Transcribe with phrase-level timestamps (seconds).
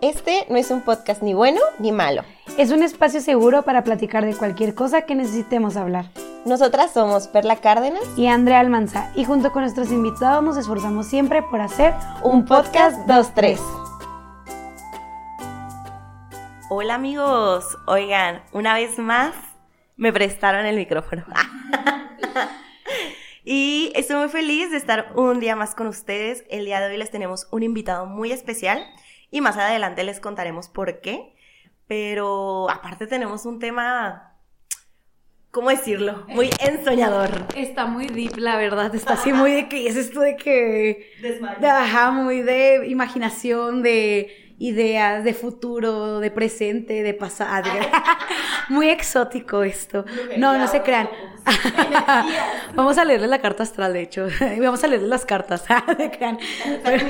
[0.00, 2.22] Este no es un podcast ni bueno ni malo.
[2.56, 6.12] Es un espacio seguro para platicar de cualquier cosa que necesitemos hablar.
[6.44, 11.42] Nosotras somos Perla Cárdenas y Andrea Almanza y junto con nuestros invitados nos esforzamos siempre
[11.42, 13.58] por hacer un podcast 2-3.
[16.70, 19.34] Hola amigos, oigan, una vez más
[19.96, 21.24] me prestaron el micrófono.
[23.44, 26.44] y estoy muy feliz de estar un día más con ustedes.
[26.50, 28.86] El día de hoy les tenemos un invitado muy especial
[29.30, 31.34] y más adelante les contaremos por qué.
[31.86, 34.34] Pero aparte tenemos un tema,
[35.50, 36.24] ¿cómo decirlo?
[36.28, 37.30] Muy ensoñador.
[37.56, 38.94] Está muy deep, la verdad.
[38.94, 41.12] Está así muy de que es esto de que...
[41.22, 41.60] Desmayo.
[41.60, 47.70] De, ajá, muy de imaginación, de ideas, de futuro, de presente, de pasado.
[48.68, 50.04] muy exótico esto.
[50.36, 51.08] No, no se crean.
[52.74, 54.28] Vamos a leerle la carta astral, de hecho.
[54.60, 55.64] Vamos a leerle las cartas.
[55.68, 56.38] No se crean.
[56.84, 57.06] Pero-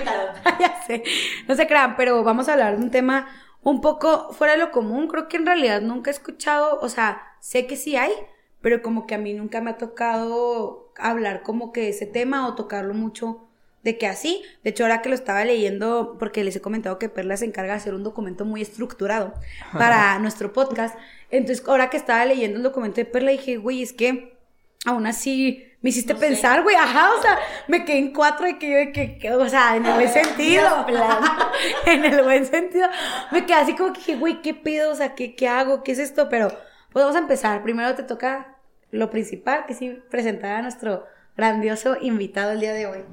[0.61, 1.03] ya sé.
[1.47, 3.27] No se crean, pero vamos a hablar de un tema
[3.63, 5.09] un poco fuera de lo común.
[5.09, 8.13] Creo que en realidad nunca he escuchado, o sea, sé que sí hay,
[8.61, 12.55] pero como que a mí nunca me ha tocado hablar como que ese tema o
[12.55, 13.48] tocarlo mucho
[13.93, 14.43] de que así.
[14.63, 17.73] De hecho, ahora que lo estaba leyendo, porque les he comentado que Perla se encarga
[17.73, 19.35] de hacer un documento muy estructurado
[19.73, 20.97] para nuestro podcast.
[21.31, 24.37] Entonces, ahora que estaba leyendo el documento de Perla, dije, güey, es que
[24.85, 28.87] aún así me hiciste pensar, güey, ajá, o sea, me quedé en cuatro de que,
[28.87, 30.87] yo- que, que, o sea, en el buen sentido,
[31.87, 32.89] en el buen sentido,
[33.33, 34.91] me quedé así como que dije, güey, ¿qué pido?
[34.91, 35.83] O sea, ¿qué, ¿qué hago?
[35.83, 36.29] ¿Qué es esto?
[36.29, 36.49] Pero,
[36.93, 38.57] pues vamos a empezar, primero te toca
[38.91, 41.05] lo principal, que sí, presentar a nuestro
[41.37, 43.05] grandioso invitado el día de hoy.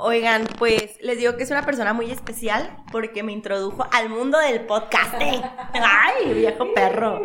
[0.00, 4.38] Oigan, pues les digo que es una persona muy especial porque me introdujo al mundo
[4.38, 5.42] del podcasting.
[5.72, 7.20] Ay, viejo perro.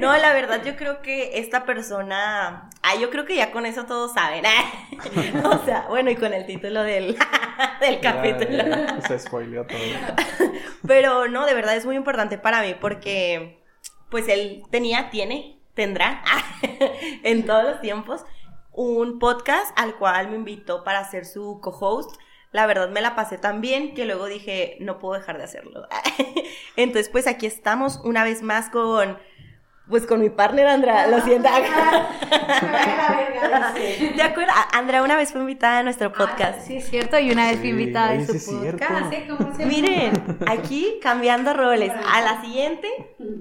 [0.00, 3.86] No, la verdad yo creo que esta persona, ay, yo creo que ya con eso
[3.86, 4.44] todos saben.
[5.44, 7.16] O sea, bueno, y con el título del,
[7.80, 8.64] del capítulo.
[8.64, 9.78] Ya, se spoileó todo.
[10.86, 13.62] Pero no, de verdad es muy importante para mí porque
[14.10, 16.24] pues él tenía, tiene, tendrá
[17.22, 18.24] en todos los tiempos
[18.76, 22.20] un podcast al cual me invitó para ser su co-host.
[22.52, 25.88] La verdad me la pasé tan bien que luego dije, no puedo dejar de hacerlo.
[26.76, 29.18] Entonces, pues aquí estamos una vez más con,
[29.88, 31.48] pues con mi partner Andrea, lo siento.
[34.16, 34.52] ¿De acuerdo?
[34.72, 36.60] Andrea una vez fue invitada a nuestro podcast.
[36.66, 39.12] Sí, es cierto, y una vez fui Sí, invitada en su podcast.
[39.28, 40.12] ¿Cómo se Miren,
[40.46, 41.92] aquí cambiando roles.
[42.12, 42.88] A la siguiente,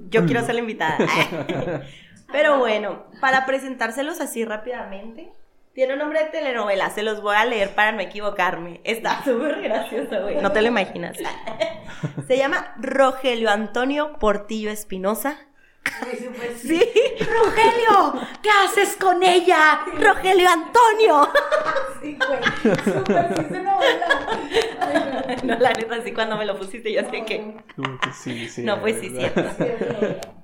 [0.10, 0.98] yo quiero ser la invitada.
[2.32, 5.32] Pero bueno, para presentárselos así rápidamente,
[5.74, 8.80] tiene un nombre de telenovela, se los voy a leer para no equivocarme.
[8.84, 10.38] Está súper gracioso, güey.
[10.38, 11.18] No te lo imaginas.
[12.28, 15.38] Se llama Rogelio Antonio Portillo Espinosa.
[16.58, 16.82] Sí,
[17.20, 19.82] Rogelio, ¿qué haces con ella?
[20.00, 21.30] Rogelio Antonio.
[22.02, 22.76] Sí, güey.
[22.84, 25.40] Súper, sí, se novela.
[25.44, 27.56] No, la neta, sí, cuando me lo pusiste, yo sé que.
[28.14, 28.62] Sí, sí.
[28.62, 29.42] No, pues sí, cierto.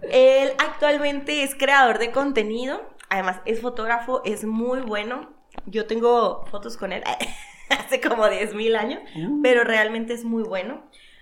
[0.09, 5.29] Él actualmente es creador de contenido, además es fotógrafo, es muy bueno.
[5.68, 7.03] Yo tengo fotos con él
[7.69, 9.02] hace como 10 mil años,
[9.44, 10.81] pero realmente es muy bueno.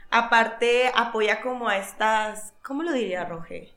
[0.09, 3.75] Aparte, apoya como a estas, ¿cómo lo diría Roge?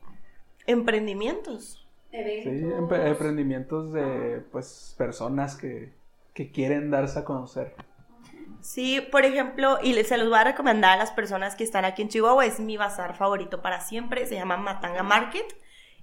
[0.66, 1.78] Emprendimientos.
[2.10, 5.92] Sí, empre- emprendimientos de pues personas que,
[6.34, 7.74] que quieren darse a conocer.
[8.60, 11.84] Sí, por ejemplo, y le- se los voy a recomendar a las personas que están
[11.84, 15.46] aquí en Chihuahua, es mi bazar favorito para siempre, se llama Matanga Market.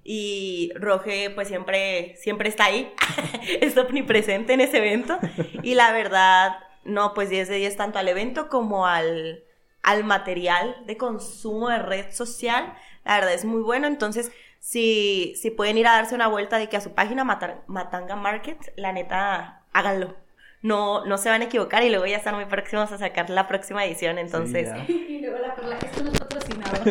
[0.03, 2.91] Y Roge, pues siempre, siempre está ahí,
[3.61, 5.19] es omnipresente en ese evento.
[5.61, 9.43] Y la verdad, no, pues 10 de 10 tanto al evento como al,
[9.83, 12.73] al material de consumo de red social.
[13.05, 13.87] La verdad es muy bueno.
[13.87, 17.61] Entonces, si, si pueden ir a darse una vuelta de que a su página Mata-
[17.67, 20.15] Matanga Market, la neta, háganlo.
[20.61, 23.47] No, no se van a equivocar y luego ya están muy próximos a sacar la
[23.47, 24.17] próxima edición.
[24.17, 24.69] Entonces.
[24.89, 26.81] Y luego la perla, esto no es patrocinado.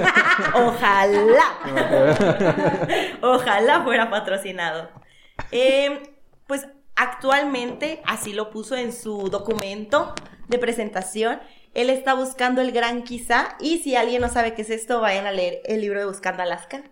[0.69, 1.45] Ojalá.
[3.23, 4.91] Ojalá fuera patrocinado.
[5.53, 6.15] Eh,
[6.47, 10.15] pues actualmente, así lo puso en su documento
[10.49, 11.41] de presentación,
[11.75, 13.56] él está buscando el gran quizá.
[13.61, 16.43] Y si alguien no sabe qué es esto, vayan a leer el libro de Buscando
[16.43, 16.82] Alaska.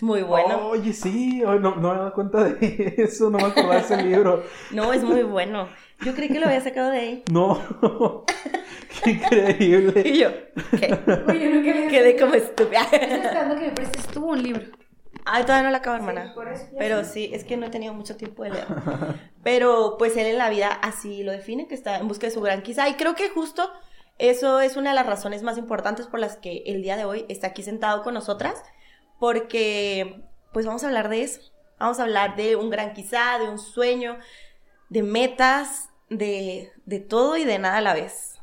[0.00, 0.68] Es muy bueno.
[0.68, 3.96] Oye, sí, no, no me he dado cuenta de eso, no me acordaba de ese
[4.02, 4.44] libro.
[4.70, 5.68] No, es muy bueno.
[6.00, 7.24] Yo creí que lo había sacado de ahí.
[7.30, 7.60] No,
[9.04, 10.02] qué increíble.
[10.06, 10.30] Y yo,
[10.70, 10.98] ¿qué?
[11.28, 12.80] Oye, Quedé como estúpida.
[12.90, 14.62] Estoy esperando que me prestes tú un libro.
[15.26, 16.32] Ay, todavía no la acabo, hermana.
[16.34, 18.66] por eso ya Pero sí, es que no he tenido mucho tiempo de leer.
[19.42, 22.40] Pero pues él en la vida así lo define, que está en busca de su
[22.40, 22.88] gran quizá.
[22.88, 23.70] Y creo que justo
[24.16, 27.26] eso es una de las razones más importantes por las que el día de hoy
[27.28, 28.62] está aquí sentado con nosotras.
[29.20, 31.40] Porque pues vamos a hablar de eso.
[31.78, 34.18] Vamos a hablar de un gran quizá, de un sueño,
[34.88, 38.40] de metas, de, de todo y de nada a la vez.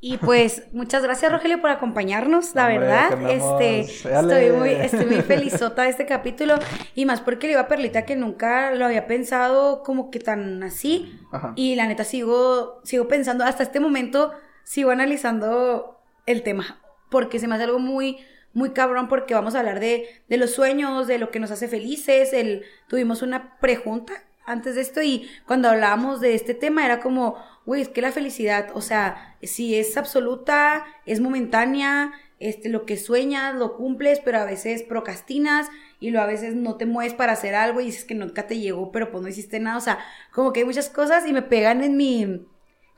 [0.00, 3.30] Y pues muchas gracias Rogelio por acompañarnos, la Hombre, verdad.
[3.30, 6.54] Este, estoy muy, estoy muy felizota de este capítulo
[6.94, 10.62] y más porque le iba a Perlita que nunca lo había pensado como que tan
[10.62, 11.18] así.
[11.32, 11.52] Ajá.
[11.56, 16.80] Y la neta sigo, sigo pensando, hasta este momento sigo analizando el tema,
[17.10, 18.18] porque se me hace algo muy,
[18.52, 21.68] muy cabrón, porque vamos a hablar de, de los sueños, de lo que nos hace
[21.68, 22.32] felices.
[22.32, 24.12] El, tuvimos una pregunta
[24.48, 27.36] antes de esto y cuando hablábamos de este tema era como,
[27.66, 32.96] güey, es que la felicidad, o sea, si es absoluta, es momentánea, este, lo que
[32.96, 35.68] sueñas, lo cumples, pero a veces procrastinas
[36.00, 38.58] y lo a veces no te mueves para hacer algo y dices que nunca te
[38.58, 39.98] llegó, pero pues no hiciste nada, o sea,
[40.32, 42.46] como que hay muchas cosas y me pegan en mi,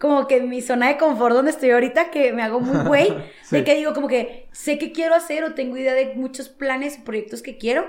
[0.01, 3.15] como que en mi zona de confort donde estoy ahorita, que me hago muy güey,
[3.43, 3.57] Sí.
[3.57, 6.97] de que digo como que sé que quiero hacer o tengo idea de muchos planes
[6.97, 7.87] y proyectos que quiero,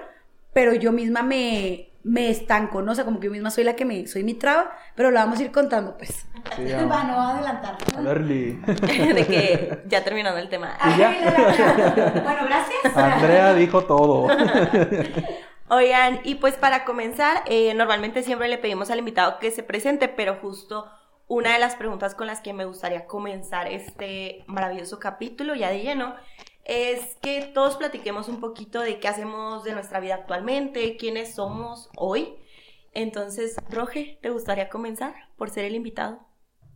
[0.54, 2.92] pero yo misma me, me estanco, ¿no?
[2.92, 5.20] O sea, como que yo misma soy la que me, soy mi traba, pero lo
[5.20, 6.26] vamos a ir contando, pues.
[6.58, 6.64] Sí.
[6.74, 7.78] Va, no va a adelantar.
[7.96, 8.02] A
[9.14, 10.78] de que ya terminando el tema.
[10.94, 12.22] Y ya.
[12.24, 12.98] bueno, gracias.
[12.98, 14.28] Andrea dijo todo.
[15.70, 20.10] Oigan, y pues para comenzar, eh, normalmente siempre le pedimos al invitado que se presente,
[20.10, 20.92] pero justo
[21.32, 25.82] una de las preguntas con las que me gustaría comenzar este maravilloso capítulo ya de
[25.82, 26.14] lleno
[26.66, 31.90] es que todos platiquemos un poquito de qué hacemos de nuestra vida actualmente, quiénes somos
[31.96, 32.36] hoy.
[32.94, 36.20] Entonces, Roge, ¿te gustaría comenzar por ser el invitado?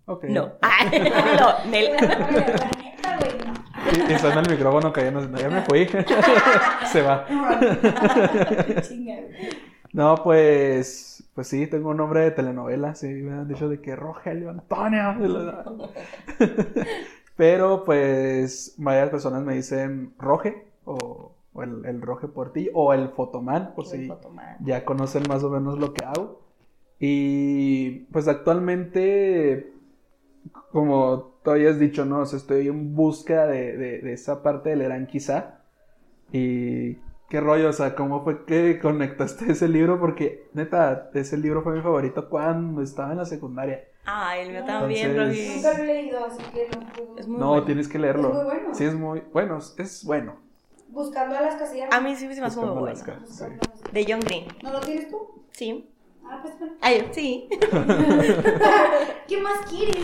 [0.05, 0.23] Ok.
[0.29, 0.53] No.
[0.61, 0.85] Ah,
[1.65, 1.97] no, Nel.
[3.91, 5.19] Y, y suena el micrófono cayendo.
[5.19, 5.85] No, ya me fui.
[6.93, 7.25] Se va.
[9.95, 13.93] No, pues, pues sí, tengo un nombre de telenovela, sí, me han dicho de que
[13.95, 15.15] Rogelio Antonio.
[17.35, 22.93] Pero pues varias personas me dicen Roge o, o el, el Roge por ti o
[22.93, 24.09] el Fotoman, por si
[24.61, 26.41] ya conocen más o menos lo que hago.
[26.99, 29.73] Y pues actualmente,
[30.71, 32.19] como tú habías dicho, ¿no?
[32.19, 35.59] O sea, estoy en búsqueda de, de, de esa parte del Eran quizá.
[36.31, 36.97] Y
[37.29, 39.99] qué rollo, o sea, ¿cómo fue que conectaste ese libro?
[39.99, 43.83] Porque neta, ese libro fue mi favorito cuando estaba en la secundaria.
[44.05, 45.55] Ah, el mío también, Entonces-.
[45.55, 47.17] Nunca lo he leído, así que no puedo.
[47.17, 47.65] Es muy No, bueno.
[47.65, 48.27] tienes que leerlo.
[48.29, 48.73] Es muy bueno.
[48.75, 50.35] Sí, es muy bueno, es bueno.
[50.89, 51.89] Buscando a las casillas.
[51.91, 52.85] A mí sí me hace muy bueno.
[52.85, 53.45] las caras, sí.
[53.91, 54.45] De John Green.
[54.63, 55.17] ¿No lo tienes tú?
[55.51, 55.89] Sí.
[56.27, 56.73] Ah, pues bueno.
[56.81, 57.47] Ay, sí.
[59.27, 59.97] ¿Qué más quieres?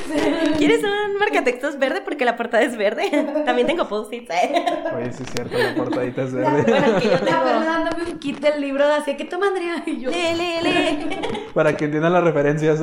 [0.58, 2.02] ¿Quieres un marcatextos verde?
[2.02, 3.10] Porque la portada es verde.
[3.46, 4.30] También tengo post-its.
[4.30, 4.66] ¿eh?
[4.96, 6.72] Oye, sí es cierto, la portadita es La- verde.
[6.72, 7.44] Bueno, que yo La tengo.
[7.66, 10.10] dándome un kit del libro de así que toma Andrea y yo.
[10.12, 11.22] Le, le, le.
[11.54, 12.80] Para que entiendan las referencias.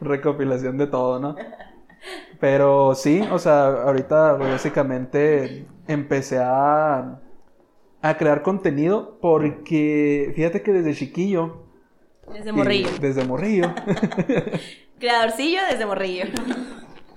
[0.00, 1.36] Recopilación de todo, ¿no?
[2.40, 7.20] Pero sí, o sea, ahorita básicamente empecé a,
[8.02, 11.63] a crear contenido porque fíjate que desde chiquillo.
[12.32, 12.88] Desde morrillo.
[12.96, 13.72] y- desde morrillo.
[14.98, 16.24] Creadorcillo desde morrillo.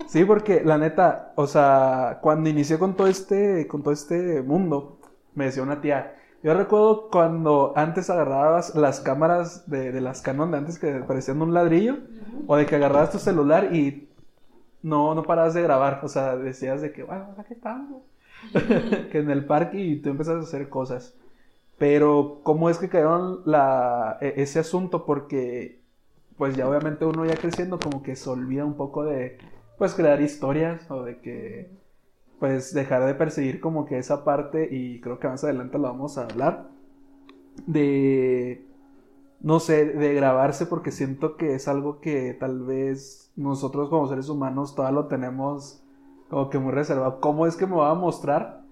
[0.07, 4.99] Sí, porque la neta, o sea, cuando inicié con todo este, con todo este mundo,
[5.35, 10.51] me decía una tía, yo recuerdo cuando antes agarrabas las cámaras de, de las Canon
[10.51, 11.97] de antes que parecían un ladrillo,
[12.47, 14.07] o de que agarrabas tu celular y
[14.81, 18.03] no, no parabas de grabar, o sea, decías de que, bueno, aquí estamos,
[19.11, 21.15] que en el parque y tú empezas a hacer cosas.
[21.77, 25.05] Pero, ¿cómo es que cayeron la, e- ese asunto?
[25.05, 25.81] Porque,
[26.37, 29.37] pues ya obviamente uno ya creciendo como que se olvida un poco de,
[29.77, 31.71] pues crear historias o de que,
[32.39, 36.17] pues dejar de perseguir como que esa parte y creo que más adelante lo vamos
[36.17, 36.69] a hablar,
[37.67, 38.65] de,
[39.41, 44.29] no sé, de grabarse porque siento que es algo que tal vez nosotros como seres
[44.29, 45.83] humanos todavía lo tenemos
[46.29, 47.19] como que muy reservado.
[47.21, 48.65] ¿Cómo es que me va a mostrar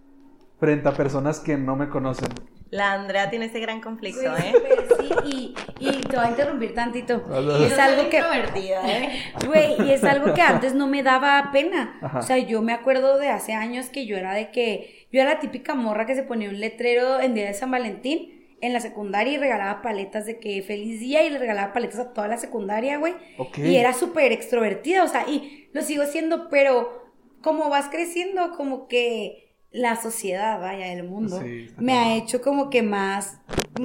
[0.60, 2.45] frente a personas que no me conocen?
[2.72, 4.54] La Andrea tiene ese gran conflicto, ¿eh?
[4.68, 7.24] pero sí, y, y te voy a interrumpir tantito.
[7.60, 8.18] Y es algo que.
[8.18, 9.24] ¿eh?
[9.46, 11.98] Güey, y es algo que antes no me daba pena.
[12.02, 12.20] Ajá.
[12.20, 15.08] O sea, yo me acuerdo de hace años que yo era de que.
[15.12, 18.36] Yo era la típica morra que se ponía un letrero en día de San Valentín
[18.62, 22.14] en la secundaria y regalaba paletas de que feliz día y le regalaba paletas a
[22.14, 23.14] toda la secundaria, güey.
[23.38, 23.60] Ok.
[23.60, 27.06] Y era súper extrovertida, o sea, y lo sigo siendo, pero
[27.42, 29.45] como vas creciendo, como que
[29.76, 33.40] la sociedad, vaya, el mundo, Sí, me ha hecho como que más,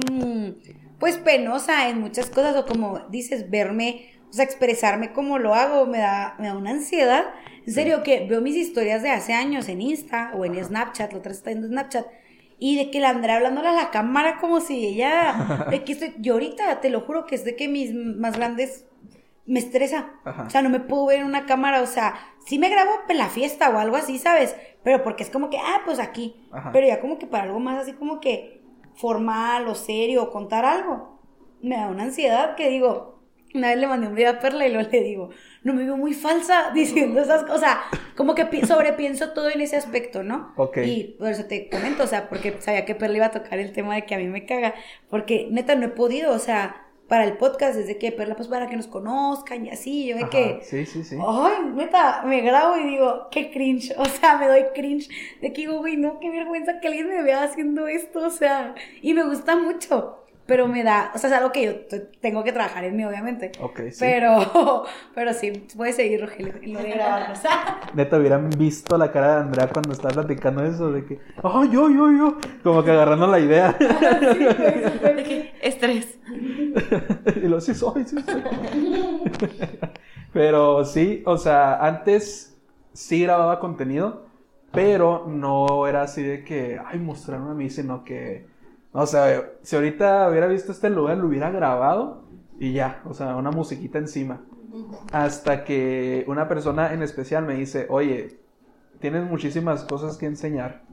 [0.09, 0.51] mm,
[0.99, 5.85] pues penosa en muchas cosas, o como dices, verme, o sea, expresarme como lo hago,
[5.85, 7.25] me da, me da una ansiedad.
[7.67, 11.19] En serio, que veo mis historias de hace años en Insta o en Snapchat, la
[11.19, 12.05] otra está en Snapchat,
[12.57, 16.13] y de que la Andrea hablándole a la cámara como si ella, de que estoy,
[16.19, 18.85] yo ahorita te lo juro que es de que mis más grandes
[19.45, 20.11] me estresa.
[20.23, 20.43] Ajá.
[20.43, 23.17] O sea, no me puedo ver en una cámara, o sea, sí me grabo en
[23.17, 24.55] la fiesta o algo así, ¿sabes?
[24.83, 26.47] Pero porque es como que, ah, pues aquí.
[26.51, 26.71] Ajá.
[26.71, 28.61] Pero ya como que para algo más así como que
[28.95, 31.19] formal o serio o contar algo,
[31.61, 33.09] me da una ansiedad que digo,
[33.53, 35.29] Una vez le mandé un video a Perla y luego le digo,
[35.63, 37.77] no me veo muy falsa diciendo esas cosas.
[38.15, 40.53] Como que pi- sobrepienso todo en ese aspecto, ¿no?
[40.55, 40.77] Ok.
[40.85, 43.73] Y por eso te comento, o sea, porque sabía que Perla iba a tocar el
[43.73, 44.73] tema de que a mí me caga.
[45.09, 48.67] Porque neta no he podido, o sea, para el podcast, desde que Perla, pues para
[48.67, 50.61] que nos conozcan y así, yo de que.
[50.63, 51.17] Sí, sí, sí.
[51.21, 53.93] Ay, neta, me grabo y digo, qué cringe.
[53.97, 55.09] O sea, me doy cringe
[55.41, 58.25] de que digo, güey, no, qué vergüenza que alguien me vea haciendo esto.
[58.25, 60.20] O sea, y me gusta mucho.
[60.51, 63.53] Pero me da, o sea, es algo que yo tengo que trabajar en mí, obviamente.
[63.61, 63.99] Ok, sí.
[64.01, 64.83] Pero,
[65.15, 67.31] pero sí, puedes seguir, Rogelio, en lo de grabar.
[67.31, 71.19] O sea, Neta, hubieran visto la cara de Andrea cuando estaba platicando eso, de que,
[71.41, 72.37] ¡ay, yo, yo, yo!
[72.63, 73.71] Como que agarrando la idea.
[73.79, 76.19] De que, estrés.
[77.37, 78.43] y lo sí soy, sí soy.
[80.33, 82.57] pero sí, o sea, antes
[82.91, 84.25] sí grababa contenido,
[84.73, 88.50] pero no era así de que, ay, mostrarme a mí, sino que,
[88.93, 92.23] o sea, si ahorita hubiera visto este lugar, lo hubiera grabado
[92.59, 94.41] y ya, o sea, una musiquita encima.
[95.11, 98.39] Hasta que una persona en especial me dice, oye,
[98.99, 100.83] tienes muchísimas cosas que enseñar,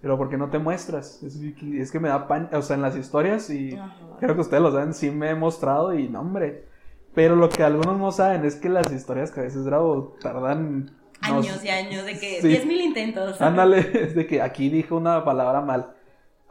[0.00, 1.22] pero ¿por qué no te muestras?
[1.22, 3.78] Es, que- es que me da pan, o sea, en las historias y
[4.18, 6.66] creo que ustedes lo saben, sí me he mostrado y no, hombre.
[7.14, 10.86] Pero lo que algunos no saben es que las historias que a veces grabo tardan...
[10.86, 10.92] no
[11.36, 12.48] Años sé- y años de que Sí.
[12.48, 13.40] 10.000 intentos.
[13.42, 15.92] Ándale, es de que aquí dije una palabra mal.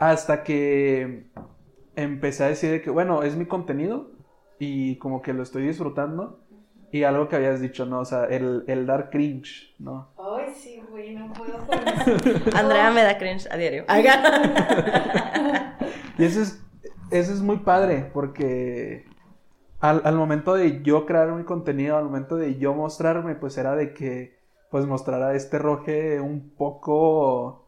[0.02, 1.28] Hasta que
[1.96, 4.10] empecé a decir de que, bueno, es mi contenido
[4.58, 6.40] y como que lo estoy disfrutando.
[6.92, 8.00] Y algo que habías dicho, ¿no?
[8.00, 10.10] O sea, el, el dar cringe, ¿no?
[10.18, 11.78] ay, sí, güey, no puedo con.
[12.58, 13.86] Andrea me da cringe a diario.
[16.18, 16.64] Y eso es,
[17.12, 19.06] eso es muy padre porque
[19.80, 23.76] al, al momento de yo crear mi contenido, al momento de yo mostrarme, pues era
[23.76, 24.40] de que
[24.72, 27.61] pues mostrar a este roje un poco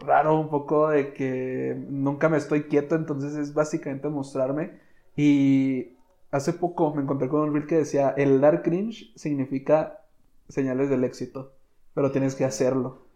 [0.00, 4.78] raro, un poco de que nunca me estoy quieto, entonces es básicamente mostrarme.
[5.16, 5.96] Y
[6.30, 10.00] hace poco me encontré con un reel que decía, el dar cringe significa
[10.48, 11.52] señales del éxito,
[11.94, 13.06] pero tienes que hacerlo.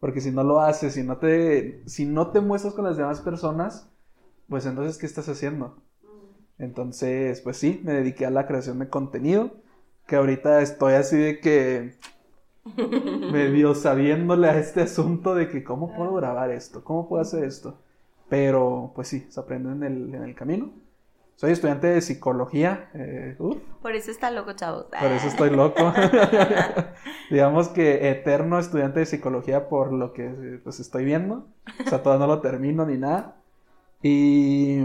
[0.00, 3.20] Porque si no lo haces, si no te, si no te muestras con las demás
[3.20, 3.88] personas,
[4.48, 5.76] pues entonces, ¿qué estás haciendo?
[6.58, 9.52] Entonces, pues sí, me dediqué a la creación de contenido,
[10.06, 11.94] que ahorita estoy así de que
[13.32, 17.78] medio sabiéndole a este asunto de que cómo puedo grabar esto, cómo puedo hacer esto.
[18.28, 20.70] Pero, pues sí, se aprende en el, en el camino.
[21.36, 23.36] Soy estudiante de psicología, eh,
[23.82, 24.86] Por eso está loco, chavos.
[24.86, 25.92] por eso estoy loco.
[27.30, 31.48] Digamos que eterno estudiante de psicología por lo que pues estoy viendo.
[31.84, 33.36] O sea, todavía no lo termino ni nada.
[34.00, 34.84] Y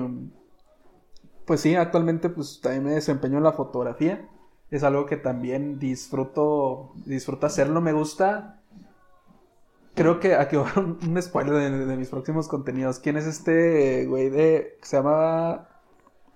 [1.45, 4.27] pues sí, actualmente pues también me desempeño en la fotografía.
[4.71, 8.61] Es algo que también disfruto, disfruto hacerlo, me gusta.
[9.95, 11.53] Creo que aquí va un, un spoiler
[11.87, 12.99] de, mis próximos contenidos.
[12.99, 15.67] ¿Quién es este güey de se llama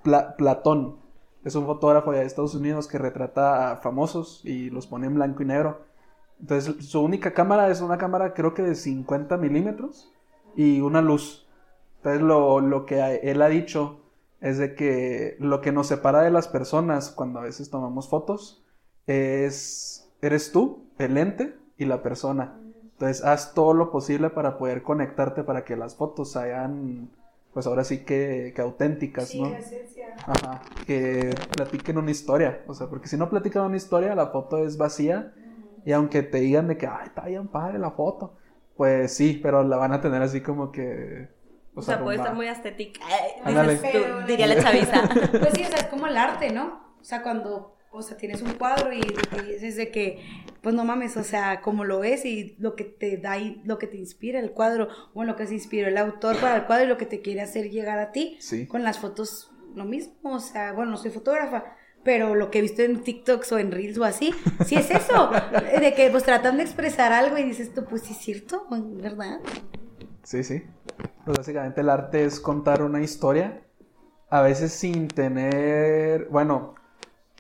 [0.04, 0.98] Pla- Platón?
[1.46, 5.44] Es un fotógrafo de Estados Unidos que retrata a famosos y los pone en blanco
[5.44, 5.82] y negro.
[6.42, 10.12] Entonces, su única cámara es una cámara, creo que de 50 milímetros
[10.56, 11.48] y una luz.
[11.98, 14.00] Entonces, lo, lo que él ha dicho
[14.44, 18.62] es de que lo que nos separa de las personas cuando a veces tomamos fotos
[19.08, 22.60] es, eres tú, el lente y la persona.
[22.92, 27.10] Entonces, haz todo lo posible para poder conectarte para que las fotos sean,
[27.54, 29.56] pues ahora sí que, que auténticas, ¿no?
[30.28, 32.64] Ajá, que platiquen una historia.
[32.68, 35.34] O sea, porque si no platican una historia, la foto es vacía.
[35.86, 38.36] Y aunque te digan de que, ay, está bien padre la foto,
[38.76, 41.30] pues sí, pero la van a tener así como que.
[41.76, 43.02] O sea, puede estar muy estética.
[43.44, 43.74] Ándale.
[43.74, 45.10] dices tú, diría la chaviza.
[45.32, 46.96] Pues sí, o sea, es como el arte, ¿no?
[47.00, 50.24] O sea, cuando, o sea, tienes un cuadro y, y dices de que,
[50.62, 53.78] pues no mames, o sea, como lo ves y lo que te da y lo
[53.78, 56.86] que te inspira el cuadro, o lo que se inspiró el autor para el cuadro
[56.86, 58.38] y lo que te quiere hacer llegar a ti.
[58.40, 58.68] Sí.
[58.68, 62.62] Con las fotos, lo mismo, o sea, bueno, no soy fotógrafa, pero lo que he
[62.62, 64.34] visto en TikToks o en Reels o así,
[64.66, 65.32] sí es eso,
[65.80, 69.40] de que pues tratan de expresar algo y dices tú, pues sí es cierto, ¿verdad?
[70.24, 70.64] Sí, sí.
[71.26, 73.62] Pues básicamente el arte es contar una historia,
[74.30, 76.76] a veces sin tener, bueno,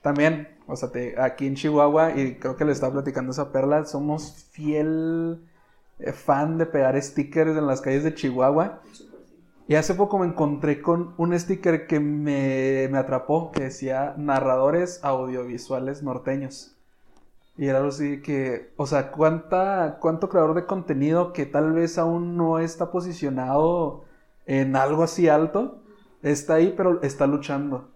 [0.01, 3.85] también, o sea, te- aquí en Chihuahua, y creo que le estaba platicando esa perla,
[3.85, 5.43] somos fiel
[5.99, 8.81] eh, fan de pegar stickers en las calles de Chihuahua.
[9.67, 15.01] Y hace poco me encontré con un sticker que me, me atrapó, que decía narradores
[15.03, 16.72] audiovisuales norteños.
[17.57, 21.97] Y era algo así que, o sea, ¿cuánta, cuánto creador de contenido que tal vez
[21.97, 24.05] aún no está posicionado
[24.45, 25.83] en algo así alto,
[26.23, 27.91] está ahí, pero está luchando.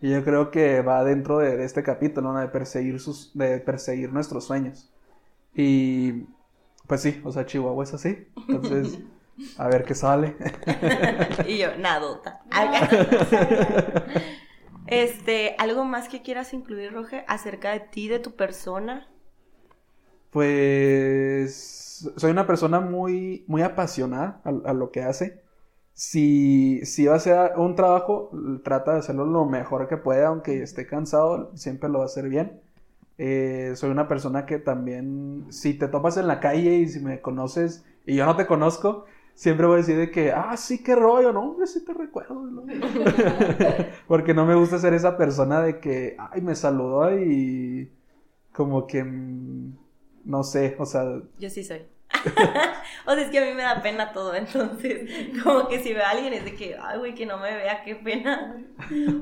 [0.00, 2.40] Y yo creo que va dentro de, de este capítulo, ¿no?
[2.40, 4.92] De perseguir sus, de perseguir nuestros sueños.
[5.54, 6.26] Y
[6.86, 8.28] pues sí, o sea, Chihuahua es así.
[8.48, 8.98] Entonces,
[9.58, 10.36] a ver qué sale.
[11.46, 12.42] y yo, nadota.
[14.92, 19.08] Este, ¿algo más que quieras incluir, Roge, acerca de ti, de tu persona?
[20.30, 25.42] Pues soy una persona muy, muy apasionada a, a lo que hace.
[25.94, 28.30] Si, si va a ser un trabajo,
[28.64, 32.28] trata de hacerlo lo mejor que puede, aunque esté cansado, siempre lo va a hacer
[32.28, 32.60] bien.
[33.18, 37.20] Eh, soy una persona que también, si te topas en la calle y si me
[37.20, 39.06] conoces y yo no te conozco,
[39.42, 42.34] siempre voy a decir de que, ah, sí, qué rollo, no, hombre, sí te recuerdo.
[42.44, 42.62] ¿no?
[44.06, 47.90] Porque no me gusta ser esa persona de que, ay, me saludó y
[48.52, 49.76] como que, mm,
[50.26, 51.20] no sé, o sea...
[51.40, 51.80] Yo sí soy.
[53.06, 55.10] o sea, es que a mí me da pena todo, entonces,
[55.42, 57.82] como que si veo a alguien es de que, ay, güey, que no me vea,
[57.84, 58.56] qué pena.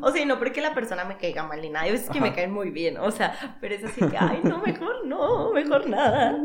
[0.00, 2.20] O sea, y no porque la persona me caiga mal ni nada, hay veces que
[2.20, 5.88] me caen muy bien, o sea, pero es así que, ay, no, mejor no, mejor
[5.88, 6.38] nada.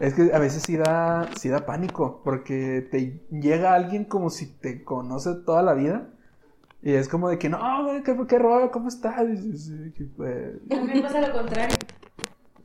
[0.00, 4.46] Es que a veces sí da, sí da pánico, porque te llega alguien como si
[4.58, 6.10] te conoce toda la vida.
[6.82, 9.22] Y es como de que, no, güey, qué, qué rollo, ¿cómo estás?
[9.26, 11.76] Y, pues, A mí me pasa lo contrario.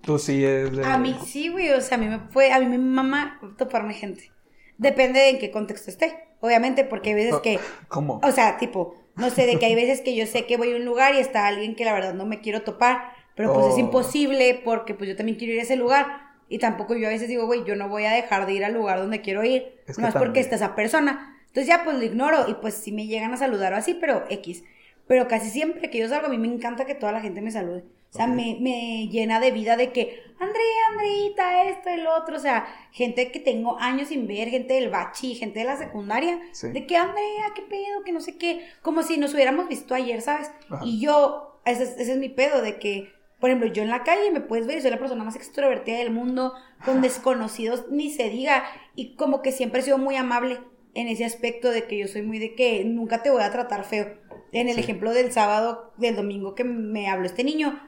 [0.01, 0.85] Tú sí es de...
[0.85, 3.93] A mí sí, güey, o sea, a mí me fue, a mí me mama toparme
[3.93, 4.31] gente.
[4.77, 8.21] Depende de en qué contexto esté, obviamente, porque hay veces que, ¿Cómo?
[8.23, 10.77] o sea, tipo, no sé, de que hay veces que yo sé que voy a
[10.77, 13.73] un lugar y está alguien que la verdad no me quiero topar, pero pues es
[13.75, 13.79] Oh.
[13.79, 16.07] imposible porque pues yo también quiero ir a ese lugar
[16.47, 18.73] y tampoco yo a veces digo, güey, yo no voy a dejar de ir al
[18.73, 21.35] lugar donde quiero ir, Es que no es porque está esa persona.
[21.47, 24.23] Entonces ya pues lo ignoro y pues si me llegan a saludar o así, pero
[24.29, 24.63] X.
[25.07, 27.51] Pero casi siempre que yo salgo, a mí me encanta que toda la gente me
[27.51, 27.83] salude.
[28.11, 32.37] O sea, me, me llena de vida de que, Andrea, Andreita, esto, el otro.
[32.37, 36.39] O sea, gente que tengo años sin ver, gente del bachi, gente de la secundaria.
[36.51, 36.69] Sí.
[36.71, 38.65] De que, Andrea, qué pedo, que no sé qué.
[38.81, 40.51] Como si nos hubiéramos visto ayer, ¿sabes?
[40.69, 40.81] Ajá.
[40.85, 44.03] Y yo, ese es, ese es mi pedo, de que, por ejemplo, yo en la
[44.03, 46.53] calle me puedes ver y soy la persona más extrovertida del mundo,
[46.85, 48.63] con desconocidos, ni se diga.
[48.95, 50.59] Y como que siempre he sido muy amable
[50.95, 53.83] en ese aspecto de que yo soy muy de que nunca te voy a tratar
[53.83, 54.17] feo.
[54.51, 54.81] En el Sí.
[54.81, 57.79] ejemplo del sábado, del domingo que me habló este niño,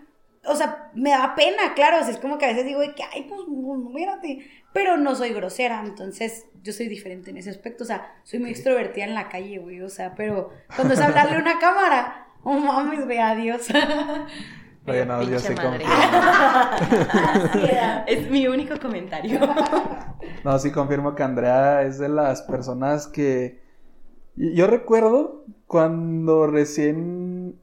[0.46, 2.94] o sea, me da pena, claro, o sea, es como que a veces digo de
[2.94, 7.84] que, ay, pues, mírate, pero no soy grosera, entonces yo soy diferente en ese aspecto,
[7.84, 11.38] o sea, soy muy extrovertida en la calle, güey, o sea, pero cuando es hablarle
[11.38, 13.68] a una cámara, oh mames, güey, adiós.
[14.88, 15.78] Oye, no, yo cómo-
[18.08, 19.40] Es mi único comentario.
[20.44, 23.62] No, sí confirmo que Andrea es de las personas que...
[24.36, 27.61] Yo recuerdo cuando recién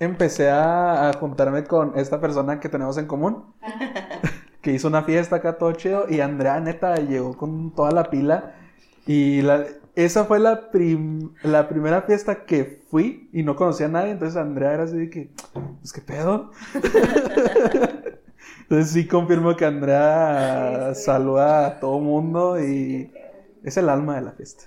[0.00, 3.44] empecé a, a juntarme con esta persona que tenemos en común,
[4.62, 8.54] que hizo una fiesta acá todo chido, y Andrea neta llegó con toda la pila,
[9.06, 13.90] y la, esa fue la, prim- la primera fiesta que fui y no conocía a
[13.90, 15.30] nadie, entonces Andrea era así de que,
[15.80, 16.50] pues qué pedo.
[18.62, 23.12] Entonces sí confirmo que Andrea saluda a todo mundo y
[23.62, 24.64] es el alma de la fiesta.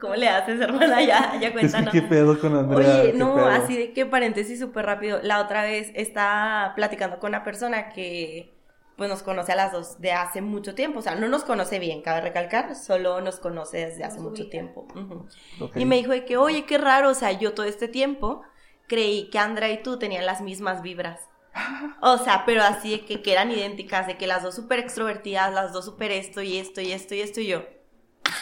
[0.00, 1.02] ¿Cómo le haces, hermana?
[1.02, 1.92] Ya, ya cuéntanos.
[1.92, 3.02] qué pedo con Andrea.
[3.02, 3.46] Oye, no, pedo.
[3.46, 5.20] así de que paréntesis súper rápido.
[5.22, 8.54] La otra vez estaba platicando con una persona que
[8.96, 11.00] pues nos conoce a las dos de hace mucho tiempo.
[11.00, 14.86] O sea, no nos conoce bien, cabe recalcar, solo nos conoce desde hace mucho tiempo.
[15.74, 18.42] Y me dijo de que, oye, qué raro, o sea, yo todo este tiempo
[18.88, 21.20] creí que Andrea y tú tenían las mismas vibras.
[22.00, 25.52] O sea, pero así de que, que eran idénticas, de que las dos súper extrovertidas,
[25.52, 27.62] las dos súper esto y esto y esto y esto y yo.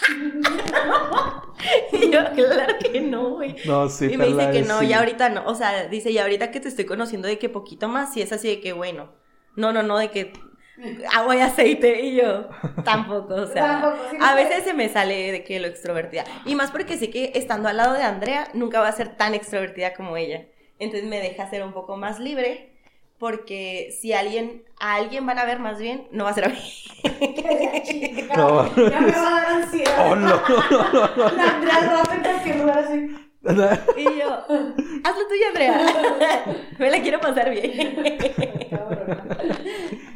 [1.93, 3.57] y yo, claro que no, güey.
[3.65, 4.89] No, sí, y me dice que no, sí.
[4.89, 5.45] ya ahorita no.
[5.47, 8.33] O sea, dice, y ahorita que te estoy conociendo de que poquito más, sí es
[8.33, 9.13] así de que bueno.
[9.57, 10.33] No, no, no, de que
[11.13, 12.49] agua y aceite y yo
[12.85, 16.25] tampoco, o sea, Tampoco, sí, no a veces se me sale de que lo extrovertida.
[16.45, 19.35] Y más porque sé que estando al lado de Andrea nunca va a ser tan
[19.35, 20.47] extrovertida como ella.
[20.79, 22.74] Entonces me deja ser un poco más libre
[23.25, 26.49] porque si alguien a alguien van a ver más bien, no va a ser a
[26.49, 26.59] mí.
[28.37, 28.67] No.
[28.77, 30.11] Ya me va a dar ansiedad.
[30.11, 30.29] Oh, no.
[31.35, 33.17] La Andrea al rato en cualquier lugar así.
[33.97, 34.29] Y yo,
[35.05, 35.81] hazlo tuyo, Andrea.
[36.79, 37.97] me la quiero pasar bien.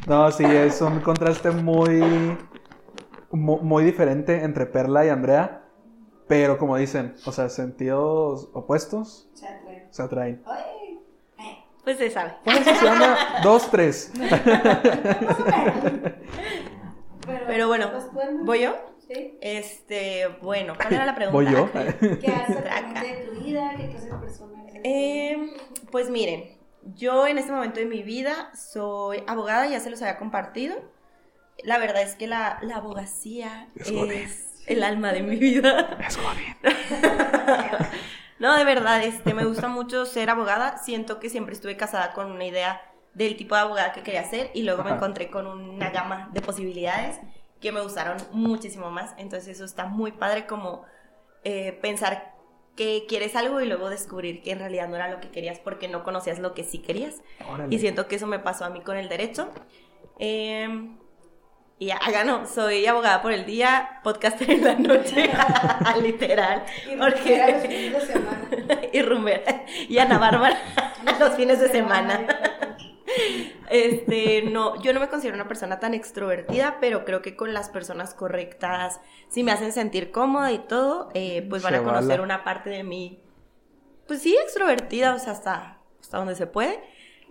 [0.06, 2.36] No, sí, es un contraste muy,
[3.30, 5.62] mu- muy diferente entre Perla y Andrea,
[6.26, 9.84] pero como dicen, o sea, sentidos opuestos sea, bueno.
[9.90, 10.42] se atraen.
[10.46, 10.87] Ay,
[11.88, 12.34] Pues se sabe.
[12.44, 13.16] ¿Cómo se llama?
[13.42, 14.12] Dos, tres.
[17.46, 18.76] Pero bueno, bueno, ¿voy yo?
[19.06, 19.38] Sí.
[19.40, 21.32] Este, bueno, ¿cuál era la pregunta?
[21.32, 21.72] ¿Voy yo?
[21.72, 23.72] ¿Qué haces de tu vida?
[23.78, 24.82] ¿Qué clase de persona eres?
[24.84, 25.50] Eh,
[25.90, 26.58] pues miren,
[26.94, 30.76] yo en este momento de mi vida soy abogada, ya se los había compartido.
[31.64, 35.96] La verdad es que la, la abogacía Es es, el alma de mi vida.
[36.06, 36.54] Es joven.
[38.38, 40.78] No, de verdad, este, me gusta mucho ser abogada.
[40.78, 42.82] Siento que siempre estuve casada con una idea
[43.14, 46.40] del tipo de abogada que quería ser y luego me encontré con una gama de
[46.40, 47.18] posibilidades
[47.60, 49.14] que me gustaron muchísimo más.
[49.18, 50.84] Entonces eso está muy padre como
[51.42, 52.34] eh, pensar
[52.76, 55.88] que quieres algo y luego descubrir que en realidad no era lo que querías porque
[55.88, 57.22] no conocías lo que sí querías.
[57.50, 57.74] Órale.
[57.74, 59.48] Y siento que eso me pasó a mí con el derecho.
[60.20, 60.68] Eh,
[61.78, 65.30] y ya, no, soy abogada por el día, podcaster en la noche,
[66.02, 66.64] literal.
[66.98, 67.92] Porque...
[68.92, 69.64] y rumbera.
[69.88, 70.58] Y Ana Bárbara
[71.18, 72.26] los fines de semana.
[73.70, 77.68] Este, no, yo no me considero una persona tan extrovertida, pero creo que con las
[77.68, 82.20] personas correctas, si me hacen sentir cómoda y todo, eh, pues van Se a conocer
[82.20, 83.20] una parte de mí,
[84.06, 86.80] pues sí, extrovertida, o sea, hasta, hasta donde se puede.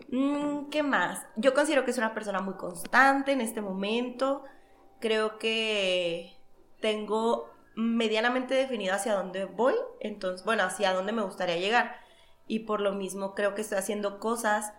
[0.09, 1.25] Mm, ¿Qué más?
[1.35, 4.43] Yo considero que es una persona muy constante en este momento.
[4.99, 6.37] Creo que
[6.79, 11.97] tengo medianamente definido hacia dónde voy, entonces, bueno, hacia dónde me gustaría llegar.
[12.47, 14.73] Y por lo mismo creo que estoy haciendo cosas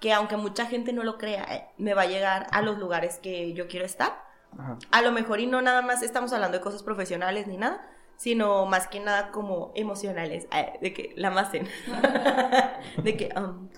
[0.00, 3.18] que aunque mucha gente no lo crea, eh, me va a llegar a los lugares
[3.18, 4.22] que yo quiero estar.
[4.56, 4.78] Ajá.
[4.90, 7.84] A lo mejor y no nada más estamos hablando de cosas profesionales ni nada,
[8.16, 11.68] sino más que nada como emocionales, eh, de que la masen,
[13.02, 13.68] de que, um,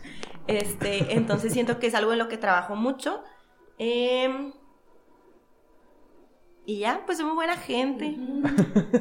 [0.46, 3.22] este, entonces siento que es algo en lo que trabajo mucho.
[3.78, 4.52] Em,
[6.68, 8.16] y ya, pues soy muy buena gente,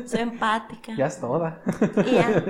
[0.05, 0.93] soy empática.
[0.95, 1.63] Ya es toda.
[2.05, 2.43] Y ya.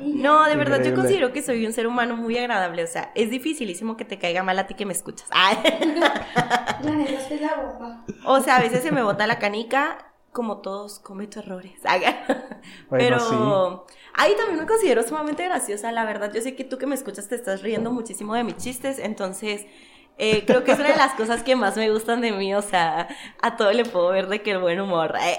[0.00, 2.82] No, de verdad, yo considero que soy un ser humano muy agradable.
[2.82, 5.28] O sea, es dificilísimo que te caiga mal a ti que me escuchas.
[5.30, 5.56] Ay.
[6.00, 8.04] La bomba.
[8.24, 11.80] O sea, a veces se me bota la canica, como todos cometo errores.
[12.90, 16.30] Bueno, Pero ahí también me considero sumamente graciosa, la verdad.
[16.34, 19.64] Yo sé que tú que me escuchas te estás riendo muchísimo de mis chistes, entonces
[20.18, 22.54] eh, creo que es una de las cosas que más me gustan de mí.
[22.54, 23.08] O sea,
[23.42, 25.14] a todo le puedo ver de que el buen humor.
[25.20, 25.36] eh.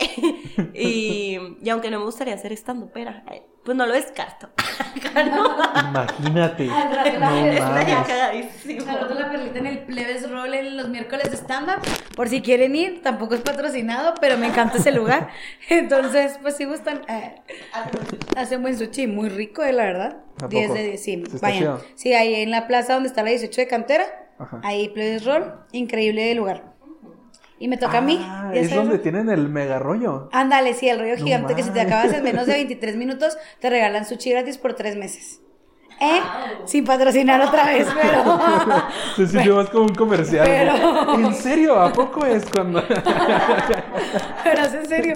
[0.73, 3.23] Y, y aunque no me gustaría ser estando pera,
[3.63, 4.49] pues no lo descarto.
[5.29, 5.57] ¿No?
[5.89, 6.69] Imagínate.
[6.69, 11.37] Al rato la No rato la perlita en el Plebes Roll en los miércoles de
[11.37, 11.81] stand-up.
[12.15, 15.29] Por si quieren ir, tampoco es patrocinado, pero me encanta ese lugar.
[15.69, 17.35] Entonces, pues si gustan, eh,
[18.35, 20.17] hacen buen sushi, muy rico, eh, la verdad.
[20.41, 20.79] ¿A 10 poco?
[20.79, 21.77] de 10, sí, vayan.
[21.95, 24.05] Sí, ahí en la plaza donde está la 18 de cantera,
[24.39, 24.61] Ajá.
[24.63, 26.75] ahí Plebes Roll, increíble lugar.
[27.59, 28.19] Y me toca a mí.
[28.21, 30.29] Ah, ¿ya es sabes, donde tienen el mega rollo.
[30.31, 33.35] Ándale, sí, el rollo No gigante que si te acabas en menos de 23 minutos,
[33.59, 35.41] te regalan sushi gratis por tres meses.
[35.99, 36.19] ¿Eh?
[36.65, 38.39] Sin patrocinar otra vez, pero...
[39.15, 40.45] Se sintió más como un comercial.
[40.45, 41.79] Pero- ¿En serio?
[41.79, 42.83] ¿A poco es cuando.?
[44.43, 45.15] pero es en serio.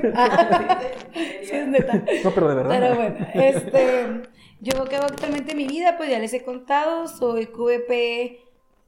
[1.44, 2.02] sí, es neta.
[2.24, 2.70] No, pero de verdad.
[2.80, 4.22] Pero bueno, este,
[4.60, 8.40] yo que hago actualmente en mi vida, pues ya les he contado, soy QVP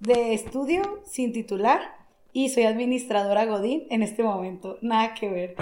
[0.04, 1.82] de estudio sin titular
[2.34, 5.56] y soy administradora Godín en este momento, nada que ver.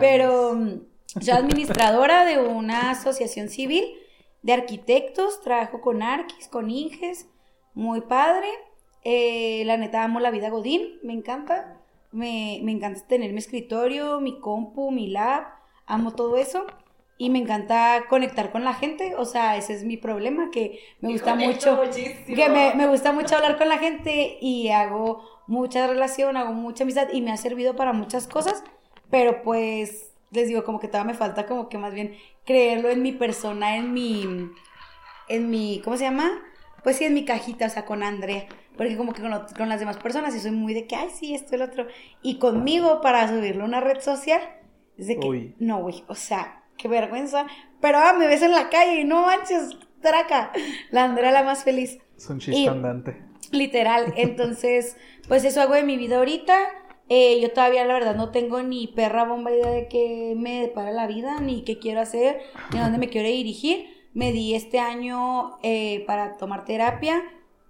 [0.00, 0.80] Pero mm,
[1.20, 3.84] soy administradora de una asociación civil
[4.42, 7.28] de arquitectos, trabajo con Arquis, con Inges,
[7.74, 8.48] muy padre.
[9.04, 11.80] Eh, la neta amo la vida Godín, me encanta.
[12.10, 15.44] Me, me encanta tener mi escritorio, mi compu, mi lab,
[15.86, 16.66] amo todo eso.
[17.16, 21.10] Y me encanta conectar con la gente, o sea, ese es mi problema, que me
[21.12, 21.80] gusta mucho,
[22.26, 26.82] que me, me gusta mucho hablar con la gente y hago mucha relación, hago mucha
[26.84, 28.64] amistad y me ha servido para muchas cosas,
[29.10, 33.02] pero pues les digo como que todavía me falta como que más bien creerlo en
[33.02, 34.26] mi persona, en mi,
[35.28, 36.42] en mi, ¿cómo se llama?
[36.82, 38.46] Pues sí, en mi cajita, o sea, con Andrea,
[38.76, 41.08] porque como que con, lo- con las demás personas y soy muy de que, ay,
[41.14, 41.86] sí, esto y lo otro,
[42.22, 44.40] y conmigo para subirlo a una red social,
[44.98, 45.54] es de que, Uy.
[45.58, 47.46] no, güey, o sea, qué vergüenza,
[47.80, 50.52] pero ah, me ves en la calle y no manches, traca,
[50.90, 51.98] la Andrea la más feliz.
[52.16, 53.22] Es un Y- chiste andante.
[53.52, 54.96] Literal, entonces,
[55.28, 56.56] pues eso hago de mi vida ahorita.
[57.10, 60.90] Eh, yo todavía la verdad no tengo ni perra bomba idea de qué me depara
[60.90, 62.40] la vida, ni qué quiero hacer,
[62.72, 63.92] ni a dónde me quiero dirigir.
[64.14, 67.22] Me di este año eh, para tomar terapia,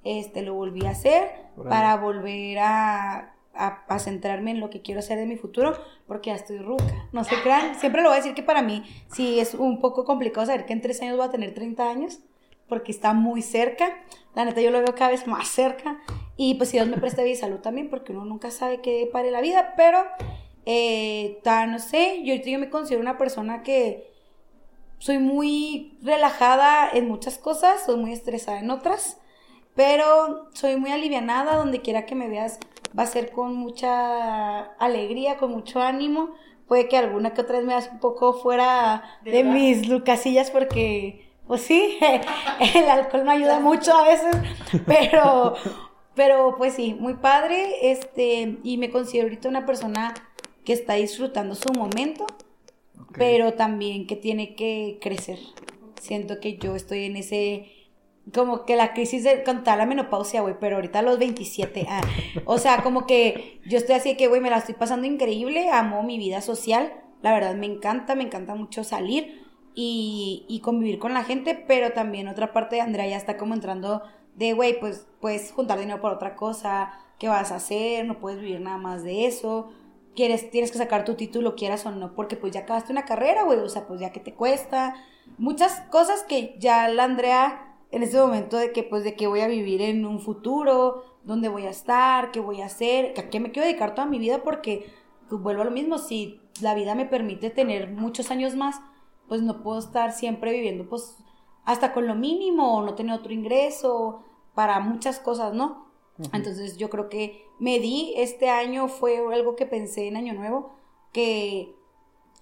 [0.05, 1.31] este lo volví a hacer
[1.69, 6.31] para volver a, a, a centrarme en lo que quiero hacer de mi futuro, porque
[6.31, 7.09] ya estoy ruca.
[7.13, 10.05] No se crean, siempre lo voy a decir que para mí sí es un poco
[10.05, 12.21] complicado saber que en tres años voy a tener 30 años
[12.69, 14.03] porque está muy cerca.
[14.35, 16.01] La neta, yo lo veo cada vez más cerca.
[16.37, 19.09] Y pues si Dios me presta vida y salud también, porque uno nunca sabe qué
[19.13, 19.75] pare la vida.
[19.77, 19.99] Pero,
[20.67, 24.11] eh, ta- no sé, yo, yo me considero una persona que
[24.99, 29.19] soy muy relajada en muchas cosas, soy muy estresada en otras.
[29.77, 32.59] Pero soy muy alivianada, donde quiera que me veas
[32.97, 36.35] va a ser con mucha alegría, con mucho ánimo.
[36.67, 41.29] Puede que alguna que otra vez me veas un poco fuera de, mis lucasillas porque,
[41.47, 41.99] pues sí,
[42.75, 44.37] el alcohol no ayuda mucho a veces,
[44.87, 45.55] pero,
[46.15, 50.15] pero pues sí, muy padre, este, y me considero ahorita una persona
[50.65, 52.27] que está disfrutando su momento,
[53.13, 55.39] pero también que tiene que crecer.
[56.01, 57.74] Siento que yo estoy en ese
[58.33, 62.01] como que la crisis de contar la menopausia, güey, pero ahorita a los 27, ah,
[62.47, 65.69] o sea, como que yo estoy así de que, güey, me la estoy pasando increíble,
[65.71, 70.99] amo mi vida social, la verdad me encanta, me encanta mucho salir, y, y convivir
[70.99, 74.03] con la gente, pero también otra parte de Andrea ya está como entrando
[74.37, 78.07] de, güey, pues puedes juntar dinero por otra cosa, ¿qué vas a hacer?
[78.07, 79.71] No puedes vivir nada más de eso.
[80.15, 83.43] Quieres, tienes que sacar tu título, quieras o no, porque pues ya acabaste una carrera,
[83.43, 84.95] güey, o sea, pues ya que te cuesta.
[85.39, 89.41] Muchas cosas que ya la Andrea, en este momento de que, pues, de que voy
[89.41, 93.39] a vivir en un futuro, dónde voy a estar, qué voy a hacer, a qué
[93.39, 94.91] me quiero dedicar toda mi vida, porque,
[95.29, 98.81] pues, vuelvo a lo mismo, si la vida me permite tener muchos años más,
[99.29, 101.17] pues no puedo estar siempre viviendo, pues,
[101.65, 105.85] hasta con lo mínimo, o no tener otro ingreso, para muchas cosas, ¿no?
[106.33, 110.75] Entonces yo creo que me di, este año fue algo que pensé en Año Nuevo,
[111.13, 111.75] que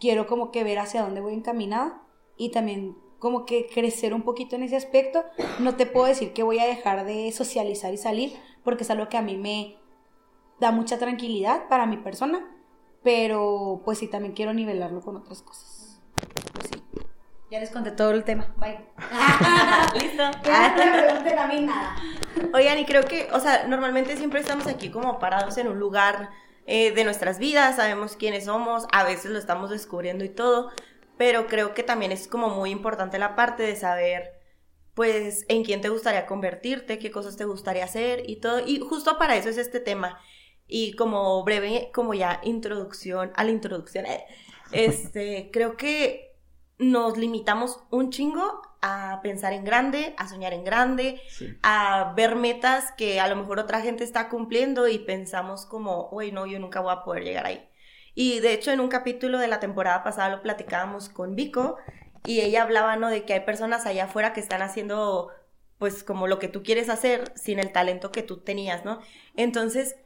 [0.01, 2.03] quiero como que ver hacia dónde voy encaminada
[2.37, 5.25] y también como que crecer un poquito en ese aspecto.
[5.61, 9.09] No te puedo decir que voy a dejar de socializar y salir, porque es algo
[9.09, 9.77] que a mí me
[10.59, 12.45] da mucha tranquilidad para mi persona,
[13.05, 16.01] pero pues sí, también quiero nivelarlo con otras cosas.
[16.53, 16.83] Pues sí.
[17.49, 18.53] Ya les conté todo el tema.
[18.57, 18.89] Bye.
[20.03, 20.23] Listo.
[20.43, 21.97] Ya no me pregunten a mí nada.
[22.53, 26.31] Oigan, y creo que, o sea, normalmente siempre estamos aquí como parados en un lugar
[26.67, 30.73] eh, de nuestras vidas, sabemos quiénes somos, a veces lo estamos descubriendo y todo,
[31.23, 34.33] pero creo que también es como muy importante la parte de saber,
[34.93, 39.19] pues, en quién te gustaría convertirte, qué cosas te gustaría hacer y todo, y justo
[39.19, 40.19] para eso es este tema.
[40.67, 44.25] Y como breve, como ya introducción, a la introducción, eh,
[44.73, 46.35] este, creo que
[46.79, 51.57] nos limitamos un chingo a pensar en grande, a soñar en grande, Sí.
[51.63, 56.33] a ver metas que a lo mejor otra gente está cumpliendo y pensamos como, uy,
[56.33, 57.69] no, yo nunca voy a poder llegar ahí.
[58.15, 61.77] Y de hecho en un capítulo de la temporada pasada lo platicábamos con Vico
[62.25, 63.09] y ella hablaba, ¿no?
[63.09, 65.31] De que hay personas allá afuera que están haciendo
[65.79, 69.01] pues como lo que tú quieres hacer sin el talento que tú tenías, ¿no?
[69.35, 69.97] Entonces,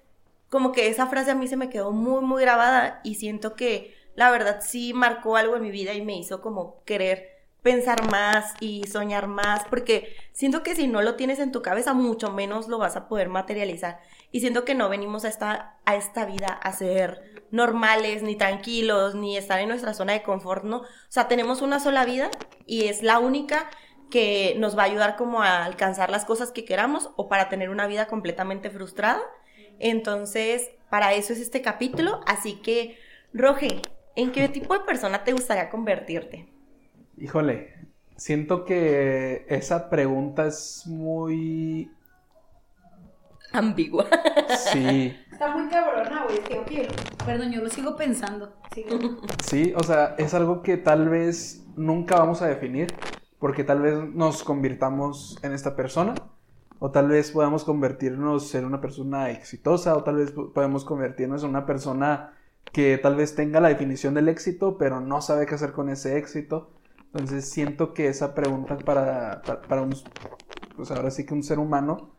[0.48, 3.94] como que esa frase a mí se me quedó muy, muy grabada y siento que
[4.14, 8.54] la verdad sí marcó algo en mi vida y me hizo como querer pensar más
[8.60, 12.68] y soñar más, porque siento que si no lo tienes en tu cabeza, mucho menos
[12.68, 14.00] lo vas a poder materializar.
[14.30, 19.14] Y siento que no venimos a esta, a esta vida a ser normales, ni tranquilos,
[19.14, 20.78] ni estar en nuestra zona de confort, ¿no?
[20.78, 22.30] O sea, tenemos una sola vida
[22.66, 23.70] y es la única
[24.10, 27.70] que nos va a ayudar como a alcanzar las cosas que queramos o para tener
[27.70, 29.20] una vida completamente frustrada.
[29.78, 32.20] Entonces, para eso es este capítulo.
[32.26, 32.98] Así que,
[33.32, 33.82] Roge,
[34.14, 36.48] ¿en qué tipo de persona te gustaría convertirte?
[37.18, 37.74] Híjole,
[38.16, 41.90] siento que esa pregunta es muy...
[43.52, 44.06] Ambigua.
[44.72, 46.38] Sí, Está muy cabrona, güey.
[46.38, 46.88] Creo que.
[47.26, 48.54] Perdón, yo lo sigo pensando.
[49.44, 52.94] Sí, o sea, es algo que tal vez nunca vamos a definir,
[53.38, 56.14] porque tal vez nos convirtamos en esta persona,
[56.78, 61.42] o tal vez podamos convertirnos en una persona exitosa, o tal vez po- podemos convertirnos
[61.42, 62.32] en una persona
[62.72, 66.16] que tal vez tenga la definición del éxito, pero no sabe qué hacer con ese
[66.16, 66.70] éxito.
[67.12, 69.94] Entonces siento que esa pregunta para, para, para un,
[70.76, 72.15] pues ahora sí que un ser humano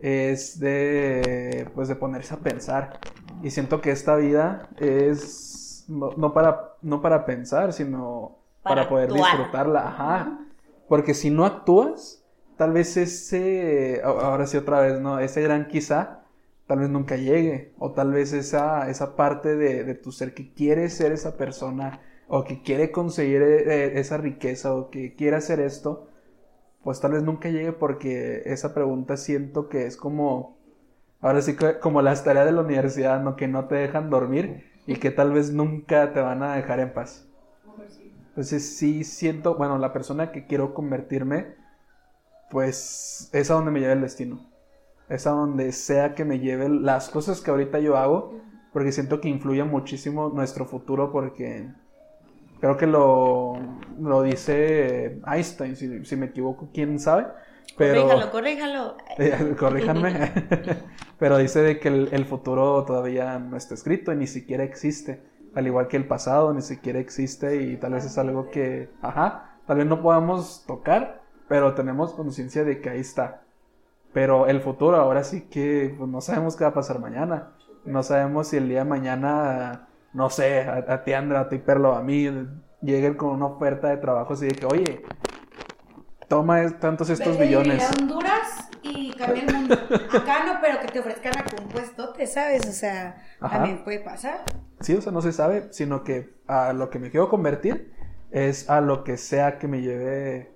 [0.00, 2.98] es de, pues de ponerse a pensar.
[3.42, 8.88] Y siento que esta vida es no, no para, no para pensar, sino para, Para
[8.88, 9.36] poder actuar.
[9.36, 9.88] disfrutarla.
[9.88, 10.38] Ajá.
[10.88, 12.24] Porque si no actúas,
[12.56, 15.18] tal vez ese, ahora sí otra vez, ¿no?
[15.18, 16.24] Ese gran quizá,
[16.66, 17.72] tal vez nunca llegue.
[17.78, 22.00] O tal vez esa, esa parte de, de tu ser que quiere ser esa persona,
[22.28, 26.08] o que quiere conseguir eh, esa riqueza, o que quiere hacer esto,
[26.84, 30.58] pues tal vez nunca llegue porque esa pregunta siento que es como,
[31.22, 33.36] ahora sí como las tareas de la universidad, ¿no?
[33.36, 36.92] Que no te dejan dormir y que tal vez nunca te van a dejar en
[36.92, 37.26] paz.
[38.28, 41.54] Entonces sí siento, bueno, la persona que quiero convertirme,
[42.50, 44.46] pues es a donde me lleve el destino.
[45.08, 48.40] Es a donde sea que me lleve las cosas que ahorita yo hago,
[48.72, 51.70] porque siento que influye muchísimo nuestro futuro, porque
[52.64, 53.58] creo que lo,
[54.00, 57.26] lo dice Einstein, si, si me equivoco, quién sabe.
[57.76, 58.06] Pero...
[58.06, 59.56] Corríjalo, corríjalo.
[59.58, 60.32] Corríjanme.
[61.18, 65.20] Pero dice de que el, el futuro todavía no está escrito y ni siquiera existe.
[65.54, 69.58] Al igual que el pasado ni siquiera existe y tal vez es algo que, ajá,
[69.66, 73.42] tal vez no podamos tocar, pero tenemos conciencia de que ahí está.
[74.14, 77.50] Pero el futuro ahora sí que pues, no sabemos qué va a pasar mañana.
[77.84, 81.58] No sabemos si el día de mañana, no sé, a, a ti Andra, a ti
[81.58, 82.30] Perlo, a mí,
[82.80, 85.04] lleguen con una oferta de trabajo así de que, oye,
[86.28, 87.82] toma tantos estos Vete billones.
[87.82, 89.74] a Honduras y cambia el mundo.
[90.12, 92.66] Acá no, pero que te ofrezcan a un puestote, ¿sabes?
[92.68, 93.56] O sea, Ajá.
[93.56, 94.44] también puede pasar.
[94.80, 97.92] Sí, o sea, no se sabe, sino que a lo que me quiero convertir
[98.30, 100.52] es a lo que sea que me lleve,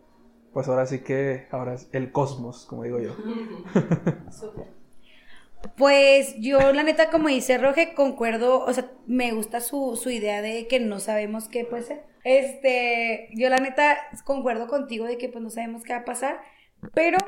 [0.53, 3.11] pues ahora sí que, ahora es el cosmos, como digo yo.
[5.77, 10.43] Pues yo, la neta, como dice Roge, concuerdo, o sea, me gusta su, su idea
[10.43, 12.05] de que no sabemos qué puede ser.
[12.25, 16.41] Este, yo la neta concuerdo contigo de que pues no sabemos qué va a pasar,
[16.95, 17.19] pero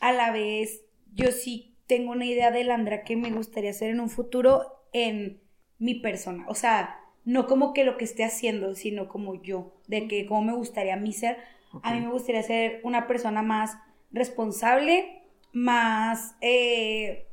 [0.00, 0.82] a la vez
[1.14, 5.40] yo sí tengo una idea de Landra que me gustaría hacer en un futuro en
[5.78, 6.44] mi persona.
[6.48, 10.42] O sea, no como que lo que esté haciendo, sino como yo, de que cómo
[10.42, 11.36] me gustaría a mí ser.
[11.82, 13.76] A mí me gustaría ser una persona más
[14.10, 17.27] responsable, más, eh,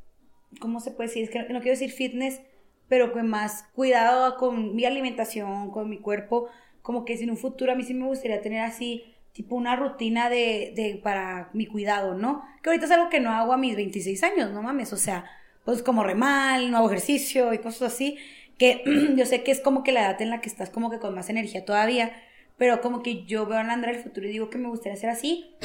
[0.60, 1.24] ¿cómo se puede decir?
[1.24, 2.41] Es que no, quiero decir fitness,
[2.88, 6.48] pero con más cuidado con mi alimentación, con mi cuerpo.
[6.82, 9.76] Como que si en un futuro a mí sí me gustaría tener así tipo una
[9.76, 12.44] rutina de, de, para mi cuidado, ¿no?
[12.63, 15.26] Que ahorita es algo que no hago a mis 26 años, no mames, o sea,
[15.65, 18.18] pues como remal, no hago ejercicio y cosas así,
[18.58, 18.84] que
[19.18, 21.13] yo sé que es como que la edad en la que estás como que con
[21.13, 22.13] más energía todavía,
[22.58, 25.10] pero como que yo veo a Landra el futuro y digo que me gustaría ser
[25.10, 25.56] así.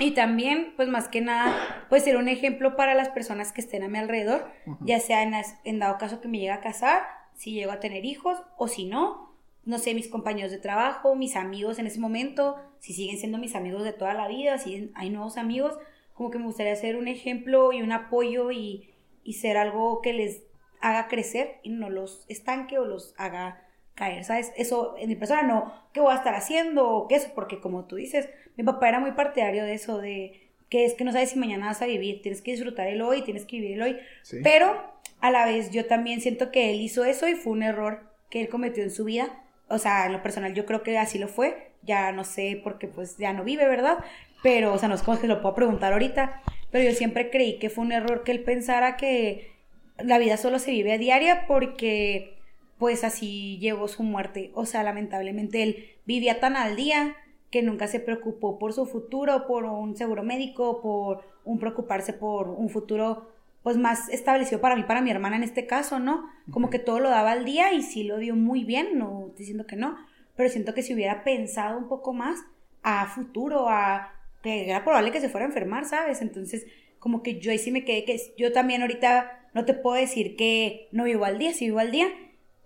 [0.00, 3.82] Y también, pues más que nada, pues ser un ejemplo para las personas que estén
[3.82, 7.02] a mi alrededor, ya sea en, en dado caso que me llegue a casar,
[7.34, 11.36] si llego a tener hijos, o si no, no sé, mis compañeros de trabajo, mis
[11.36, 15.10] amigos en ese momento, si siguen siendo mis amigos de toda la vida, si hay
[15.10, 15.78] nuevos amigos,
[16.14, 20.12] como que me gustaría ser un ejemplo y un apoyo y, y ser algo que
[20.12, 20.42] les
[20.80, 23.67] haga crecer y no los estanque o los haga
[23.98, 24.52] caer, ¿sabes?
[24.56, 26.88] Eso en mi persona no, ¿qué voy a estar haciendo?
[26.88, 27.30] o ¿Qué eso?
[27.34, 31.04] Porque como tú dices, mi papá era muy partidario de eso, de que es que
[31.04, 33.72] no sabes si mañana vas a vivir, tienes que disfrutar el hoy, tienes que vivir
[33.72, 33.98] el hoy,
[34.44, 34.80] pero
[35.20, 38.40] a la vez yo también siento que él hizo eso y fue un error que
[38.40, 41.28] él cometió en su vida, o sea, en lo personal yo creo que así lo
[41.28, 43.98] fue, ya no sé porque pues ya no vive, ¿verdad?
[44.42, 47.58] Pero, o sea, no es como que lo puedo preguntar ahorita, pero yo siempre creí
[47.58, 49.50] que fue un error que él pensara que
[49.98, 52.37] la vida solo se vive a diaria porque
[52.78, 54.50] pues así llegó su muerte.
[54.54, 57.16] O sea, lamentablemente él vivía tan al día
[57.50, 62.48] que nunca se preocupó por su futuro, por un seguro médico, por un preocuparse por
[62.48, 63.28] un futuro
[63.62, 66.28] pues más establecido para mí, para mi hermana en este caso, ¿no?
[66.50, 69.66] Como que todo lo daba al día y sí lo dio muy bien, no diciendo
[69.66, 69.96] que no,
[70.36, 72.38] pero siento que si hubiera pensado un poco más
[72.82, 74.12] a futuro, a
[74.42, 76.22] que era probable que se fuera a enfermar, ¿sabes?
[76.22, 76.66] Entonces,
[76.98, 80.36] como que yo ahí sí me quedé que yo también ahorita no te puedo decir
[80.36, 82.08] que no vivo al día, sí vivo al día,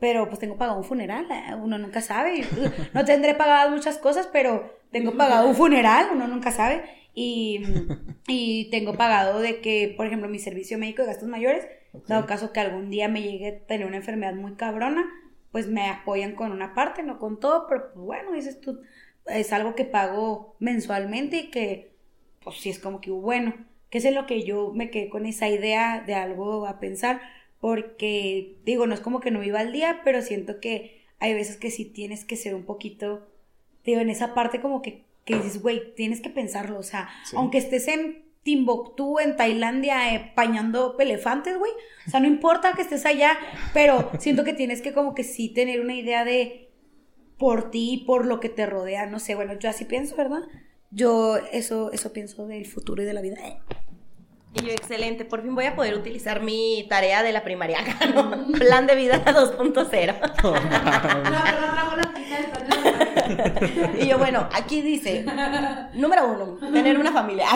[0.02, 2.44] pero pues tengo pagado un funeral, eh, uno nunca sabe.
[2.92, 6.82] No tendré pagadas muchas cosas, pero tengo pagado un funeral, uno nunca sabe.
[7.14, 7.62] Y,
[8.26, 11.68] y tengo pagado de que, por ejemplo, mi servicio médico de gastos mayores,
[12.08, 15.08] dado caso que algún día me llegue a tener una enfermedad muy cabrona,
[15.52, 18.80] pues me apoyan con una parte, no con todo, pero pues bueno, dices tú,
[19.26, 21.94] es algo que pago mensualmente y que,
[22.42, 23.54] pues sí es como que bueno,
[23.88, 27.20] que es lo que yo me quedé con esa idea de algo a pensar
[27.62, 31.56] porque digo, no es como que no viva al día, pero siento que hay veces
[31.56, 33.28] que sí tienes que ser un poquito,
[33.84, 37.58] digo, en esa parte como que, que dices, güey, tienes que pensarlo, o sea, aunque
[37.58, 41.70] estés en Timbuktu, en Tailandia, eh, pañando elefantes, güey,
[42.04, 43.38] o sea, no importa que estés allá,
[43.72, 46.68] pero siento que tienes que como que sí tener una idea de
[47.38, 50.42] por ti, por lo que te rodea, no sé, bueno, yo así pienso, ¿verdad?
[50.90, 53.38] Yo eso, eso pienso del futuro y de la vida.
[54.54, 57.78] Y yo, excelente, por fin voy a poder utilizar mi tarea de la primaria,
[58.58, 60.14] Plan de vida 2.0.
[64.00, 65.24] y yo, bueno, aquí dice,
[65.94, 67.46] número uno, tener una familia.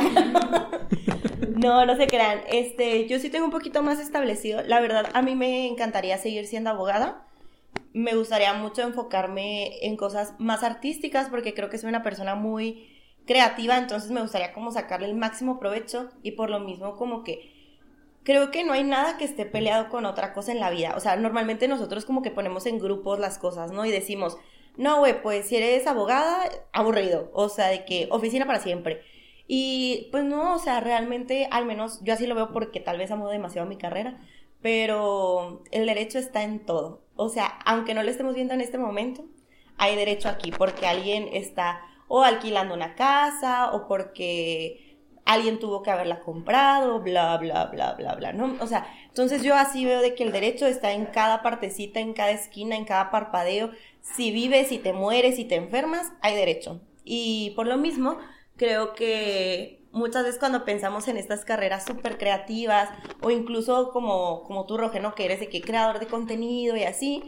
[1.55, 2.41] no, no se crean.
[2.49, 4.63] Este, yo sí tengo un poquito más establecido.
[4.63, 7.27] La verdad, a mí me encantaría seguir siendo abogada.
[7.93, 12.96] Me gustaría mucho enfocarme en cosas más artísticas porque creo que soy una persona muy
[13.27, 17.53] creativa, entonces me gustaría como sacarle el máximo provecho y por lo mismo como que
[18.23, 20.95] creo que no hay nada que esté peleado con otra cosa en la vida.
[20.97, 23.85] O sea, normalmente nosotros como que ponemos en grupos las cosas, ¿no?
[23.85, 24.37] Y decimos,
[24.77, 27.31] no, güey, pues si eres abogada, aburrido.
[27.35, 29.03] O sea, de que oficina para siempre.
[29.47, 33.13] Y pues no, o sea, realmente, al menos yo así lo veo porque tal vez
[33.13, 34.21] amo demasiado mi carrera,
[34.61, 37.05] pero el derecho está en todo.
[37.15, 39.25] O sea, aunque no lo estemos viendo en este momento,
[39.79, 44.87] hay derecho aquí porque alguien está o alquilando una casa o porque
[45.25, 48.57] alguien tuvo que haberla comprado, bla, bla, bla, bla, bla, ¿no?
[48.61, 52.13] O sea, entonces yo así veo de que el derecho está en cada partecita, en
[52.15, 53.71] cada esquina, en cada parpadeo.
[54.01, 56.81] Si vives, si te mueres, si te enfermas, hay derecho.
[57.05, 58.19] Y por lo mismo,
[58.57, 62.89] creo que muchas veces cuando pensamos en estas carreras súper creativas
[63.21, 67.23] o incluso como, como tú, Rogeno, que eres de que creador de contenido y así,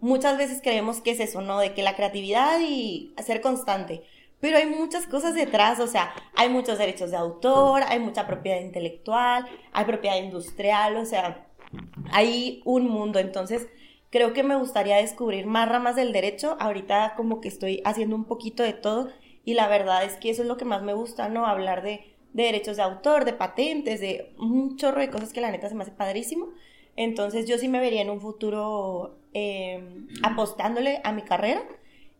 [0.00, 1.58] muchas veces creemos que es eso, ¿no?
[1.58, 4.04] De que la creatividad y ser constante.
[4.42, 8.60] Pero hay muchas cosas detrás, o sea, hay muchos derechos de autor, hay mucha propiedad
[8.60, 11.46] intelectual, hay propiedad industrial, o sea,
[12.10, 13.18] hay un mundo.
[13.18, 13.68] Entonces,
[14.10, 16.56] creo que me gustaría descubrir más ramas del derecho.
[16.60, 19.08] Ahorita como que estoy haciendo un poquito de todo
[19.44, 21.46] y la verdad es que eso es lo que más me gusta, ¿no?
[21.46, 25.50] Hablar de de derechos de autor, de patentes, de un chorro de cosas que la
[25.50, 26.48] neta se me hace padrísimo.
[26.96, 29.82] Entonces yo sí me vería en un futuro eh,
[30.22, 31.62] apostándole a mi carrera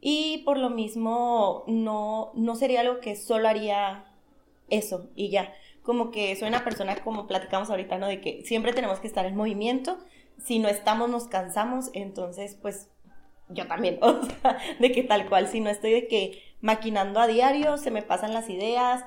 [0.05, 4.05] y por lo mismo no, no sería algo que solo haría
[4.69, 5.55] eso y ya.
[5.85, 8.09] Como que soy una persona, como platicamos ahorita, ¿no?
[8.09, 9.99] De que siempre tenemos que estar en movimiento.
[10.39, 11.91] Si no estamos, nos cansamos.
[11.95, 12.91] Entonces, pues
[13.49, 17.29] yo también, o sea, de que tal cual, si no estoy de que maquinando a
[17.29, 19.05] diario, se me pasan las ideas.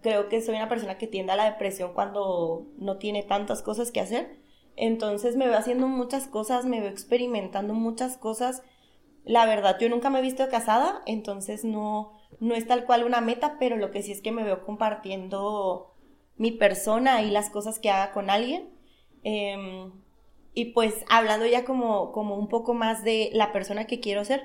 [0.00, 3.90] Creo que soy una persona que tiende a la depresión cuando no tiene tantas cosas
[3.90, 4.38] que hacer.
[4.76, 8.62] Entonces me veo haciendo muchas cosas, me veo experimentando muchas cosas.
[9.26, 13.20] La verdad, yo nunca me he visto casada, entonces no, no es tal cual una
[13.20, 15.92] meta, pero lo que sí es que me veo compartiendo
[16.36, 18.70] mi persona y las cosas que haga con alguien.
[19.24, 19.90] Em,
[20.54, 24.44] y pues hablando ya como, como un poco más de la persona que quiero ser,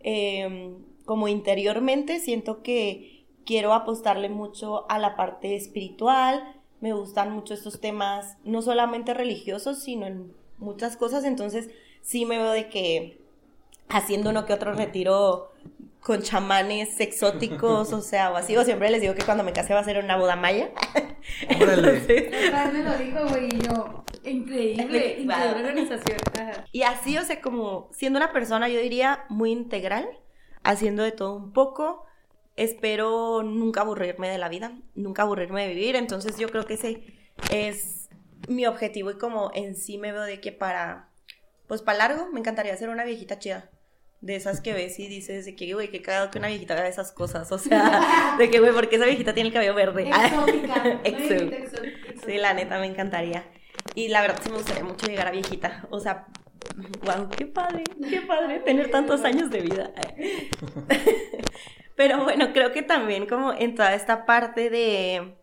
[0.00, 0.74] em,
[1.04, 6.42] como interiormente siento que quiero apostarle mucho a la parte espiritual,
[6.80, 11.70] me gustan mucho estos temas, no solamente religiosos, sino en muchas cosas, entonces
[12.02, 13.25] sí me veo de que
[13.88, 15.52] haciendo uno que otro retiro
[16.06, 19.74] con chamanes exóticos, o sea, o así, o siempre les digo que cuando me case
[19.74, 20.70] va a ser una boda maya.
[21.48, 22.30] Entonces,
[22.72, 26.18] me lo dijo, güey, y yo, increíble, increíble organización.
[26.70, 30.08] Y así, o sea, como siendo una persona, yo diría, muy integral,
[30.62, 32.04] haciendo de todo un poco,
[32.54, 37.02] espero nunca aburrirme de la vida, nunca aburrirme de vivir, entonces yo creo que ese
[37.50, 38.08] es
[38.46, 41.10] mi objetivo y como en sí me veo de que para,
[41.66, 43.70] pues para largo, me encantaría ser una viejita chida.
[44.20, 46.88] De esas que ves y dices de que, güey, qué cagado que una viejita haga
[46.88, 47.52] esas cosas.
[47.52, 50.10] O sea, de que, güey, porque esa viejita tiene el cabello verde.
[51.04, 51.74] Exótica.
[52.24, 53.44] Sí, la neta, me encantaría.
[53.94, 55.86] Y la verdad sí me gustaría mucho llegar a viejita.
[55.90, 56.26] O sea,
[57.04, 59.92] wow, qué padre, qué padre tener tantos años de vida.
[61.94, 65.36] Pero bueno, creo que también como en toda esta parte de,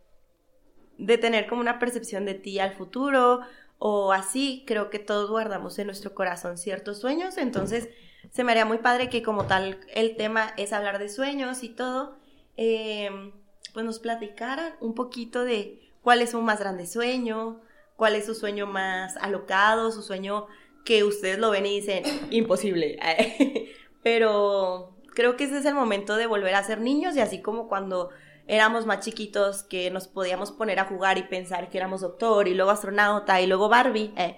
[0.98, 3.42] de tener como una percepción de ti al futuro
[3.80, 7.90] o así, creo que todos guardamos en nuestro corazón ciertos sueños, entonces
[8.34, 11.70] se me haría muy padre que como tal el tema es hablar de sueños y
[11.70, 12.18] todo,
[12.58, 13.32] em,
[13.74, 17.62] pues nos platicaran un poquito de cuál es su más grande sueño,
[17.96, 20.48] cuál es su sueño más alocado, su sueño
[20.84, 22.98] que ustedes lo ven y dicen, imposible.
[24.04, 27.68] Pero creo que ese es el momento de volver a ser niños y así como
[27.68, 28.10] cuando
[28.48, 32.56] éramos más chiquitos que nos podíamos poner a jugar y pensar que éramos doctor y
[32.56, 34.36] luego astronauta y luego Barbie, eh,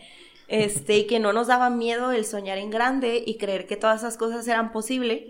[0.48, 4.02] este, y que no nos daba miedo el soñar en grande y creer que todas
[4.02, 5.24] esas cosas eran posibles.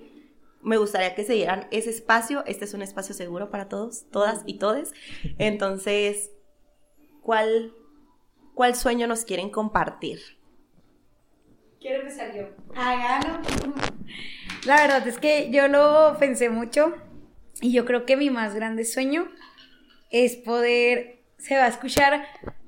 [0.61, 2.43] Me gustaría que se dieran ese espacio.
[2.45, 4.93] Este es un espacio seguro para todos, todas y todes.
[5.38, 6.32] Entonces,
[7.22, 7.74] ¿cuál,
[8.53, 10.20] cuál sueño nos quieren compartir?
[11.80, 12.47] Quiero empezar yo.
[12.76, 13.41] Hágalo.
[14.66, 16.95] La verdad es que yo lo pensé mucho
[17.61, 19.28] y yo creo que mi más grande sueño
[20.09, 22.26] es poder, se va a escuchar,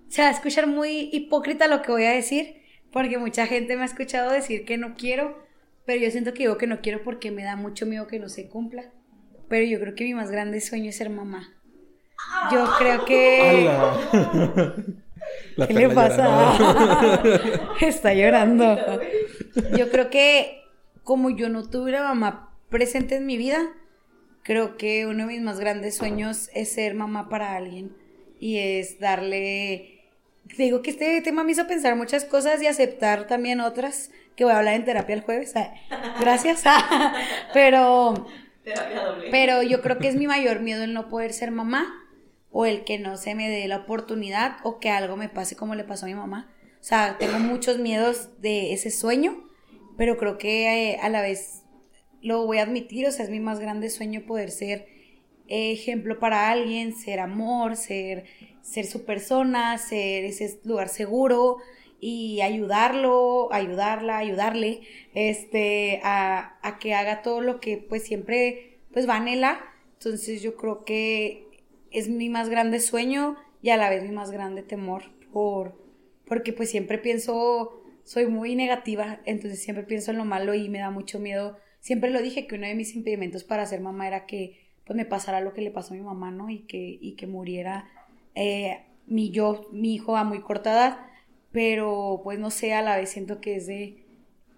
[0.10, 3.84] se va a escuchar muy hipócrita lo que voy a decir, porque mucha gente me
[3.84, 5.38] ha escuchado decir que no quiero,
[5.86, 8.30] pero yo siento que digo que no quiero porque me da mucho miedo que no
[8.30, 8.92] se cumpla.
[9.50, 11.54] Pero yo creo que mi más grande sueño es ser mamá.
[12.52, 13.70] Yo creo que...
[15.68, 16.58] ¿Qué le pasa?
[17.82, 18.78] Está llorando.
[19.78, 20.62] Yo creo que
[21.04, 23.60] como yo no tuve una mamá presente en mi vida,
[24.44, 27.96] creo que uno de mis más grandes sueños es ser mamá para alguien
[28.40, 29.97] y es darle...
[30.56, 34.54] Digo que este tema me hizo pensar muchas cosas y aceptar también otras que voy
[34.54, 35.54] a hablar en terapia el jueves.
[36.20, 36.64] Gracias.
[37.54, 38.28] pero,
[39.32, 42.08] pero yo creo que es mi mayor miedo el no poder ser mamá
[42.52, 45.76] o el que no se me dé la oportunidad o que algo me pase como
[45.76, 46.54] le pasó a mi mamá.
[46.80, 49.44] O sea, tengo muchos miedos de ese sueño,
[49.98, 51.64] pero creo que eh, a la vez
[52.22, 54.88] lo voy a admitir, o sea, es mi más grande sueño poder ser
[55.48, 58.26] ejemplo para alguien, ser amor, ser,
[58.68, 61.58] ser su persona, ser ese lugar seguro
[62.00, 64.82] y ayudarlo, ayudarla, ayudarle,
[65.14, 69.60] este, a, a que haga todo lo que pues siempre pues va anhela.
[69.94, 71.48] Entonces yo creo que
[71.92, 75.76] es mi más grande sueño y a la vez mi más grande temor por
[76.26, 80.80] porque pues siempre pienso soy muy negativa, entonces siempre pienso en lo malo y me
[80.80, 81.58] da mucho miedo.
[81.80, 85.06] Siempre lo dije que uno de mis impedimentos para ser mamá era que pues me
[85.06, 86.50] pasara lo que le pasó a mi mamá, ¿no?
[86.50, 87.90] Y que, y que muriera
[88.38, 90.98] eh, mi yo, mi hijo a muy corta edad,
[91.52, 94.06] pero pues no sé, a la vez siento que es de,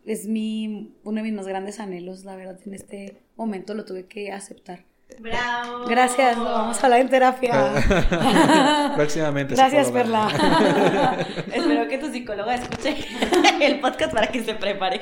[0.06, 4.06] es mi, uno de mis más grandes anhelos, la verdad, en este momento lo tuve
[4.08, 4.89] que aceptar.
[5.18, 5.86] Bravo.
[5.86, 8.94] Gracias, vamos a hablar en terapia.
[8.96, 9.56] Próximamente.
[9.56, 10.28] Gracias, Perla.
[11.54, 12.96] Espero que tu psicóloga escuche
[13.62, 15.02] el podcast para que se prepare.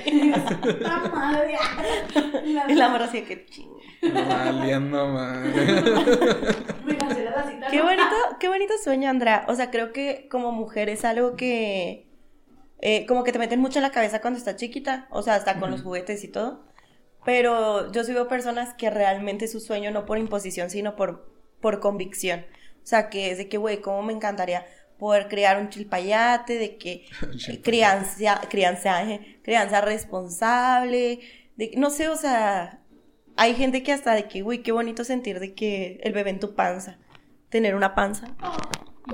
[0.80, 1.58] La madre.
[2.68, 3.80] El amor así que chingo.
[4.02, 5.52] Valiendo, madre.
[6.86, 7.68] Me cancela tacita.
[7.68, 9.46] Qué bonito, qué bonito sueño, Andrea.
[9.48, 12.08] O sea, creo que como mujer es algo que
[12.80, 15.08] eh, como que te meten mucho en la cabeza cuando estás chiquita.
[15.12, 16.64] O sea, hasta con los juguetes y todo.
[17.28, 21.82] Pero yo sí veo personas que realmente su sueño no por imposición, sino por, por
[21.82, 22.46] convicción.
[22.82, 24.66] O sea, que es de que, güey, cómo me encantaría
[24.98, 27.04] poder crear un chilpayate, de que
[27.36, 27.62] Chilpayate.
[27.64, 31.20] crianza, crianza, eh, crianza responsable,
[31.58, 32.80] de, no sé, o sea,
[33.36, 36.40] hay gente que hasta de que, güey, qué bonito sentir de que el bebé en
[36.40, 36.98] tu panza,
[37.50, 38.38] tener una panza.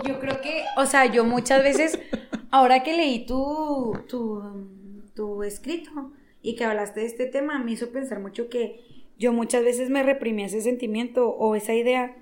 [0.04, 1.98] Yo creo que, o sea, yo muchas veces,
[2.52, 7.92] ahora que leí tu, tu, tu escrito y que hablaste de este tema, me hizo
[7.92, 8.82] pensar mucho que
[9.18, 12.16] yo muchas veces me reprimí ese sentimiento o esa idea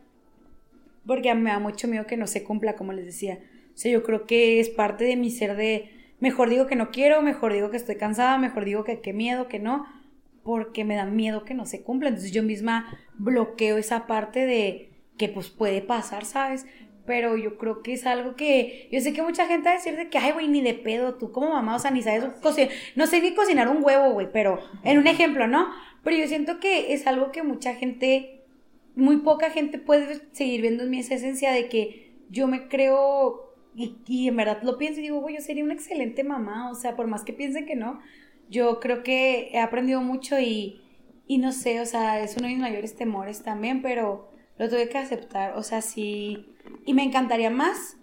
[1.06, 3.40] porque me da mucho miedo que no se cumpla, como les decía.
[3.74, 6.92] O sea, yo creo que es parte de mi ser de, mejor digo que no
[6.92, 9.86] quiero, mejor digo que estoy cansada, mejor digo que qué miedo, que no,
[10.44, 12.10] porque me da miedo que no se cumpla.
[12.10, 16.68] Entonces yo misma bloqueo esa parte de que pues puede pasar, ¿sabes?
[17.06, 19.96] Pero yo creo que es algo que, yo sé que mucha gente va a decir
[19.96, 22.70] de que, ay, güey, ni de pedo, tú como mamá, o sea, ni sabes cocinar,
[22.96, 25.68] no sé ni cocinar un huevo, güey, pero en un ejemplo, ¿no?
[26.04, 28.44] Pero yo siento que es algo que mucha gente,
[28.96, 33.52] muy poca gente puede seguir viendo en mí esa esencia de que yo me creo
[33.76, 36.76] y, y en verdad lo pienso y digo, güey, yo sería una excelente mamá, o
[36.76, 38.00] sea, por más que piensen que no,
[38.50, 40.82] yo creo que he aprendido mucho y,
[41.28, 44.90] y no sé, o sea, es uno de mis mayores temores también, pero lo tuve
[44.90, 46.51] que aceptar, o sea, sí,
[46.86, 47.98] y me encantaría más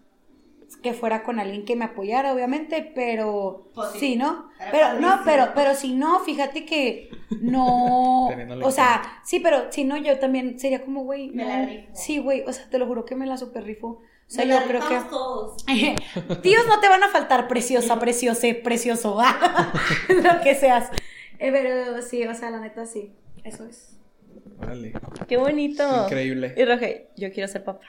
[0.82, 3.98] que fuera con alguien que me apoyara, obviamente, pero Pues sí.
[4.00, 4.50] sí, ¿no?
[4.60, 7.08] Era Pero no, pero, pero si no, fíjate que
[7.40, 8.26] no,
[8.62, 11.48] o sea, sí, pero si no, yo también sería como, güey, Me no.
[11.48, 11.88] la rifo.
[11.94, 14.54] sí, güey, o sea, te lo juro que me la super rifo, o sea, yo
[14.60, 15.00] la creo que...
[15.08, 15.64] todos.
[16.42, 19.18] Tíos no te van a faltar, preciosa, preciose, precioso,
[20.08, 20.90] lo que seas.
[21.38, 23.97] Eh, pero sí, o sea, la neta sí, eso es.
[24.61, 24.93] Órale.
[25.28, 26.05] Qué bonito.
[26.05, 26.55] Increíble.
[26.57, 27.80] Y Roge, yo quiero ser papá.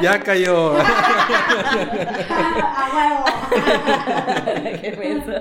[0.00, 0.76] Ya cayó.
[4.80, 5.32] Qué menso.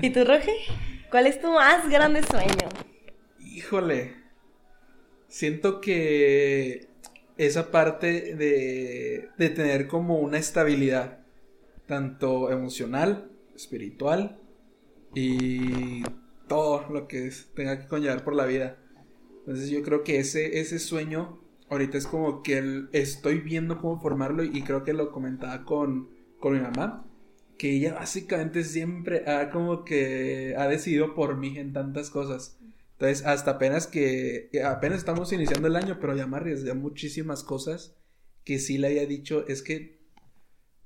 [0.00, 0.52] ¿Y tú, Roge?
[1.10, 2.68] ¿Cuál es tu más grande sueño?
[3.40, 4.14] Híjole.
[5.28, 6.88] Siento que
[7.38, 11.18] esa parte de, de tener como una estabilidad,
[11.86, 14.38] tanto emocional, espiritual
[15.14, 16.02] y
[16.48, 18.78] todo lo que es- tenga que conllevar por la vida.
[19.40, 24.00] Entonces yo creo que ese, ese sueño ahorita es como que el- estoy viendo cómo
[24.00, 26.10] formarlo y creo que lo comentaba con,
[26.40, 27.06] con mi mamá,
[27.58, 32.58] que ella básicamente siempre ha como que ha decidido por mí en tantas cosas.
[32.92, 37.42] Entonces, hasta apenas que, que apenas estamos iniciando el año, pero ya me arriesgué muchísimas
[37.42, 37.96] cosas
[38.44, 40.00] que sí le había dicho, es que,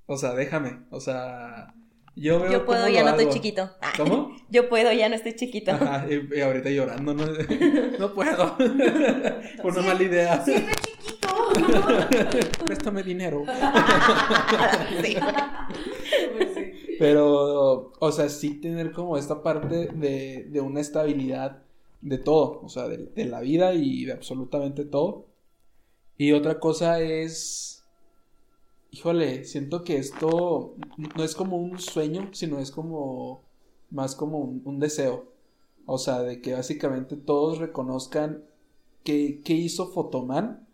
[0.07, 1.75] o sea, déjame, o sea,
[2.17, 3.71] yo veo Yo puedo, cómo ya lo no estoy chiquito.
[3.81, 4.35] Ah, ¿Cómo?
[4.51, 5.73] Yo puedo, ya no estoy chiquito.
[5.73, 7.27] Ajá, y, y ahorita llorando, no,
[7.99, 8.57] no puedo.
[9.63, 10.35] Por una mala idea.
[10.37, 11.29] Estoy chiquito.
[12.65, 13.45] Préstame dinero.
[15.03, 15.17] Sí.
[16.99, 21.63] Pero, o sea, sí tener como esta parte de, de una estabilidad
[22.01, 25.27] de todo, o sea, de, de la vida y de absolutamente todo.
[26.17, 27.76] Y otra cosa es,
[28.91, 30.75] híjole, siento que esto
[31.17, 33.43] no es como un sueño, sino es como
[33.91, 35.33] más como un, un deseo.
[35.87, 38.45] O sea, de que básicamente todos reconozcan
[39.05, 40.67] qué, qué hizo Fotoman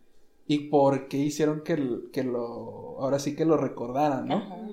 [0.47, 4.37] y por qué hicieron que, que lo, ahora sí que lo recordaran, ¿no?
[4.37, 4.69] Ajá.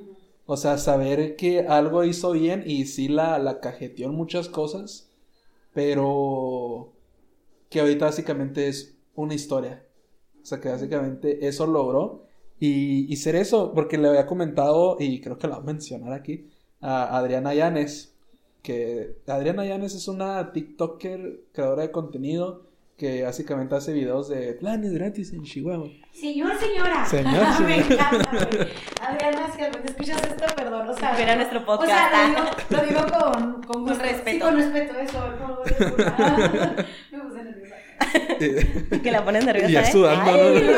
[0.51, 5.11] O sea, saber que algo hizo bien y sí la, la cajeteó en muchas cosas,
[5.73, 6.91] pero
[7.69, 9.85] que ahorita básicamente es una historia.
[10.41, 12.25] O sea, que básicamente eso logró.
[12.59, 16.13] Y, y ser eso, porque le había comentado, y creo que lo voy a mencionar
[16.13, 16.47] aquí,
[16.81, 18.13] a Adriana Llanes,
[18.61, 22.63] que Adriana Llanes es una TikToker, creadora de contenido,
[22.97, 25.87] que básicamente hace videos de planes gratis en Chihuahua.
[26.11, 27.05] Señor, señora.
[27.05, 28.09] Señor, Me señora.
[28.11, 28.67] encanta, güey.
[29.07, 31.15] Adriana, si escuchas esto, perdón, o sea.
[31.17, 31.91] Mira nuestro O podcast.
[31.91, 32.27] sea,
[32.69, 34.29] lo digo, lo digo con, con, respeto.
[34.31, 35.19] Sí, con respeto, eso.
[37.11, 37.75] Me puse nerviosa.
[39.03, 39.69] Que la pones nerviosa.
[39.69, 39.91] Y ya ¿eh?
[39.91, 40.69] sudando, Ay.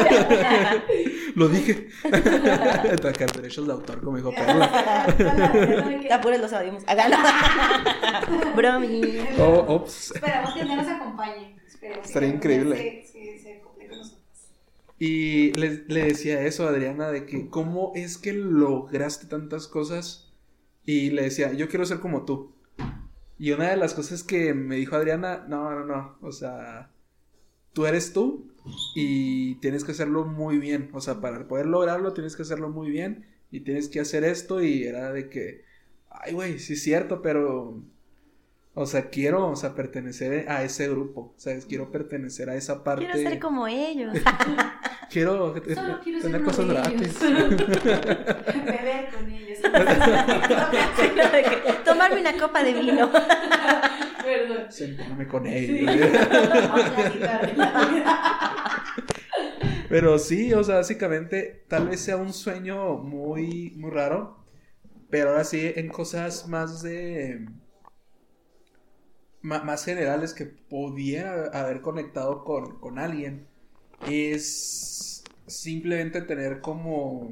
[1.36, 1.90] Lo dije.
[2.94, 5.06] Atacar derechos de autor, como dijo Carla.
[6.12, 6.54] Apures, los.
[6.54, 7.18] Hágalo.
[8.56, 9.02] Bromi.
[9.40, 10.12] Oh, ops.
[10.12, 11.58] Esperamos que no nos acompañe.
[11.68, 13.06] Esperemos Estaría que increíble.
[13.64, 14.20] Con nosotros.
[15.00, 20.34] Y le, le decía eso a Adriana de que cómo es que lograste tantas cosas.
[20.86, 22.56] Y le decía, yo quiero ser como tú.
[23.38, 26.18] Y una de las cosas que me dijo Adriana, no, no, no.
[26.22, 26.92] O sea,
[27.74, 28.51] tú eres tú
[28.96, 30.90] y tienes que hacerlo muy bien.
[30.94, 34.62] O sea, para poder lograrlo tienes que hacerlo muy bien y tienes que hacer esto.
[34.64, 35.64] Y era de que,
[36.10, 37.82] ay, güey, sí es cierto, pero
[38.74, 41.34] O sea, quiero, o sea, pertenecer a ese grupo.
[41.36, 43.06] O sea, quiero pertenecer a esa parte.
[43.06, 44.16] Quiero ser como ellos.
[45.12, 47.20] Quiero, Solo quiero ser tener cosas gratis.
[47.20, 49.60] Beber con ellos.
[52.02, 53.12] Tomarme una copa de vino.
[54.24, 54.72] Perdón.
[54.72, 56.00] Sentarme con vida.
[59.88, 64.44] Pero sí, o sea, básicamente, tal vez sea un sueño muy, muy raro.
[65.12, 67.46] Pero ahora sí, en cosas más de.
[69.44, 73.48] Más generales que pudiera haber conectado con, con alguien.
[74.08, 77.32] Es simplemente tener como.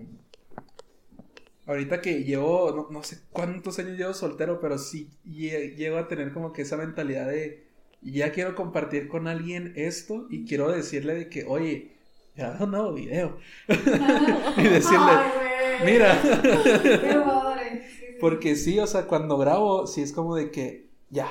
[1.70, 6.07] Ahorita que llevo, no, no sé cuántos años llevo soltero, pero sí lle- llego a
[6.07, 7.63] tener como que esa mentalidad de.
[8.01, 11.91] Ya quiero compartir con alguien esto y quiero decirle de que, oye,
[12.36, 13.38] graba un nuevo video.
[13.67, 16.20] y decirle, Ay, mira.
[18.20, 21.30] Porque sí, o sea, cuando grabo, sí es como de que, ya.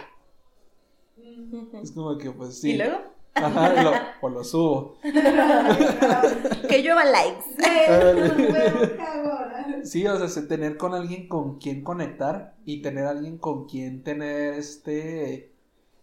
[1.83, 2.73] Es como de que, pues sí.
[2.73, 3.01] ¿Y luego?
[3.43, 4.97] Ajá, lo, o lo subo.
[6.69, 7.45] Que lluevan likes.
[9.85, 14.03] Sí, o sea, es tener con alguien con quien conectar y tener alguien con quien
[14.03, 15.53] tener este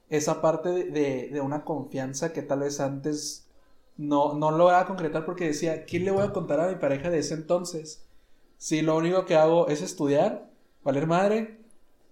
[0.09, 3.47] esa parte de, de- una confianza que tal vez antes
[3.97, 7.19] no, no lograba concretar porque decía, ¿quién le voy a contar a mi pareja de
[7.19, 8.05] ese entonces?
[8.57, 10.49] Si lo único que hago es estudiar,
[10.83, 11.59] valer madre,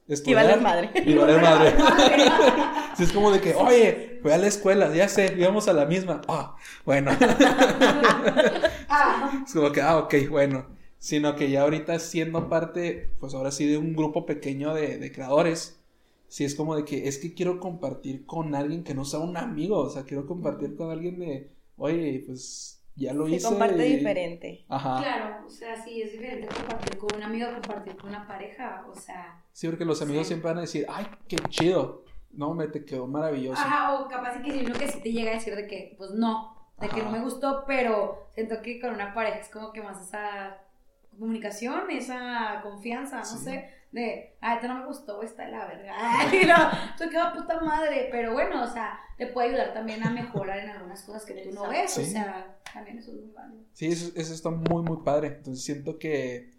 [0.08, 0.92] estudiar valer madre.
[1.06, 1.74] Y valer madre.
[2.96, 5.86] Sí, es como de que, oye, voy a la escuela, ya sé, íbamos a la
[5.86, 6.22] misma.
[6.28, 7.12] Ah, bueno.
[8.96, 10.68] Ah, Es como que, ah, ok, bueno.
[11.00, 15.12] Sino que ya ahorita siendo parte, pues ahora sí, de un grupo pequeño de, de
[15.12, 15.80] creadores,
[16.28, 19.36] sí es como de que es que quiero compartir con alguien que no sea un
[19.36, 23.48] amigo, o sea, quiero compartir con alguien de, oye, pues ya lo Se hice.
[23.48, 24.66] comparte y- diferente.
[24.70, 25.02] Ajá.
[25.02, 28.96] claro, o sea, sí, es diferente compartir con un amigo, compartir con una pareja, o
[28.96, 29.44] sea.
[29.52, 30.30] Sí, porque los amigos Sí.
[30.30, 32.06] siempre van a decir, ay, qué chido.
[32.34, 33.62] No, me te quedó maravilloso.
[33.62, 36.12] Ajá, o capaz que si uno que sí te llega a decir de que, pues
[36.12, 37.04] no, de que Ajá.
[37.06, 40.58] no me gustó, pero siento que con una pareja es como que más esa
[41.12, 43.38] comunicación, esa confianza, no Sí.
[43.46, 46.56] sé, de, esto no me gustó, está de la verga, ay, no,
[46.98, 50.70] tú qué puta madre, pero bueno, o sea, te puede ayudar también a mejorar en
[50.72, 52.08] algunas cosas que tú no ves, o Sí.
[52.12, 53.62] sea, también eso es muy válido.
[53.74, 55.28] Sí, eso, eso está muy, muy padre.
[55.28, 56.52] Entonces siento que,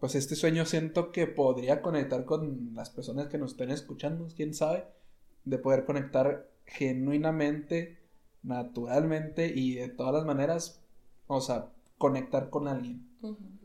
[0.00, 4.52] pues este sueño siento que podría conectar con las personas que nos estén escuchando, quién
[4.52, 4.84] sabe,
[5.44, 7.98] de poder conectar genuinamente,
[8.42, 10.80] naturalmente y de todas las maneras,
[11.26, 11.68] o sea,
[11.98, 13.06] conectar con alguien.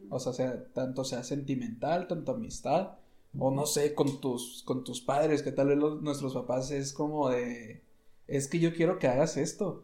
[0.10, 2.94] O sea, sea tanto sea sentimental, tanto amistad,
[3.38, 6.94] o no sé, con tus, con tus padres, que tal vez los- nuestros papás es
[6.94, 7.82] como de,
[8.28, 9.84] es que yo quiero que hagas esto.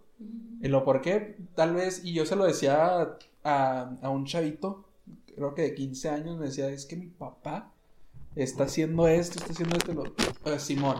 [0.62, 1.38] ¿Y lo por qué?
[1.56, 4.86] Tal vez, y yo se lo decía a, a un chavito,
[5.36, 7.74] creo que de 15 años, me decía, es que mi papá
[8.36, 10.06] está haciendo esto, está haciendo esto, lo,
[10.52, 10.98] "Eh, Simón.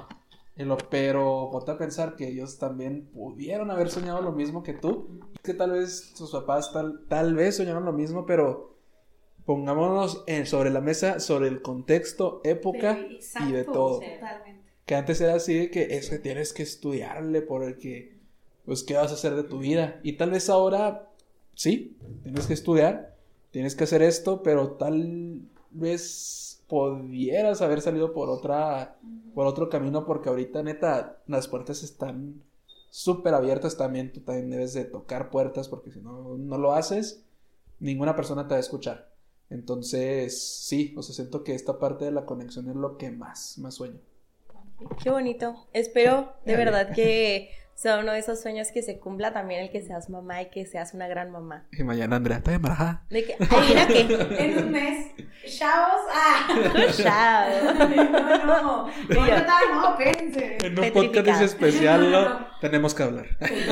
[0.90, 5.54] Pero ponte a pensar que ellos también pudieron haber soñado lo mismo que tú, que
[5.54, 8.76] tal vez sus papás tal, tal vez soñaron lo mismo, pero
[9.46, 14.00] pongámonos en- sobre la mesa, sobre el contexto, época Sí, y de exacto, todo.
[14.00, 14.64] Totalmente.
[14.86, 18.18] Que antes era así de que es que tienes que estudiarle por el que,
[18.66, 20.00] pues, ¿qué vas a hacer de tu vida?
[20.04, 21.10] Y tal vez ahora,
[21.56, 23.16] sí, tienes que estudiar,
[23.52, 25.42] tienes que hacer esto, pero tal
[25.72, 28.98] vez pudieras haber salido por otra,
[29.34, 32.44] por otro camino, porque ahorita, neta, las puertas están
[32.90, 37.26] súper abiertas también, tú también debes de tocar puertas, porque si no, no lo haces,
[37.80, 39.12] ninguna persona te va a escuchar.
[39.50, 43.58] Entonces, sí, o sea, siento que esta parte de la conexión es lo que más,
[43.58, 44.00] más sueño.
[45.02, 45.68] Qué bonito.
[45.74, 49.82] Espero de verdad que sea uno de esos sueños que se cumpla también el que
[49.82, 51.66] seas mamá y que seas una gran mamá.
[51.72, 53.04] Y mañana Andrea está embarazada.
[53.10, 53.36] De que.
[54.38, 55.12] En un mes,
[55.58, 56.48] chavos, ah.
[56.96, 57.74] Chao.
[57.74, 60.58] No, no, no, no, no, espérense.
[60.62, 62.48] En un podcast especial ¿no?
[62.62, 63.26] tenemos que hablar.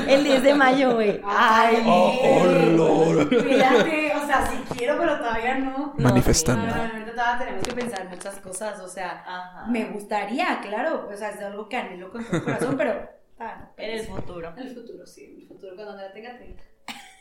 [0.08, 1.22] El 10 de mayo, güey.
[1.26, 1.84] Ay.
[1.86, 3.30] Oh, oh, Lord.
[3.30, 5.94] Fíjate, o sea, sí quiero, pero todavía no.
[5.98, 6.66] No, Manifestando.
[6.66, 9.68] No, no, no, ahorita todavía tenemos que pensar muchas cosas, o sea, Ajá.
[9.68, 13.72] me gustaría, claro, o sea, es algo que anhelo con todo el corazón, pero ah,
[13.78, 14.54] En el futuro.
[14.56, 16.64] En el futuro, sí, en el futuro, cuando Andrea tenga 30.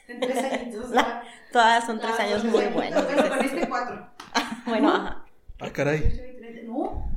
[0.08, 0.90] En tres añitos.
[0.96, 3.04] ah, Todas son tres ah, años pues, muy bueno, buenos.
[3.06, 4.06] Pero con este cuatro.
[4.66, 5.24] Bueno, ajá.
[5.58, 6.20] Ah, caray.
[6.64, 7.10] No,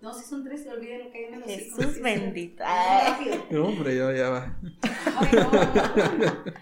[0.00, 1.42] no, si son tres, se olviden lo que hay en el.
[1.44, 2.64] Jesús bendito.
[2.64, 3.46] No, rápido.
[3.50, 4.56] No, hombre, ya, ya va.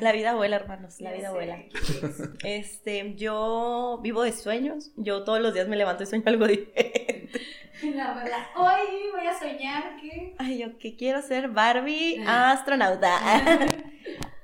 [0.00, 1.00] La vida vuela, hermanos.
[1.00, 1.58] La vida vuela.
[2.44, 4.90] Este, yo vivo de sueños.
[4.96, 7.30] Yo todos los días me levanto y sueño algo diferente.
[7.94, 10.34] La verdad, hoy voy a soñar que.
[10.38, 12.52] Ay, yo que quiero ser Barbie Ah.
[12.52, 13.18] astronauta.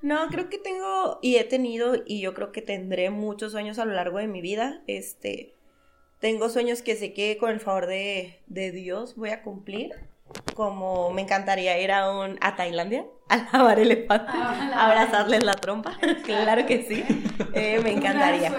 [0.03, 3.87] No, creo que tengo y he tenido y yo creo que tendré muchos sueños a
[3.87, 4.83] lo largo de mi vida.
[4.87, 5.55] Este,
[6.21, 9.93] tengo sueños que sé que con el favor de, de Dios voy a cumplir.
[10.55, 15.99] Como me encantaría ir a, un, a Tailandia a lavar elefantes, a abrazarles la trompa.
[16.25, 17.03] claro que sí.
[17.55, 18.53] Eh, me encantaría.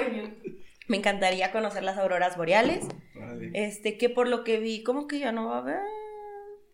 [0.87, 2.85] Me encantaría conocer las auroras boreales.
[3.53, 5.79] Este, que por lo que vi, como que ya no va a haber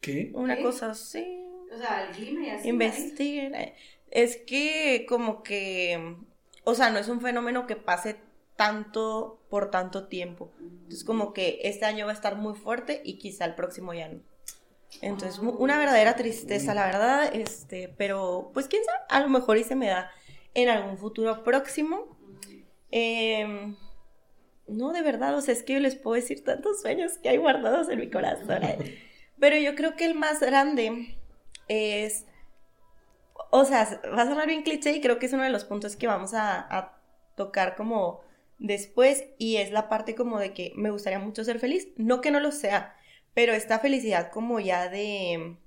[0.01, 0.31] ¿Qué?
[0.33, 0.63] una ¿Qué?
[0.63, 1.45] cosa así.
[1.73, 2.67] O sea, el clima y así.
[2.69, 3.55] Investiguen.
[3.55, 3.75] eh.
[4.09, 6.17] Es que como que,
[6.65, 8.17] o sea, no es un fenómeno que pase
[8.57, 10.51] tanto por tanto tiempo.
[10.59, 14.09] Entonces como que este año va a estar muy fuerte y quizá el próximo ya
[14.09, 14.19] no.
[15.01, 19.63] Entonces, una verdadera tristeza, la verdad, este, pero pues quién sabe, a lo mejor y
[19.63, 20.11] se me da
[20.53, 22.17] en algún futuro próximo.
[22.91, 23.77] Em,
[24.71, 27.37] no, de verdad, o sea, es que yo les puedo decir tantos sueños que hay
[27.37, 28.63] guardados en mi corazón.
[28.63, 28.99] eh.
[29.39, 31.17] Pero yo creo que el más grande
[31.67, 32.25] es,
[33.49, 35.95] o sea, va a sonar bien cliché y creo que es uno de los puntos
[35.95, 36.97] que vamos a, a
[37.35, 38.21] tocar como
[38.59, 42.31] después y es la parte como de que me gustaría mucho ser feliz, no que
[42.31, 42.95] no lo sea,
[43.33, 45.57] pero esta felicidad como ya de,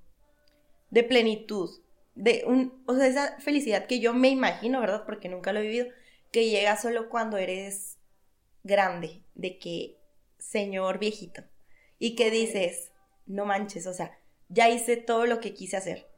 [0.90, 1.70] de plenitud,
[2.14, 5.04] de un, o sea, esa felicidad que yo me imagino, ¿verdad?
[5.04, 5.88] Porque nunca lo he vivido,
[6.30, 7.98] que llega solo cuando eres
[8.64, 9.96] grande, de que,
[10.38, 11.44] señor viejito,
[11.98, 12.90] y que dices,
[13.26, 16.08] no manches, o sea, ya hice todo lo que quise hacer.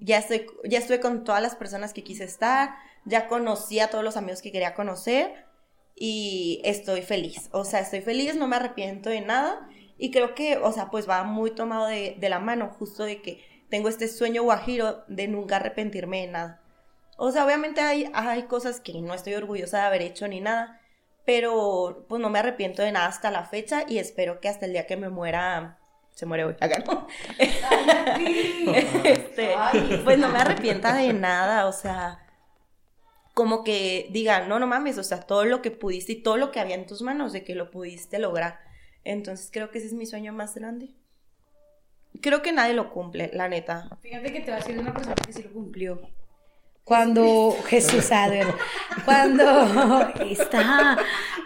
[0.00, 2.74] Ya estoy, ya estuve con todas las personas que quise estar,
[3.04, 5.46] ya conocí a todos los amigos que quería conocer
[5.94, 7.48] y estoy feliz.
[7.52, 9.68] O sea, estoy feliz, no me arrepiento de nada
[9.98, 13.22] y creo que, o sea, pues va muy tomado de, de la mano, justo de
[13.22, 16.62] que tengo este sueño guajiro de nunca arrepentirme de nada.
[17.16, 20.81] O sea, obviamente hay, hay cosas que no estoy orgullosa de haber hecho ni nada,
[21.24, 24.72] pero pues no me arrepiento de nada hasta la fecha y espero que hasta el
[24.72, 25.78] día que me muera
[26.14, 27.06] se muere hoy, acá no.
[29.04, 29.54] Este,
[30.04, 32.18] pues no me arrepienta de nada, o sea,
[33.34, 36.50] como que diga, no, no mames, o sea, todo lo que pudiste y todo lo
[36.50, 38.60] que había en tus manos, de que lo pudiste lograr.
[39.04, 40.90] Entonces creo que ese es mi sueño más grande.
[42.20, 43.98] Creo que nadie lo cumple, la neta.
[44.02, 46.00] Fíjate que te va a decir de una persona que sí lo cumplió.
[46.84, 48.46] Cuando Jesús, a ver,
[49.04, 50.98] cuando está,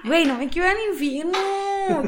[0.04, 1.38] güey, no me quiero al infierno,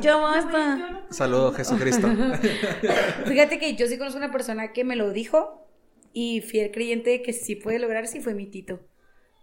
[0.00, 1.06] ya basta.
[1.10, 2.08] Saludo, Jesucristo.
[3.26, 5.66] Fíjate que yo sí conozco una persona que me lo dijo
[6.12, 8.80] y fiel creyente de que sí puede lograr, sí fue mi tito.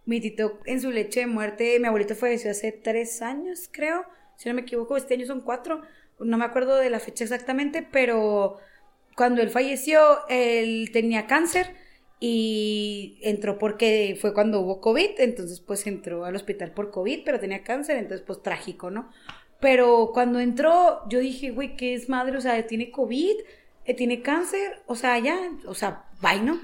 [0.06, 4.06] Mi tito en su leche de muerte, mi abuelito falleció hace tres años, creo,
[4.38, 5.82] si no me equivoco, este año son cuatro,
[6.20, 8.58] no me acuerdo de la fecha exactamente, pero
[9.16, 11.76] cuando él falleció, él tenía cáncer
[12.20, 17.40] y entró porque fue cuando hubo COVID, entonces pues entró al hospital por COVID, pero
[17.40, 19.10] tenía cáncer, entonces pues trágico, ¿no?
[19.60, 22.38] Pero cuando entró, yo dije, güey, ¿qué es madre?
[22.38, 23.36] O sea, tiene COVID,
[23.86, 26.60] eh, tiene cáncer, o sea, ya, o sea, bye, ¿no?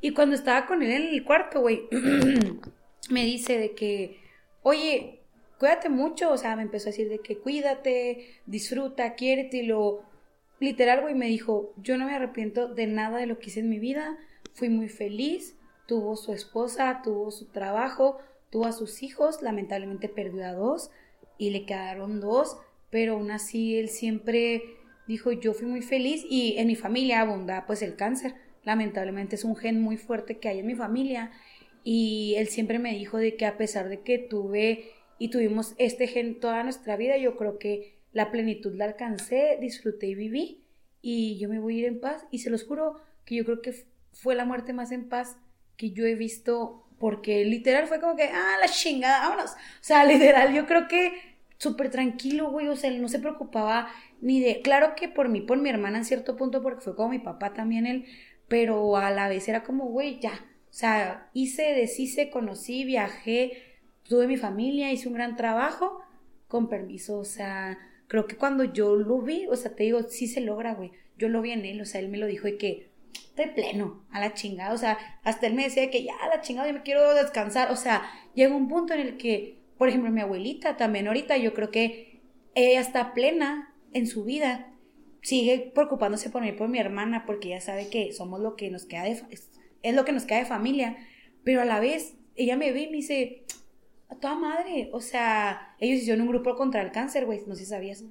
[0.00, 1.88] Y cuando estaba con él en el cuarto, güey,
[3.10, 4.20] me dice de que,
[4.62, 5.20] oye,
[5.58, 10.02] cuídate mucho, o sea, me empezó a decir de que cuídate, disfruta, quiérete, y lo,
[10.60, 13.70] literal, güey, me dijo, yo no me arrepiento de nada de lo que hice en
[13.70, 14.18] mi vida,
[14.56, 18.18] fui muy feliz, tuvo su esposa, tuvo su trabajo,
[18.50, 20.90] tuvo a sus hijos, lamentablemente perdió a dos
[21.38, 22.56] y le quedaron dos,
[22.90, 24.62] pero aún así él siempre
[25.06, 28.34] dijo, yo fui muy feliz y en mi familia abunda pues el cáncer,
[28.64, 31.30] lamentablemente es un gen muy fuerte que hay en mi familia
[31.84, 36.08] y él siempre me dijo de que a pesar de que tuve y tuvimos este
[36.08, 40.64] gen toda nuestra vida, yo creo que la plenitud la alcancé, disfruté y viví
[41.02, 43.60] y yo me voy a ir en paz y se los juro que yo creo
[43.60, 43.74] que
[44.20, 45.36] fue la muerte más en paz
[45.76, 49.52] que yo he visto porque literal fue como que, ah, la chingada, vámonos.
[49.52, 51.12] O sea, literal, yo creo que
[51.58, 53.88] súper tranquilo, güey, o sea, él no se preocupaba
[54.20, 57.10] ni de, claro que por mí, por mi hermana en cierto punto, porque fue como
[57.10, 58.06] mi papá también él,
[58.48, 63.62] pero a la vez era como, güey, ya, o sea, hice, deshice, conocí, viajé,
[64.02, 66.02] tuve mi familia, hice un gran trabajo,
[66.48, 70.28] con permiso, o sea, creo que cuando yo lo vi, o sea, te digo, sí
[70.28, 72.58] se logra, güey, yo lo vi en él, o sea, él me lo dijo de
[72.58, 72.85] que,
[73.36, 76.40] de pleno, a la chingada, o sea, hasta él me decía que ya, a la
[76.40, 78.02] chingada, yo me quiero descansar, o sea,
[78.34, 82.22] llega un punto en el que, por ejemplo, mi abuelita también ahorita, yo creo que
[82.54, 84.72] ella está plena en su vida,
[85.20, 88.86] sigue preocupándose por mí, por mi hermana, porque ella sabe que somos lo que nos
[88.86, 89.50] queda de, es,
[89.82, 90.96] es lo que nos queda de familia,
[91.44, 93.44] pero a la vez, ella me ve y me dice,
[94.08, 97.64] a toda madre, o sea, ellos hicieron un grupo contra el cáncer, güey, no sé
[97.64, 98.04] si sabías,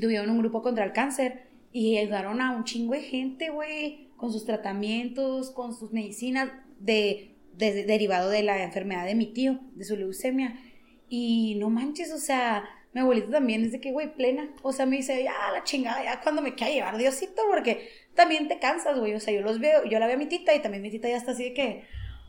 [0.00, 4.30] tuvieron un grupo contra el cáncer y ayudaron a un chingo de gente, güey, con
[4.30, 9.58] sus tratamientos, con sus medicinas de, de, de, derivado de la enfermedad de mi tío,
[9.74, 10.60] de su leucemia.
[11.08, 14.50] Y no manches, o sea, mi abuelita también es de que, güey, plena.
[14.62, 18.48] O sea, me dice, ya, la chingada, ya cuando me quiera llevar Diosito, porque también
[18.48, 19.14] te cansas, güey.
[19.14, 21.08] O sea, yo los veo, yo la veo a mi tita y también mi tita
[21.08, 21.84] ya está así de que,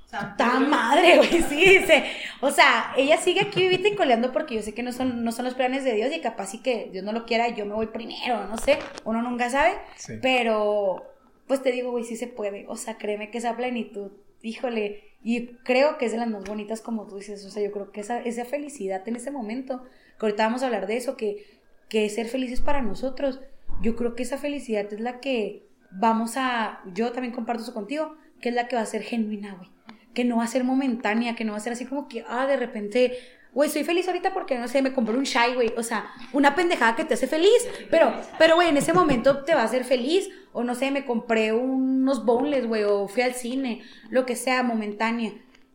[0.09, 1.43] ¡Ta madre, güey!
[1.49, 2.03] Sí, dice.
[2.41, 5.31] O sea, ella sigue aquí vivita y coleando porque yo sé que no son, no
[5.31, 7.75] son los planes de Dios y capaz sí que Dios no lo quiera, yo me
[7.75, 8.79] voy primero, no sé.
[9.05, 9.75] Uno nunca sabe.
[9.97, 10.13] Sí.
[10.21, 11.03] Pero,
[11.49, 12.67] pues te digo, güey, sí se puede.
[12.67, 14.11] O sea, créeme que esa plenitud,
[14.43, 17.43] híjole, y creo que es de las más bonitas como tú dices.
[17.43, 19.81] O sea, yo creo que esa, esa felicidad en ese momento,
[20.19, 21.43] que ahorita vamos a hablar de eso, que,
[21.89, 23.41] que ser felices para nosotros,
[23.81, 28.15] yo creo que esa felicidad es la que vamos a, yo también comparto eso contigo,
[28.41, 29.71] que es la que va a ser genuina, güey.
[30.13, 32.45] Que no va a ser momentánea, que no va a ser así como que, ah,
[32.45, 33.17] de repente,
[33.53, 35.73] güey, soy feliz ahorita porque, no sé, me compré un shy, güey.
[35.77, 37.67] O sea, una pendejada que te hace feliz.
[37.89, 40.29] Pero, pero, güey, en ese momento te va a hacer feliz.
[40.51, 44.63] O no sé, me compré unos boneless, güey, o fui al cine, lo que sea,
[44.63, 45.33] momentánea.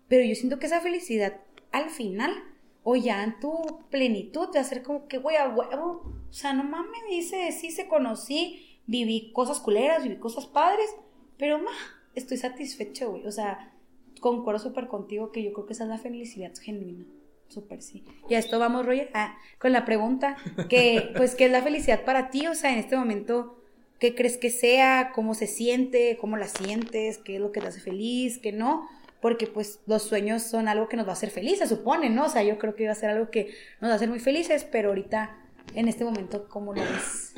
[0.09, 1.41] Pero yo siento que esa felicidad,
[1.73, 2.35] al final,
[2.83, 6.13] o ya en tu plenitud, te va a ser como que, güey, a huevo.
[6.29, 10.91] O sea, no mames, dice, sí se conocí, viví cosas culeras, viví cosas padres,
[11.39, 11.71] pero, ma,
[12.15, 13.27] estoy satisfecho, güey.
[13.27, 13.73] O sea,
[14.21, 17.05] concuerdo súper contigo que yo creo que esa es la felicidad genuina.
[17.49, 18.05] Súper sí.
[18.29, 20.37] Y a esto vamos, Roger, ah, con la pregunta,
[20.69, 22.47] que, pues, ¿qué es la felicidad para ti?
[22.47, 23.63] O sea, en este momento,
[23.99, 25.13] ¿qué crees que sea?
[25.15, 26.17] ¿Cómo se siente?
[26.21, 27.19] ¿Cómo la sientes?
[27.19, 28.39] ¿Qué es lo que te hace feliz?
[28.39, 28.89] ¿Qué no?
[29.21, 32.27] Porque, pues, los sueños son algo que nos va a hacer felices, se supone, ¿no?
[32.27, 34.21] O sea, yo creo que va a ser algo que nos va a hacer muy
[34.21, 35.39] felices, pero ahorita,
[35.75, 37.35] en este momento, ¿cómo lo ves?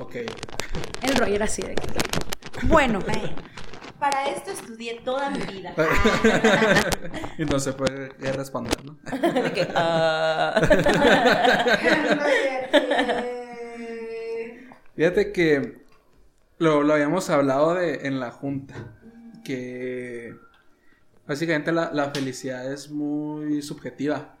[0.00, 0.16] Ok.
[1.02, 1.86] El Roger así de que...
[2.66, 3.00] Bueno,
[3.98, 5.74] Para esto estudié toda mi vida.
[7.38, 8.98] y no se puede responder, ¿no?
[9.42, 10.60] De que, ah.
[14.94, 15.84] Fíjate que
[16.58, 18.74] lo, lo habíamos hablado de, en la junta,
[19.44, 20.34] que
[21.26, 24.38] básicamente la, la felicidad es muy subjetiva,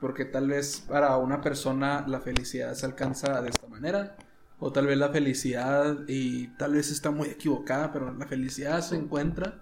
[0.00, 4.16] porque tal vez para una persona la felicidad se alcanza de esta manera,
[4.58, 8.96] o tal vez la felicidad, y tal vez está muy equivocada, pero la felicidad se
[8.96, 9.60] encuentra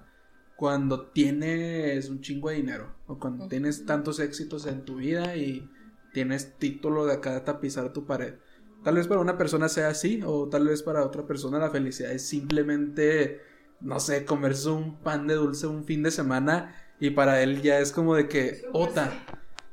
[0.57, 5.69] cuando tienes un chingo de dinero, o cuando tienes tantos éxitos en tu vida y
[6.13, 8.35] tienes título de acá de tapizar tu pared.
[8.85, 12.13] Tal vez para una persona sea así, o tal vez para otra persona la felicidad
[12.13, 13.41] es simplemente,
[13.81, 17.79] no sé, comerse un pan de dulce un fin de semana y para él ya
[17.79, 19.13] es como de que, ota.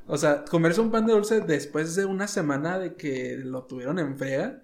[0.07, 3.99] O sea, comerse un pan de dulce después de una semana de que lo tuvieron
[3.99, 4.63] en frega,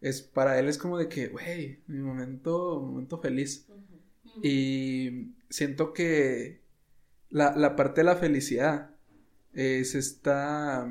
[0.00, 3.66] es para él es como de que, güey, mi momento, momento feliz.
[4.42, 6.62] Y siento que
[7.28, 8.90] la, la parte de la felicidad
[9.52, 10.88] es esta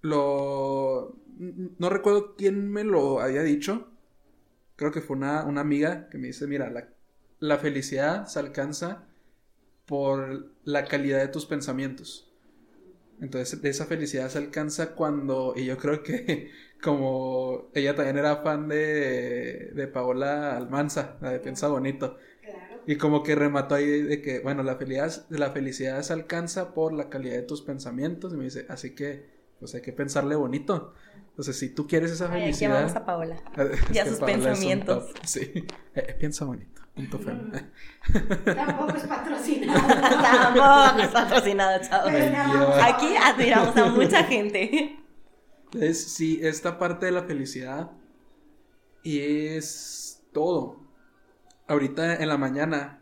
[0.00, 1.16] lo...
[1.38, 3.88] No recuerdo quién me lo había dicho.
[4.76, 6.88] Creo que fue una, una amiga que me dice, mira, la,
[7.38, 9.06] la felicidad se alcanza
[9.86, 12.31] por la calidad de tus pensamientos.
[13.20, 16.50] Entonces, esa felicidad se alcanza cuando, y yo creo que
[16.82, 22.16] como ella también era fan de, de Paola Almanza, la de Piensa Bonito.
[22.86, 26.92] Y como que remató ahí de que, bueno, la felicidad, la felicidad se alcanza por
[26.92, 28.34] la calidad de tus pensamientos.
[28.34, 29.31] Y me dice, así que
[29.62, 30.92] pues hay que pensarle bonito.
[31.28, 32.74] Entonces, si tú quieres esa Ay, felicidad.
[32.80, 33.36] vamos a Paola.
[33.56, 35.12] es Y a sus pensamientos.
[35.14, 35.40] top, Sí.
[35.54, 36.82] Eh, eh, piensa bonito.
[36.96, 37.52] Punto fem.
[38.44, 39.88] tampoco es patrocinado.
[39.88, 42.12] Tampoco es patrocinado, chavos.
[42.82, 44.98] Aquí admiramos a mucha gente.
[45.78, 47.92] Es sí, esta parte de la felicidad.
[49.04, 50.82] Y es todo.
[51.68, 53.00] Ahorita en la mañana.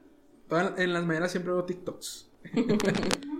[0.77, 2.30] En las mañanas siempre veo TikToks.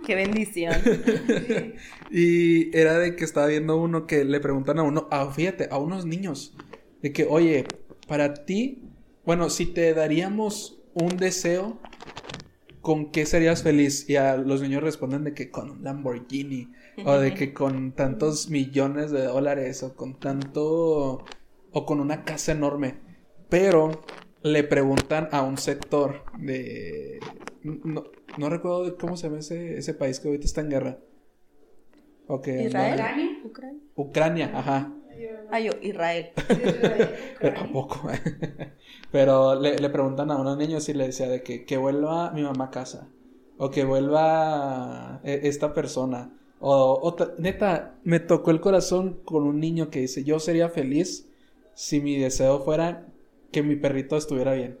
[0.05, 0.73] Qué bendición.
[2.13, 5.77] Y era de que estaba viendo uno que le preguntan a uno, ah, fíjate, a
[5.77, 6.53] unos niños,
[7.01, 7.65] de que, oye,
[8.05, 8.83] para ti,
[9.25, 11.79] bueno, si te daríamos un deseo,
[12.81, 14.09] ¿con qué serías feliz?
[14.09, 16.73] Y a los niños responden de que con un Lamborghini,
[17.05, 21.23] o de que con tantos millones de dólares, o con tanto,
[21.71, 22.95] o con una casa enorme.
[23.47, 24.03] Pero
[24.43, 27.19] le preguntan a un sector de...
[27.63, 28.03] No,
[28.37, 30.97] no recuerdo cómo se llama ese, ese país que ahorita está en guerra.
[32.27, 32.47] Ok.
[32.47, 32.93] ¿Israel?
[32.93, 33.29] ¿Ucrania?
[33.43, 33.79] ¿Ucrania?
[33.95, 34.93] Ucrania, ajá.
[35.51, 36.29] Ah, yo, Israel.
[37.41, 38.09] Pero tampoco.
[39.11, 42.41] Pero le, le preguntan a unos niños y le decía de que, que vuelva mi
[42.43, 43.09] mamá a casa.
[43.57, 46.31] O que vuelva eh, esta persona.
[46.59, 50.69] O, o ta- neta, me tocó el corazón con un niño que dice, yo sería
[50.69, 51.27] feliz
[51.73, 53.07] si mi deseo fuera
[53.51, 54.79] que mi perrito estuviera bien.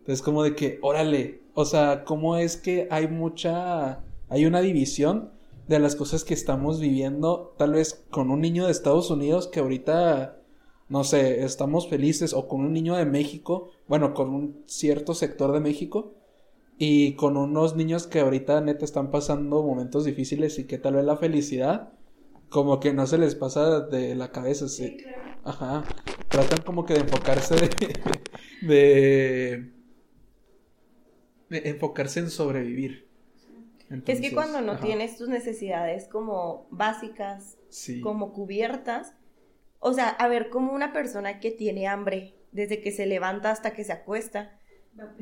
[0.00, 5.30] Entonces como de que, órale, o sea, ¿cómo es que hay mucha, hay una división
[5.68, 9.60] de las cosas que estamos viviendo, tal vez con un niño de Estados Unidos que
[9.60, 10.40] ahorita,
[10.88, 15.52] no sé, estamos felices, o con un niño de México, bueno, con un cierto sector
[15.52, 16.14] de México,
[16.76, 21.04] y con unos niños que ahorita neta están pasando momentos difíciles y que tal vez
[21.04, 21.92] la felicidad
[22.48, 24.96] como que no se les pasa de la cabeza, sí.
[25.44, 25.84] Ajá.
[26.28, 27.68] Tratan como que de enfocarse de,
[28.62, 29.72] de
[31.50, 33.06] enfocarse en sobrevivir.
[34.06, 34.84] es que cuando no ajá.
[34.84, 38.00] tienes tus necesidades como básicas, Sí.
[38.00, 39.14] como cubiertas,
[39.80, 43.72] o sea, a ver, como una persona que tiene hambre desde que se levanta hasta
[43.74, 44.58] que se acuesta,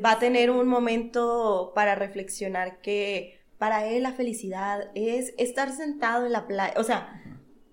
[0.05, 6.27] va a tener un momento para reflexionar que para él la felicidad es estar sentado
[6.27, 7.23] en la playa, o sea,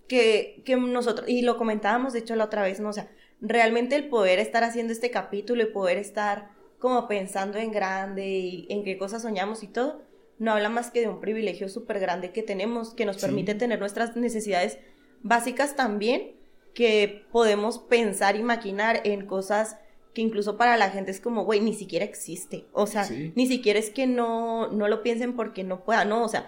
[0.07, 2.89] que, que nosotros, y lo comentábamos de hecho la otra vez, ¿no?
[2.89, 3.09] O sea,
[3.41, 6.49] realmente el poder estar haciendo este capítulo y poder estar
[6.80, 10.01] como pensando en grande y en qué cosas soñamos y todo,
[10.38, 13.23] no habla más que de un privilegio súper grande que tenemos, que nos Sí.
[13.23, 14.80] permite tener nuestras necesidades
[15.21, 16.32] básicas también,
[16.73, 19.77] que podemos pensar y maquinar en cosas
[20.13, 22.65] que incluso para la gente es como, güey, ni siquiera existe.
[22.71, 23.34] O sea, Sí.
[23.36, 26.47] ni siquiera es que no, no lo piensen porque no puedan, no, o sea,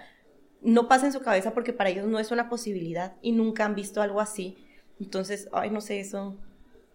[0.62, 3.74] no pasa en su cabeza porque para ellos no es una posibilidad y nunca han
[3.74, 4.56] visto algo así.
[5.00, 6.36] Entonces, ay, no sé, eso.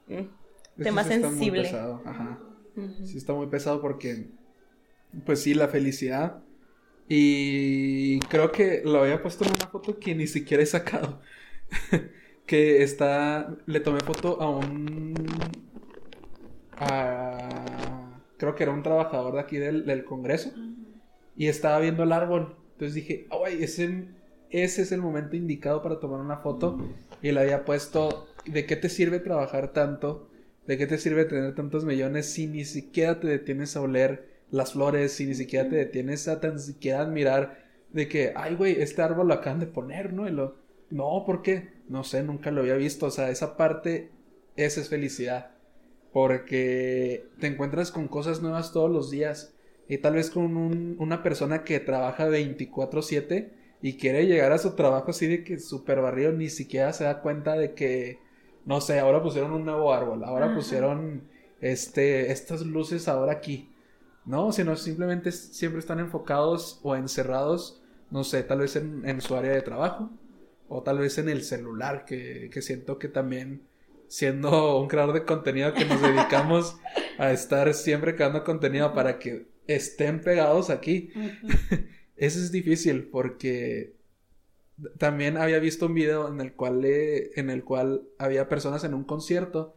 [0.07, 1.63] mm, tema sensible.
[1.63, 2.01] pesado,
[3.03, 4.28] Sí está muy pesado porque,
[5.25, 6.43] pues sí, la felicidad.
[7.09, 11.21] Y creo que lo había puesto en una foto que ni siquiera he sacado.
[12.45, 15.13] que está, le tomé foto a un,
[16.78, 20.51] a- creo que era un trabajador de aquí del, del Congreso.
[21.36, 22.55] Y estaba viendo el árbol.
[22.73, 24.05] Entonces dije, ay, ese,
[24.49, 26.78] ese es el momento indicado para tomar una foto.
[27.21, 30.30] Y le había puesto, ¿de qué te sirve trabajar tanto?
[30.68, 34.74] ¿De qué te sirve tener tantos millones si ni siquiera te detienes a oler las
[34.74, 39.01] flores, si ni siquiera te detienes a tan siquiera admirar de que, ay, güey, este
[39.01, 40.28] árbol lo acaban de poner, ¿no?
[40.28, 40.55] Y lo,
[40.89, 41.70] no, ¿por qué?
[41.89, 43.05] No sé, nunca lo había visto.
[43.07, 44.11] O sea, esa parte,
[44.57, 45.51] esa es felicidad.
[46.13, 49.53] Porque te encuentras con cosas nuevas todos los días.
[49.88, 53.51] Y tal vez con un- una persona que trabaja 24/7
[53.82, 57.22] y quiere llegar a su trabajo así de que súper barrido, ni siquiera se da
[57.22, 58.20] cuenta de que,
[58.68, 60.55] no sé, ahora pusieron un nuevo árbol, ahora Ajá.
[60.55, 61.24] pusieron
[61.61, 63.72] este, estas luces ahora aquí.
[64.26, 69.38] No, sino simplemente siempre están enfocados o encerrados, no sé, tal vez en, en su
[69.38, 70.11] área de trabajo
[70.68, 73.61] o tal vez en el celular, que, que siento que también
[74.09, 76.76] siendo un creador de contenido que nos dedicamos
[77.18, 81.11] a estar siempre creando contenido para que estén pegados aquí.
[82.18, 83.93] Eso es difícil porque
[84.97, 88.93] también había visto un video en el cual eh, en el cual había personas en
[88.93, 89.75] un concierto,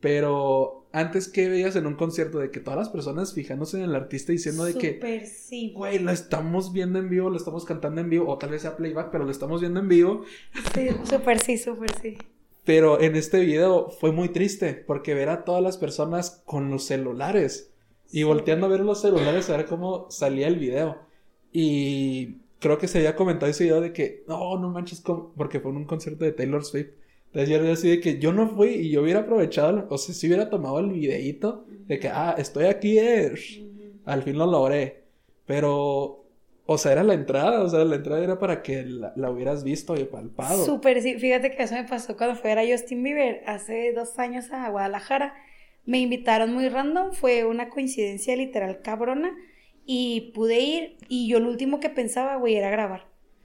[0.00, 3.94] pero antes que veías en un concierto de que todas las personas fijándose en el
[3.94, 5.72] artista diciendo de que Súper sí.
[5.74, 8.76] güey, lo estamos viendo en vivo, lo estamos cantando en vivo, o tal vez sea
[8.76, 10.24] playback, pero lo estamos viendo en vivo.
[10.74, 12.16] Sí, súper sí, súper sí.
[12.64, 16.84] Pero en este video fue muy triste porque ver a todas las personas con los
[16.84, 17.72] celulares
[18.10, 20.98] y volteando a ver los celulares a ver cómo salía el video.
[21.52, 25.60] Y creo que se había comentado ese video de que, no, no manches, ¿cómo?", porque
[25.60, 26.90] fue en un concierto de Taylor Swift.
[27.26, 30.14] Entonces yo era así de que yo no fui y yo hubiera aprovechado, o sea,
[30.14, 33.32] si hubiera tomado el videíto de que, ah, estoy aquí, eh,
[34.04, 35.04] al fin lo logré.
[35.44, 36.24] Pero,
[36.64, 39.64] o sea, era la entrada, o sea, la entrada era para que la, la hubieras
[39.64, 40.64] visto y palpado.
[40.64, 41.18] Súper sí.
[41.18, 45.34] Fíjate que eso me pasó cuando ver a Justin Bieber hace dos años a Guadalajara.
[45.84, 49.36] Me invitaron muy random, fue una coincidencia literal cabrona.
[49.86, 53.02] Y pude ir y yo lo último que pensaba, güey, era grabar.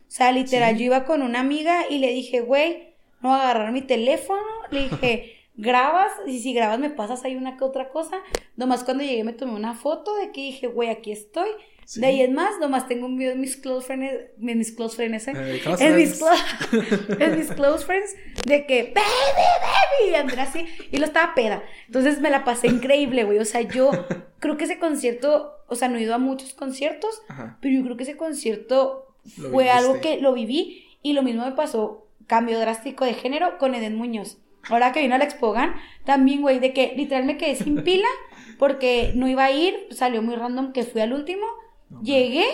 [0.07, 0.79] O sea, literal, Sí.
[0.79, 4.41] yo iba con una amiga y le dije, güey, no voy a agarrar mi teléfono.
[4.71, 8.17] Le dije, grabas y si grabas me pasas ahí una que otra cosa.
[8.55, 11.49] Nomás cuando llegué me tomé una foto de que dije, güey, aquí estoy.
[11.91, 11.99] Sí.
[11.99, 14.95] De ahí es más, nomás tengo un video de mis close friends, de mis close
[14.95, 15.33] friends, ¿eh?
[15.35, 18.15] Eh, close en mis, clo- en mis close friends,
[18.45, 21.61] de que, baby, baby, y Andrea así, y lo estaba peda.
[21.87, 23.39] Entonces me la pasé increíble, güey.
[23.39, 23.91] O sea, yo
[24.39, 27.57] creo que ese concierto, o sea, no he ido a muchos conciertos, Ajá.
[27.61, 31.43] pero yo creo que ese concierto Lo fue algo que lo viví y lo mismo
[31.43, 34.37] me pasó, cambio drástico de género con Eden Muñoz.
[34.69, 35.75] Ahora que vino a la Expogan,
[36.05, 38.07] también, güey, de que literal me quedé sin pila
[38.57, 41.45] porque no iba a ir, salió muy random que fui al último,
[41.91, 42.45] No, llegué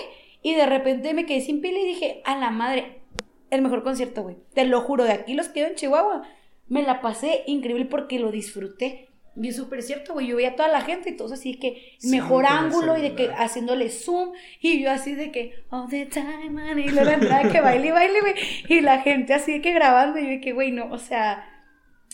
[0.42, 3.02] y de repente me quedé sin pila y dije, a la madre,
[3.50, 4.36] el mejor concierto, güey.
[4.54, 6.24] Te lo juro, de aquí los quedo en Chihuahua.
[6.68, 9.08] Me la pasé increíble porque lo disfruté.
[9.40, 10.28] Y es súper cierto, güey.
[10.28, 13.14] Yo veía a toda la gente y todos así que Sí, mejor ángulo y de
[13.14, 14.32] que haciéndole zoom.
[14.60, 16.80] Y yo así de que all the time, man.
[16.80, 18.34] Y luego entraba que baile y baile, güey.
[18.68, 20.18] Y la gente así de que grabando.
[20.20, 21.48] Y yo de que, güey, no, o sea,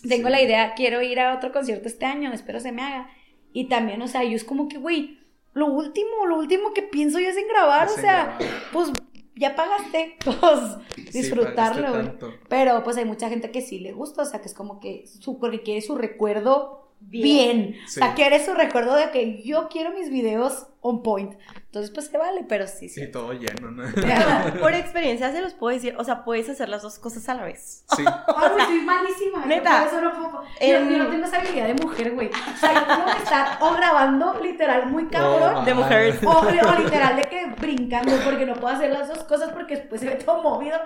[0.08, 0.32] tengo Sí.
[0.34, 3.10] la idea, quiero ir a otro concierto este año, espero se me haga.
[3.54, 5.18] Y también, o sea, yo es como que, güey,
[5.54, 8.48] lo último, lo último que pienso yo es en grabar, Es o sea, grabar.
[8.72, 8.92] pues
[9.36, 12.12] ya pagaste, pues disfrutarlo, güey.
[12.50, 15.06] Pero pues hay mucha gente que sí le gusta, o sea, que es como que
[15.08, 17.76] su, porque quiere su recuerdo bien.
[17.88, 18.00] Sí.
[18.00, 21.34] O sea, que eres su recuerdo de que yo quiero mis videos on point.
[21.74, 23.02] Entonces, pues se vale, pero sí, sí.
[23.02, 23.84] Sí, todo lleno, ¿no?
[24.62, 27.46] Por experiencia se los puedo decir, o sea, puedes hacer las dos cosas a la
[27.46, 27.84] vez.
[27.98, 28.04] Sí.
[28.28, 29.46] Ay, güey, soy malísima.
[29.48, 29.90] Neta.
[29.92, 30.48] Yo no puedo- Yo,
[30.78, 32.28] En- yo no tengo esa habilidad de mujer, güey.
[32.30, 35.56] O sea, yo tengo que estar o grabando literal muy cabrón.
[35.56, 36.24] Oh, De mujeres.
[36.24, 40.00] O, o literal de que brincando, porque no puedo hacer las dos cosas porque después
[40.00, 40.78] se ve todo movido.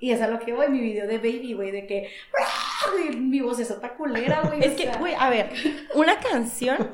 [0.00, 2.10] Y es a lo que voy, mi video de Baby, güey, de que
[3.08, 4.64] y mi voz es otra culera, güey.
[4.64, 5.52] Es que, güey, a ver,
[5.94, 6.90] una canción,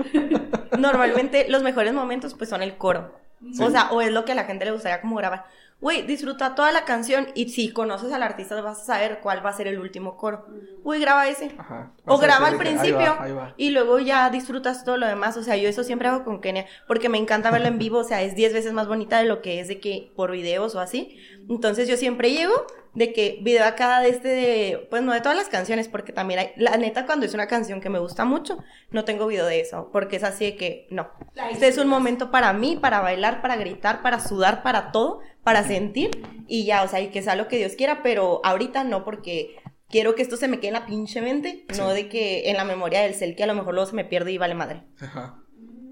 [0.78, 3.16] normalmente los mejores momentos pues son el coro.
[3.52, 3.62] Sí.
[3.62, 5.44] O sea, o es lo que a la gente le gustaría como grabar.
[5.80, 9.50] Güey, disfruta toda la canción y si conoces al artista vas a saber cuál va
[9.50, 10.44] a ser el último coro.
[10.82, 11.52] Güey, graba ese.
[11.56, 11.92] Ajá.
[12.04, 13.54] O graba al principio Ahí va, ahí va.
[13.56, 15.36] y luego ya disfrutas todo lo demás.
[15.36, 17.98] O sea, yo eso siempre hago con Kenia porque me encanta verlo en vivo.
[17.98, 20.74] O sea, es 10 veces más bonita de lo que es de que por videos
[20.74, 21.16] o así.
[21.48, 25.36] Entonces yo siempre llego de que video acá de este, de, pues no de todas
[25.36, 28.58] las canciones, porque también hay, la neta cuando es una canción que me gusta mucho,
[28.90, 31.08] no tengo video de eso, porque es así de que no.
[31.50, 35.64] Este es un momento para mí, para bailar, para gritar, para sudar, para todo, para
[35.64, 36.10] sentir
[36.46, 39.56] y ya, o sea, y que sea lo que Dios quiera, pero ahorita no, porque
[39.88, 42.64] quiero que esto se me quede en la pinche mente, no de que en la
[42.64, 44.82] memoria del cel, que a lo mejor luego se me pierde y vale madre.
[45.00, 45.42] Ajá.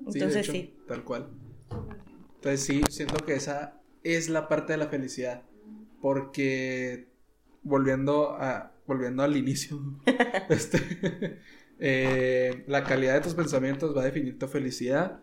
[0.08, 0.74] Sí, Entonces de hecho, sí.
[0.86, 1.28] Tal cual.
[2.36, 3.80] Entonces sí, siento que esa
[4.14, 5.42] es la parte de la felicidad.
[6.00, 7.08] Porque
[7.62, 8.72] volviendo a.
[8.86, 9.80] volviendo al inicio.
[10.48, 11.40] este.
[11.78, 15.20] eh, la calidad de tus pensamientos va a definir tu felicidad.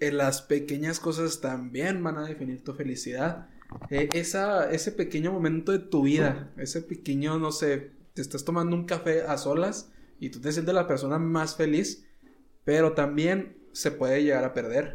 [0.00, 3.48] Eh, las pequeñas cosas también van a definir tu felicidad.
[3.90, 8.76] Eh, esa, ese pequeño momento de tu vida, ese pequeño, no sé, te estás tomando
[8.76, 12.06] un café a solas y tú te sientes la persona más feliz,
[12.64, 14.94] pero también se puede llegar a perder.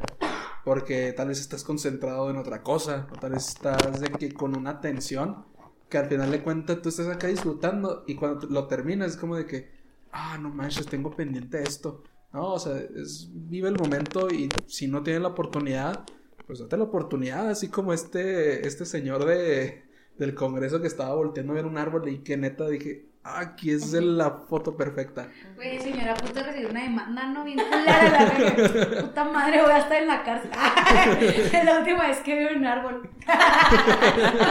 [0.66, 4.58] Porque tal vez estás concentrado en otra cosa, o tal vez estás de que con
[4.58, 5.46] una tensión
[5.90, 9.36] que al final de cuentas tú estás acá disfrutando y cuando lo terminas es como
[9.36, 9.72] de que,
[10.12, 12.04] ah, no manches, tengo pendiente esto.
[12.32, 16.06] No, o sea, es, vive el momento y si no tienes la oportunidad,
[16.46, 19.84] pues date la oportunidad, así como este, este señor de,
[20.18, 23.92] del Congreso que estaba volteando a ver un árbol y que neta dije, aquí es
[23.94, 25.28] la foto perfecta.
[25.56, 29.02] Güey, señora, a punto de recibir una demanda, no, bien la.
[29.02, 30.52] Puta madre, voy a estar en la cárcel.
[31.54, 33.10] Es la última vez que vi un árbol.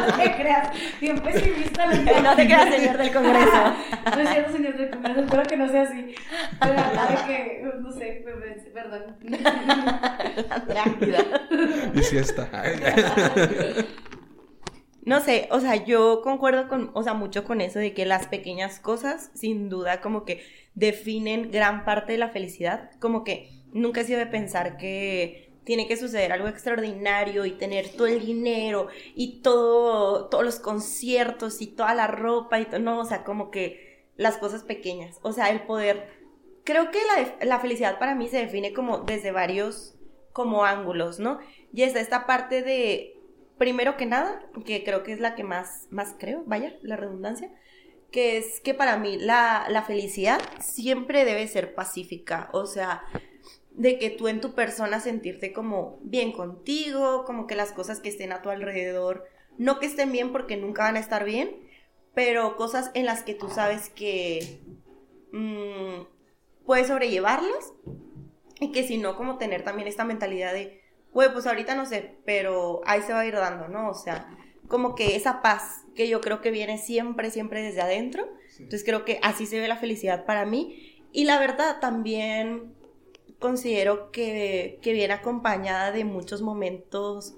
[0.09, 0.70] No te creas,
[1.01, 1.87] bien pesimista.
[1.87, 2.22] la.
[2.22, 3.74] No te creas, señor del Congreso.
[4.14, 6.14] No es cierto, señor del Congreso, espero que no sea así.
[6.61, 8.24] Pero la verdad es que, no sé,
[8.72, 9.16] perdón.
[11.95, 12.49] Y sí está.
[15.09, 18.27] No sé, o sea, yo concuerdo con, o sea, mucho con eso de que las
[18.27, 20.45] pequeñas cosas, sin duda, como que
[20.75, 22.91] definen gran parte de la felicidad.
[23.01, 27.89] Como que nunca he sido de pensar que tiene que suceder algo extraordinario y tener
[27.89, 33.01] todo el dinero y todo, todos los conciertos y toda la ropa y todo, no,
[33.01, 36.07] o sea, como que las cosas pequeñas, o sea, el poder,
[36.65, 39.95] creo que la, la felicidad para mí se define como desde varios,
[40.35, 41.39] como ángulos, ¿no?
[41.73, 43.18] Y está esta parte de,
[43.59, 47.51] primero que nada, que creo que es la que más, más creo, vaya, la redundancia,
[48.11, 53.03] que es que para mí la, la felicidad siempre debe ser pacífica, o sea,
[53.73, 58.09] de que tú en tu persona sentirte como bien contigo, como que las cosas que
[58.09, 59.27] estén a tu alrededor,
[59.59, 61.69] no que estén bien porque nunca van a estar bien,
[62.15, 64.61] pero cosas en las que tú sabes que
[65.33, 66.07] mm,
[66.65, 67.73] puedes sobrellevarlas
[68.61, 70.81] y que si no, como tener también esta mentalidad de,
[71.13, 73.91] güey, pues ahorita no sé, pero ahí se va a ir dando, ¿no?
[73.91, 74.29] O sea,
[74.69, 78.29] como que esa paz que yo creo que viene siempre, siempre desde adentro.
[78.59, 81.03] Entonces creo que así se ve la felicidad para mí.
[81.13, 82.75] Y la verdad también
[83.39, 87.37] considero que, que viene acompañada de muchos momentos,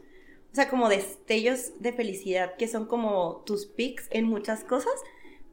[0.53, 4.93] o sea, como destellos de felicidad que son como tus pics en muchas cosas.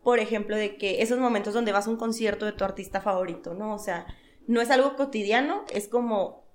[0.04, 3.54] Por ejemplo, de que esos momentos donde vas a un concierto de tu artista favorito,
[3.54, 3.76] ¿no?
[3.76, 4.08] O sea,
[4.48, 6.48] no es algo cotidiano, es como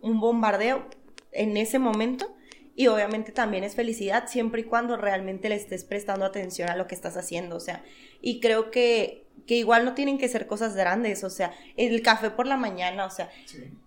[0.00, 0.86] un bombardeo
[1.32, 2.34] en ese momento.
[2.76, 6.86] Y obviamente también es felicidad siempre y cuando realmente le estés prestando atención a lo
[6.86, 7.56] que estás haciendo.
[7.56, 7.84] O sea,
[8.22, 11.22] y creo que, que igual no tienen que ser cosas grandes.
[11.24, 13.28] O sea, el café por la mañana, o sea,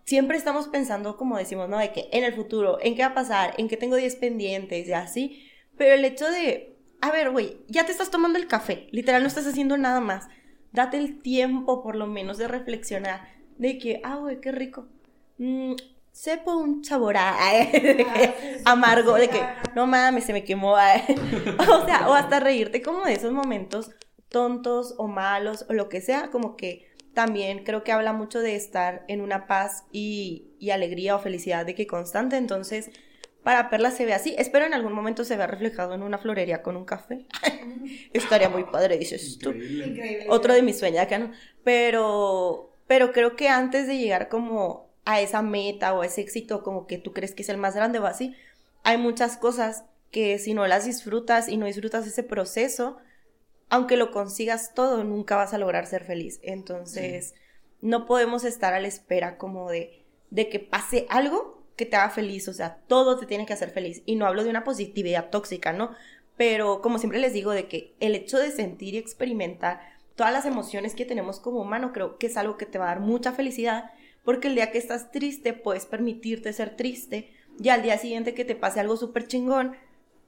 [0.06, 1.80] siempre estamos pensando, como decimos, ¿no?
[1.80, 4.88] De que en el futuro, en qué va a pasar, en qué tengo 10 pendientes
[4.88, 5.50] y así.
[5.78, 9.28] Pero el hecho de, a ver, güey, ya te estás tomando el café, literal no
[9.28, 10.28] estás haciendo nada más.
[10.72, 13.28] Date el tiempo, por lo menos, de reflexionar.
[13.58, 14.88] De que, ah, güey, qué rico.
[16.14, 17.36] Sepa un sabor a-
[17.74, 18.34] de que
[18.66, 19.42] amargo, de que
[19.76, 20.74] no mames, se me quemó.
[20.76, 23.92] o sea, o hasta reírte como de esos momentos
[24.30, 28.56] tontos o malos o lo que sea, como que también creo que habla mucho de
[28.56, 32.38] estar en una paz y, y alegría o felicidad de que constante.
[32.38, 32.90] Entonces,
[33.44, 34.34] para Perla se ve así.
[34.38, 37.26] Espero en algún momento se vea reflejado en una florería con un café.
[38.14, 39.88] Estaría muy padre, dices tú Increíble.
[39.88, 40.26] Increíble.
[40.30, 41.32] otro de mis sueños acá, ¿no?
[41.64, 46.64] Pero, pero creo que antes de llegar como a esa meta o a ese éxito
[46.64, 48.36] como que tú crees que es el más grande o así,
[48.84, 52.98] hay muchas cosas que si no las disfrutas y no disfrutas ese proceso,
[53.70, 56.40] aunque lo consigas todo, nunca vas a lograr ser feliz.
[56.44, 57.34] Entonces,
[57.82, 62.12] no podemos estar a la espera como de, de que pase algo que te haga
[62.12, 64.04] feliz, o sea, todo te tiene que hacer feliz.
[64.06, 65.92] Y no hablo de una positividad tóxica, ¿no?
[66.38, 69.82] Pero como siempre les digo, de que el hecho de sentir y experimentar
[70.16, 72.90] todas las emociones que tenemos como humano, creo que es algo que te va a
[72.90, 73.92] dar mucha felicidad,
[74.24, 78.46] porque el día que estás triste, puedes permitirte ser triste, y al día siguiente que
[78.46, 79.76] te pase algo súper chingón,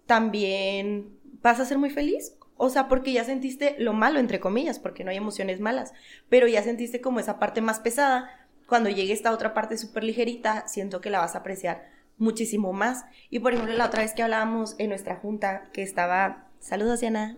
[0.06, 2.36] también vas a ser muy feliz.
[2.58, 5.94] O sea, porque ya sentiste lo malo, entre comillas, porque no hay emociones malas,
[6.30, 8.30] pero ya sentiste como esa parte más pesada.
[8.68, 13.06] Cuando llegue esta otra parte súper ligerita, siento que la vas a apreciar muchísimo más.
[13.30, 17.36] Y por ejemplo, la otra vez que hablábamos en nuestra junta, que estaba, saludos Diana,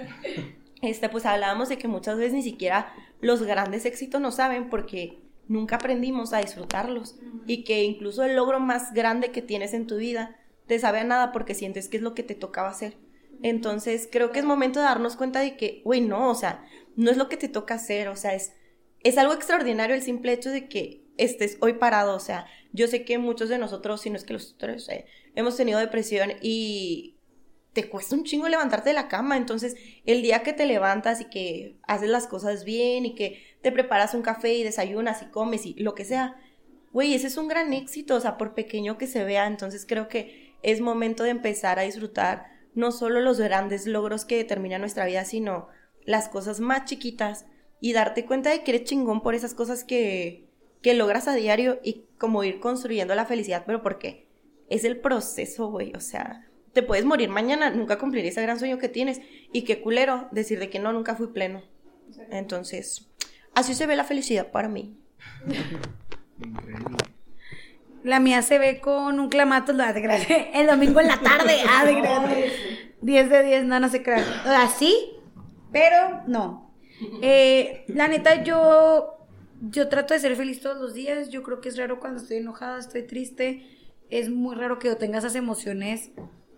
[0.82, 5.18] este, pues hablábamos de que muchas veces ni siquiera los grandes éxitos no saben porque
[5.48, 7.16] nunca aprendimos a disfrutarlos.
[7.46, 10.36] Y que incluso el logro más grande que tienes en tu vida
[10.66, 12.96] te sabe a nada porque sientes que es lo que te tocaba hacer.
[13.42, 16.64] Entonces, creo que es momento de darnos cuenta de que, güey, no, o sea,
[16.96, 18.54] no es lo que te toca hacer, o sea, es,
[19.00, 23.04] es algo extraordinario el simple hecho de que estés hoy parado, o sea, yo sé
[23.04, 27.16] que muchos de nosotros, si no es que los tres, eh, hemos tenido depresión y
[27.72, 31.26] te cuesta un chingo levantarte de la cama, entonces el día que te levantas y
[31.26, 35.66] que haces las cosas bien y que te preparas un café y desayunas y comes
[35.66, 36.36] y lo que sea,
[36.92, 40.06] güey, ese es un gran éxito, o sea, por pequeño que se vea, entonces creo
[40.06, 45.04] que es momento de empezar a disfrutar no solo los grandes logros que determinan nuestra
[45.04, 45.66] vida, sino
[46.04, 47.46] las cosas más chiquitas
[47.80, 50.48] y darte cuenta de que eres chingón por esas cosas que,
[50.80, 54.28] que logras a diario y como ir construyendo la felicidad, pero porque
[54.70, 58.78] es el proceso, güey, o sea, te puedes morir mañana, nunca cumplir ese gran sueño
[58.78, 59.20] que tienes
[59.52, 61.64] y qué culero decir de que no, nunca fui pleno.
[62.30, 63.08] Entonces,
[63.56, 64.96] así se ve la felicidad para mí.
[66.38, 66.96] Increíble.
[68.04, 69.72] La mía se ve con un clamato.
[69.72, 71.56] El domingo en la tarde.
[71.68, 72.52] Ah, de grande.
[73.00, 74.22] 10 de 10, no, no se crean.
[74.22, 75.10] O sea, sí,
[75.72, 76.72] pero no.
[77.20, 79.16] Eh, la neta, yo,
[79.60, 81.30] yo trato de ser feliz todos los días.
[81.30, 83.66] Yo creo que es raro cuando estoy enojada, estoy triste.
[84.08, 86.10] Es muy raro que yo tenga esas emociones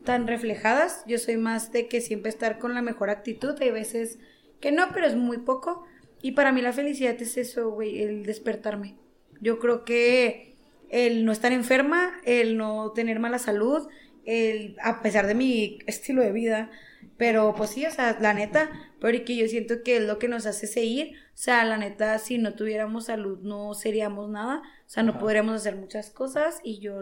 [0.04, 1.02] tan reflejadas.
[1.06, 3.56] Yo soy más de que siempre estar con la mejor actitud.
[3.62, 4.18] Hay veces
[4.60, 5.84] que no, pero es muy poco.
[6.20, 8.97] Y para mí la felicidad es eso, güey, el despertarme.
[9.40, 10.55] Yo creo que
[10.90, 13.89] el no estar enferma, el no tener mala salud,
[14.24, 16.70] el, a pesar de mi estilo de vida,
[17.16, 18.70] pero pues sí, o sea, la neta,
[19.01, 22.39] porque yo siento que es lo que nos hace seguir, o sea, la neta, si
[22.39, 27.01] no tuviéramos salud no seríamos nada, o sea, no podríamos hacer muchas cosas y yo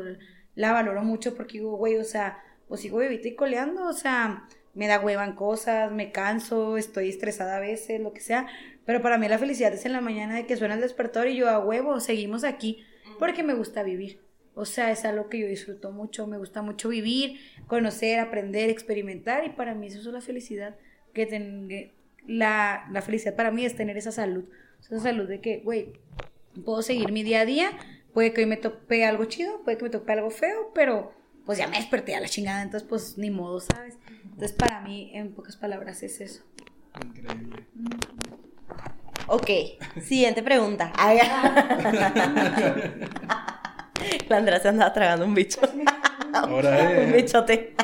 [0.54, 4.48] la valoro mucho porque digo, güey, o sea, pues sigo vivita y coleando, o sea,
[4.74, 8.46] me da hueva en cosas, me canso, estoy estresada a veces, lo que sea,
[8.86, 11.36] pero para mí la felicidad es en la mañana de que suena el despertador y
[11.36, 12.84] yo a huevo, seguimos aquí,
[13.18, 14.20] porque me gusta vivir.
[14.54, 19.44] O sea, es algo que yo disfruto mucho, me gusta mucho vivir, conocer, aprender, experimentar
[19.44, 20.76] y para mí eso es la felicidad
[21.12, 21.92] que
[22.26, 24.44] la, la felicidad para mí es tener esa salud,
[24.80, 25.92] esa salud de que, güey,
[26.64, 27.70] puedo seguir mi día a día,
[28.14, 31.12] puede que hoy me tope algo chido, puede que me tope algo feo, pero
[31.44, 33.98] pues ya me desperté a la chingada, entonces pues ni modo, ¿sabes?
[34.24, 36.42] Entonces para mí, en pocas palabras, es eso.
[37.04, 37.66] Increíble.
[39.28, 39.50] Ok,
[40.02, 40.92] siguiente pregunta.
[44.28, 45.60] La Andrea se andaba tragando un bicho.
[46.32, 47.74] Ahora un es bichote.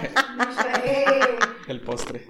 [1.69, 2.27] el postre.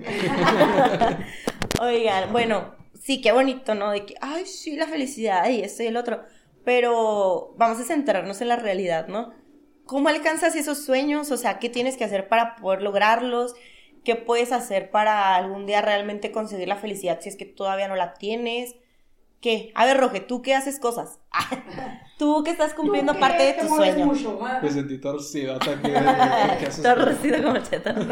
[1.80, 3.90] Oigan, bueno, sí, qué bonito, ¿no?
[3.90, 6.22] De que, ay, sí, la felicidad y eso y el otro.
[6.64, 9.32] Pero vamos a centrarnos en la realidad, ¿no?
[9.84, 11.30] ¿Cómo alcanzas esos sueños?
[11.32, 13.54] O sea, ¿qué tienes que hacer para poder lograrlos?
[14.04, 17.96] ¿Qué puedes hacer para algún día realmente conseguir la felicidad si es que todavía no
[17.96, 18.76] la tienes?
[19.42, 19.72] ¿Qué?
[19.74, 21.18] A ver, Roge, ¿tú qué haces cosas?
[22.18, 24.12] tú que estás cumpliendo parte de tu sueño.
[24.62, 25.88] Me sentí torcido hasta que...
[26.60, 26.82] ¿qué haces?
[26.82, 27.94] Torcido como cheta.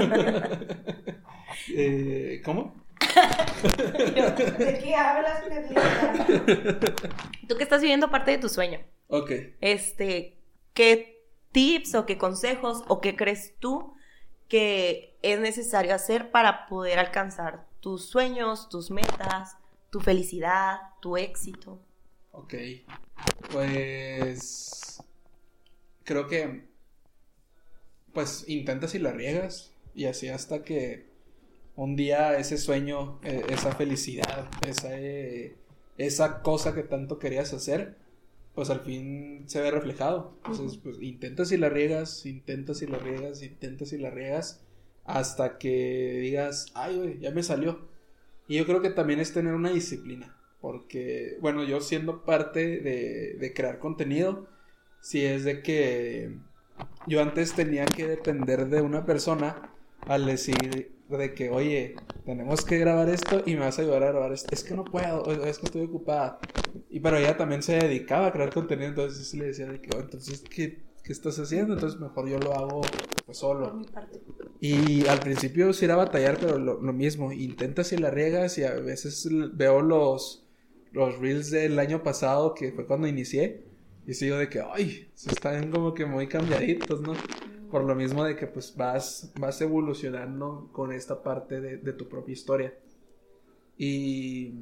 [1.73, 2.74] Eh, ¿Cómo?
[4.59, 5.43] ¿De qué hablas,
[7.47, 8.81] tú que estás viviendo parte de tu sueño.
[9.09, 9.31] Ok.
[9.61, 10.39] Este,
[10.74, 13.94] ¿qué tips o qué consejos o qué crees tú
[14.48, 19.57] que es necesario hacer para poder alcanzar tus sueños, tus metas,
[19.91, 21.81] tu felicidad, tu éxito?
[22.33, 22.55] Ok.
[23.53, 25.03] Pues.
[26.05, 26.69] Creo que.
[28.12, 29.73] Pues intentas y la riegas.
[29.95, 31.11] Y así hasta que
[31.77, 35.57] un día ese sueño, eh, esa felicidad, esa, eh,
[35.99, 37.97] esa cosa que tanto querías hacer,
[38.55, 40.35] pues al fin se ve reflejado.
[40.45, 44.61] Entonces, pues intentas y la riegas, intentas y la riegas, intentas y la riegas,
[45.05, 47.90] hasta que digas, ay, güey, ya me salió.
[48.51, 50.35] Y yo creo que también es tener una disciplina.
[50.60, 54.48] Porque, bueno, yo siendo parte de, de crear contenido,
[55.01, 56.36] si es de que
[57.06, 59.70] yo antes tenía que depender de una persona
[60.01, 61.94] al decir de que, oye,
[62.24, 64.48] tenemos que grabar esto y me vas a ayudar a grabar esto.
[64.51, 66.40] Es que no puedo, es que estoy ocupada.
[66.90, 70.01] Y pero ella también se dedicaba a crear contenido, entonces le decía de que, oh,
[70.01, 71.74] entonces, ¿qué, ¿qué, estás haciendo?
[71.74, 72.82] Entonces mejor yo lo hago
[73.27, 73.82] pues, solo.
[74.61, 78.65] Y al principio sí era batallar, pero lo, lo, mismo, intentas y la riegas y
[78.65, 80.47] a veces veo los,
[80.93, 83.65] los reels del año pasado, que fue cuando inicié,
[84.07, 87.15] y sigo de que, ay, se están como que muy cambiaditos, ¿no?
[87.73, 92.09] Por lo mismo de que pues vas, vas evolucionando con esta parte de, de tu
[92.09, 92.74] propia historia.
[93.77, 94.55] Y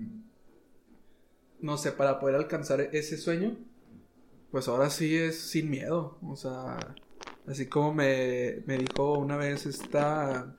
[1.61, 3.57] no sé, para poder alcanzar ese sueño,
[4.51, 6.19] pues ahora sí es sin miedo.
[6.23, 6.79] O sea,
[7.47, 10.57] así como me, me dijo una vez esta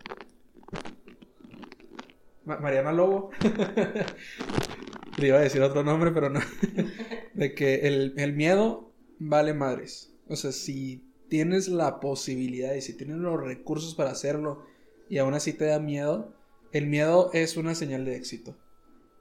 [2.45, 3.31] Mariana Lobo.
[5.17, 6.39] Le iba a decir otro nombre, pero no.
[7.33, 10.13] de que el, el miedo vale madres.
[10.27, 14.65] O sea, si tienes la posibilidad y si tienes los recursos para hacerlo
[15.09, 16.33] y aún así te da miedo,
[16.71, 18.57] el miedo es una señal de éxito.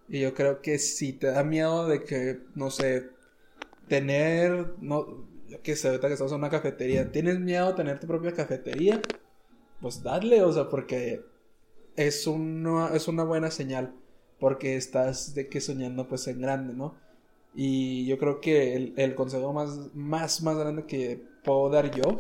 [0.09, 3.11] Y yo creo que si te da miedo de que, no sé,
[3.89, 5.27] tener, no,
[5.63, 9.01] qué sé, ahorita que estamos en una cafetería, tienes miedo a tener tu propia cafetería,
[9.81, 11.23] pues dale, o sea, porque
[11.97, 13.95] es una, es una buena señal,
[14.39, 16.95] porque estás de que soñando pues en grande, ¿no?
[17.55, 22.19] Y yo creo que el, el consejo más, más, más grande que puedo dar yo,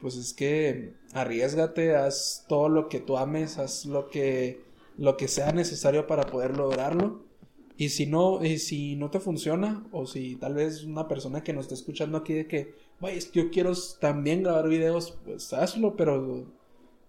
[0.00, 4.60] pues es que arriesgate, haz todo lo que tú ames, haz lo que,
[4.96, 7.22] lo que sea necesario para poder lograrlo.
[7.80, 11.52] Y si no, y si no te funciona, o si tal vez una persona que
[11.52, 16.44] nos está escuchando aquí de que, güey, yo quiero también grabar videos, pues hazlo, pero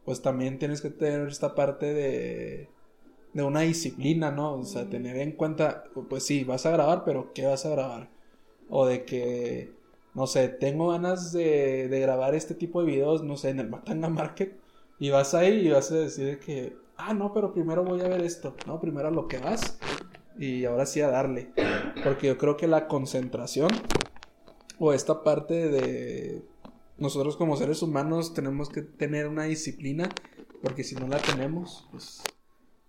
[0.06, 2.70] pues también tienes que tener esta parte de,
[3.34, 4.54] de una disciplina, ¿no?
[4.54, 8.12] O sea, tener en cuenta, pues sí, vas a grabar, pero ¿qué vas a grabar?
[8.70, 9.72] O de que,
[10.14, 13.70] no sé, tengo ganas de, de grabar este tipo de videos, no sé, en el
[13.70, 14.56] Matanga Market,
[15.00, 18.22] y vas ahí y vas a decir que, ah, no, pero primero voy a ver
[18.22, 18.80] esto, ¿no?
[18.80, 19.80] Primero a lo que vas
[20.40, 21.52] y ahora sí a darle.
[22.04, 23.70] Porque yo creo que la concentración
[24.80, 26.42] o esta parte de
[26.98, 30.10] nosotros como seres humanos tenemos que tener una disciplina
[30.64, 32.22] porque si no la tenemos, pues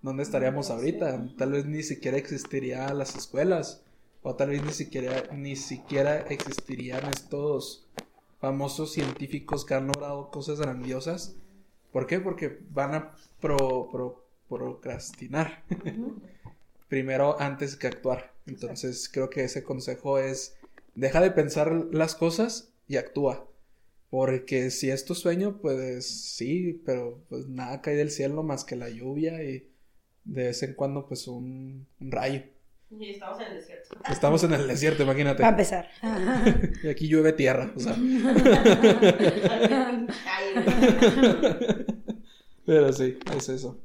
[0.00, 1.28] ¿dónde estaríamos ahorita?
[1.36, 3.84] Tal vez ni siquiera existirían las escuelas
[4.22, 7.88] o tal vez ni siquiera ni siquiera existirían estos
[8.40, 11.36] famosos científicos que han logrado cosas grandiosas.
[11.92, 12.20] ¿Por qué?
[12.20, 15.64] Porque van a pro, pro, procrastinar.
[16.90, 18.34] Primero antes que actuar.
[18.46, 20.58] Entonces creo que ese consejo es,
[20.94, 23.46] deja de pensar las cosas y actúa.
[24.10, 28.76] Porque si es tu sueño, pues sí, pero pues nada cae del cielo más que
[28.76, 29.70] la lluvia y
[30.24, 32.42] de vez en cuando pues un, un rayo.
[32.90, 33.96] Y estamos en el desierto.
[34.10, 35.42] Estamos en el desierto, imagínate.
[35.42, 35.88] Para empezar.
[36.82, 37.94] y aquí llueve tierra, o sea.
[42.66, 43.80] pero sí, es eso.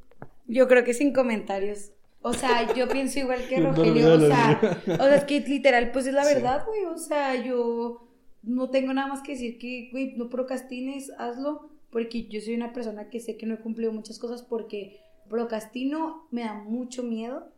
[0.47, 1.91] Yo creo que sin comentarios
[2.27, 6.07] o sea, yo pienso igual que Rogelio, o sea, o sea, es que literal, pues
[6.07, 8.07] es la verdad, güey, o sea, yo
[8.41, 12.73] no tengo nada más que decir que, güey, no procrastines, hazlo, porque yo soy una
[12.73, 17.51] persona que sé que no he cumplido muchas cosas porque procrastino, me da mucho miedo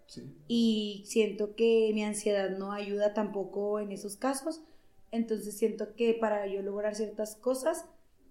[0.50, 4.64] y siento que mi ansiedad no ayuda tampoco en esos casos,
[5.12, 7.86] entonces siento que para yo lograr ciertas cosas,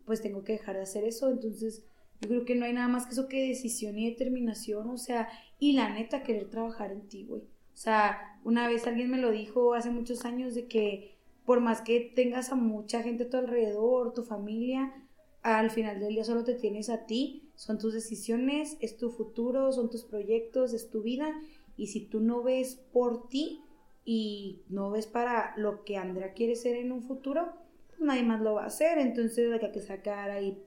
[0.04, 1.86] pues tengo que dejar de hacer eso, entonces
[2.20, 5.28] yo creo que no hay nada más que eso que decisión y determinación, o sea,
[5.58, 7.42] y la neta querer trabajar en ti, güey.
[7.42, 11.82] O sea, una vez alguien me lo dijo hace muchos años de que por más
[11.82, 14.92] que tengas a mucha gente a tu alrededor, tu familia,
[15.42, 19.70] al final del día solo te tienes a ti, son tus decisiones, es tu futuro,
[19.72, 21.32] son tus proyectos, es tu vida,
[21.76, 23.62] y si tú no ves por ti
[24.04, 27.52] y no ves para lo que Andrea quiere ser en un futuro,
[27.88, 30.62] pues nadie más lo va a hacer, entonces hay que sacar ahí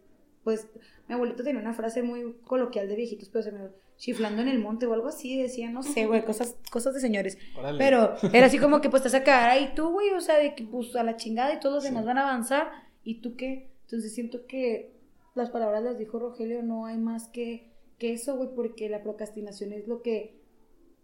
[0.50, 0.66] pues
[1.08, 4.58] mi abuelito tenía una frase muy coloquial de viejitos, pero se me chiflando en el
[4.58, 7.38] monte o algo así, decía, no sé, güey, cosas, cosas de señores.
[7.78, 10.40] Pero era así como que pues te vas a quedar ahí tú, güey, o sea,
[10.40, 12.72] de que pues a la chingada y todos los demás van a avanzar,
[13.04, 13.70] ¿y tú qué?
[13.84, 14.96] Entonces siento que
[15.36, 17.70] las palabras las dijo Rogelio, no hay más que,
[18.00, 20.40] que eso, güey, porque la procrastinación es lo que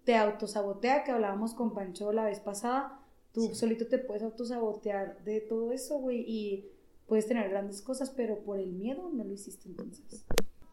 [0.06, 3.00] te autosabotea, que hablábamos con Pancho la vez pasada,
[3.32, 6.72] tú solito te puedes autosabotear de todo eso, güey, y
[7.08, 10.26] puedes tener grandes cosas, pero por el miedo no lo hiciste entonces.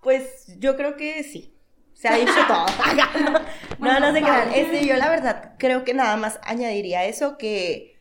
[0.03, 1.55] Pues yo creo que sí.
[1.95, 2.67] Se ha dicho todo.
[3.79, 4.53] no, no, se crean.
[4.53, 7.93] Este, yo la verdad creo que nada más añadiría eso que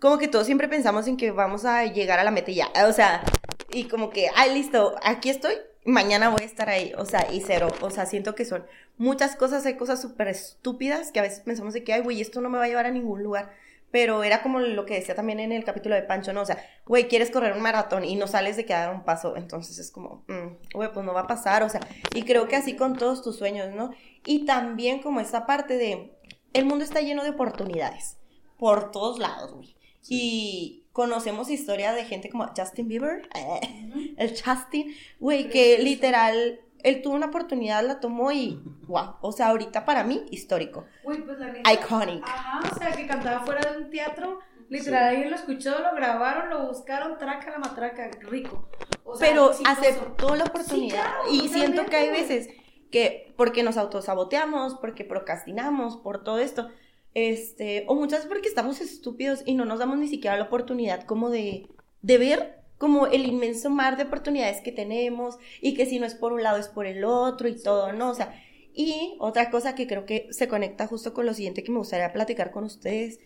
[0.00, 2.70] como que todos siempre pensamos en que vamos a llegar a la meta ya.
[2.88, 3.22] O sea,
[3.70, 5.54] y como que, ay, listo, aquí estoy,
[5.84, 8.64] mañana voy a estar ahí, o sea, y cero, o sea, siento que son
[8.96, 12.40] muchas cosas, hay cosas súper estúpidas que a veces pensamos de que, ay, güey, esto
[12.40, 13.52] no me va a llevar a ningún lugar,
[13.90, 16.42] pero era como lo que decía también en el capítulo de Pancho, ¿no?
[16.42, 19.78] O sea, güey, quieres correr un maratón y no sales de quedar un paso, entonces
[19.78, 21.80] es como, mm, güey, pues no va a pasar, o sea,
[22.14, 23.90] y creo que así con todos tus sueños, ¿no?
[24.26, 26.12] Y también como esta parte de,
[26.52, 28.18] el mundo está lleno de oportunidades,
[28.58, 29.76] por todos lados, güey.
[30.10, 33.28] Y conocemos historias de gente como Justin Bieber,
[34.16, 39.48] el Justin, güey, que literal él tuvo una oportunidad, la tomó y wow, o sea,
[39.48, 40.86] ahorita para mí histórico.
[41.04, 41.72] Uy, pues la neta.
[41.72, 42.22] Iconic.
[42.24, 46.50] Ajá, o sea, que cantaba fuera de un teatro, literal, alguien lo escuchó, lo grabaron,
[46.50, 48.68] lo buscaron, traca la matraca, rico.
[49.04, 49.78] O sea, Pero exitoso.
[49.78, 51.04] aceptó la oportunidad.
[51.26, 52.48] Sí, claro, y siento que hay veces
[52.90, 56.68] que porque nos autosaboteamos, porque procrastinamos, por todo esto,
[57.14, 61.04] este, o muchas veces porque estamos estúpidos y no nos damos ni siquiera la oportunidad
[61.04, 61.68] como de,
[62.02, 66.14] de ver como el inmenso mar de oportunidades que tenemos y que si no es
[66.14, 68.10] por un lado es por el otro y todo, ¿no?
[68.10, 68.40] O sea,
[68.72, 72.12] y otra cosa que creo que se conecta justo con lo siguiente que me gustaría
[72.12, 73.18] platicar con ustedes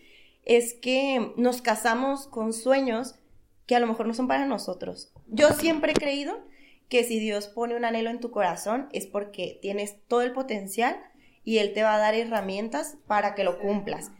[0.45, 3.15] es que nos casamos con sueños
[3.65, 5.13] que a lo mejor no son para nosotros.
[5.27, 6.43] Yo siempre he creído
[6.89, 10.97] que si Dios pone un anhelo en tu corazón es porque tienes todo el potencial
[11.43, 14.11] y Él te va a dar herramientas para que lo cumplas.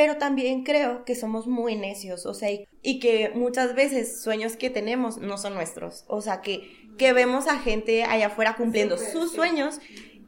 [0.00, 4.56] Pero también creo que somos muy necios, o sea, y, y que muchas veces sueños
[4.56, 6.06] que tenemos no son nuestros.
[6.08, 9.36] O sea, que, que vemos a gente allá afuera cumpliendo sus sí.
[9.36, 9.78] sueños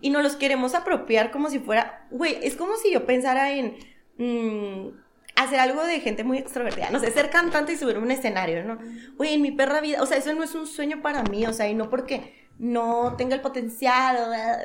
[0.03, 3.79] y nos los queremos apropiar como si fuera, güey, es como si yo pensara en
[4.19, 4.91] mm,
[5.37, 8.79] hacer algo de gente muy extrovertida, no sé, ser cantante y subir un escenario, ¿no?
[9.17, 11.55] Güey, en mi perra vida, o sea, eso no es un sueño para mí, o
[11.55, 14.19] sea, y no porque no tenga el potencial,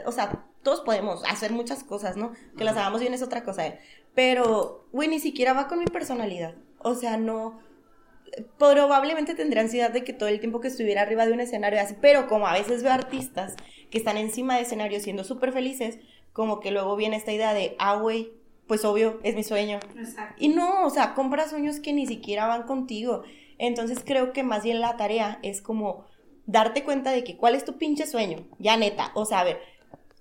[0.04, 2.34] o, o sea, todos podemos hacer muchas cosas, ¿no?
[2.58, 3.80] Que las hagamos bien es otra cosa, ¿eh?
[4.18, 7.60] Pero, güey, ni siquiera va con mi personalidad, o sea, no
[8.58, 11.94] probablemente tendría ansiedad de que todo el tiempo que estuviera arriba de un escenario así,
[12.02, 13.56] pero como a veces veo artistas
[13.92, 16.00] que están encima de escenario siendo súper felices,
[16.34, 18.32] como que luego viene esta idea de, ah, güey,
[18.66, 19.80] pues obvio, es mi sueño.
[19.96, 20.34] Exacto.
[20.40, 23.22] Y no, o sea, compra sueños que ni siquiera van contigo.
[23.60, 26.06] Entonces creo que más bien la tarea es como
[26.48, 29.62] darte cuenta de que cuál es tu pinche sueño, ya neta, o sea, a ver,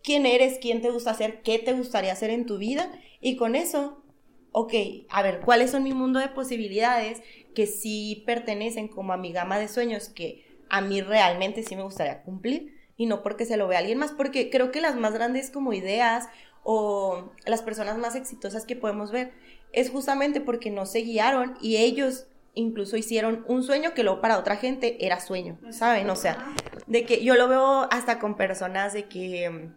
[0.06, 2.92] quién eres, quién te gusta hacer, qué te gustaría hacer en tu vida.
[3.20, 4.04] Y con eso,
[4.52, 4.72] ok,
[5.10, 7.20] a ver, cuáles son mi mundo de posibilidades
[7.56, 11.82] que sí pertenecen como a mi gama de sueños que a mí realmente sí me
[11.82, 15.12] gustaría cumplir y no porque se lo vea alguien más, porque creo que las más
[15.12, 16.28] grandes como ideas
[16.62, 19.32] o las personas más exitosas que podemos ver
[19.72, 24.38] es justamente porque no se guiaron y ellos incluso hicieron un sueño que luego para
[24.38, 26.08] otra gente era sueño, ¿saben?
[26.10, 26.54] O sea,
[26.86, 29.72] de que yo lo veo hasta con personas de que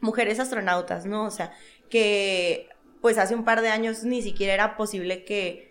[0.00, 1.24] mujeres astronautas, ¿no?
[1.24, 1.52] O sea,
[1.90, 2.68] que
[3.00, 5.68] pues hace un par de años ni siquiera era posible que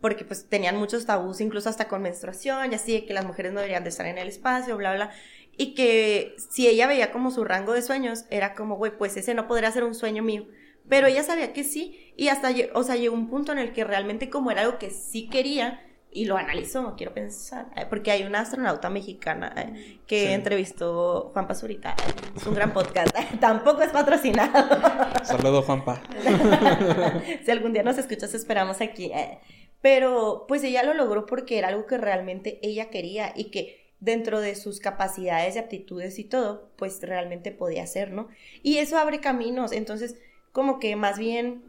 [0.00, 3.52] porque pues tenían muchos tabús incluso hasta con menstruación y así de que las mujeres
[3.52, 5.10] no deberían de estar en el espacio, bla bla
[5.56, 9.34] y que si ella veía como su rango de sueños era como, güey, pues ese
[9.34, 10.46] no podría ser un sueño mío.
[10.88, 13.84] Pero ella sabía que sí y hasta, o sea, llegó un punto en el que
[13.84, 15.80] realmente como era algo que sí quería
[16.16, 20.32] y lo analizó, quiero pensar, eh, porque hay una astronauta mexicana eh, que Sí.
[20.32, 24.66] entrevistó Juan Pazurita, eh, es un gran podcast, tampoco es patrocinado.
[25.24, 26.00] Saludos, Juanpa.
[27.44, 29.06] si algún día nos escuchas, esperamos aquí.
[29.14, 29.38] eh.
[29.82, 34.40] Pero pues ella lo logró porque era algo que realmente ella quería y que dentro
[34.40, 38.28] de sus capacidades y aptitudes y todo, pues realmente podía hacer, ¿no?
[38.62, 39.72] Y eso abre caminos.
[39.72, 40.16] Entonces,
[40.52, 41.62] como que más bien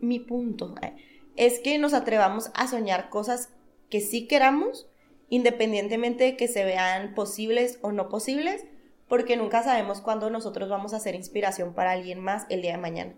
[0.00, 0.94] mi punto eh,
[1.36, 3.50] es que nos atrevamos a soñar cosas
[3.90, 4.88] que sí queramos,
[5.28, 8.64] independientemente de que se vean posibles o no posibles,
[9.08, 12.78] porque nunca sabemos cuándo nosotros vamos a ser inspiración para alguien más el día de
[12.78, 13.14] mañana.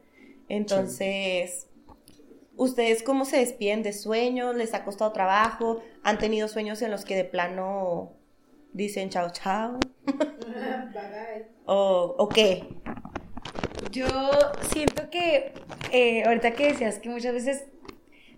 [0.49, 1.69] Entonces,
[2.57, 4.55] ¿ustedes cómo se despiden de sueños?
[4.55, 5.81] ¿Les ha costado trabajo?
[6.03, 8.13] ¿Han tenido sueños en los que de plano
[8.73, 9.79] dicen chao, chao?
[11.65, 12.65] ¿O, o qué?
[13.91, 14.07] Yo
[14.73, 15.53] siento que
[15.93, 17.67] eh, ahorita que decías que muchas veces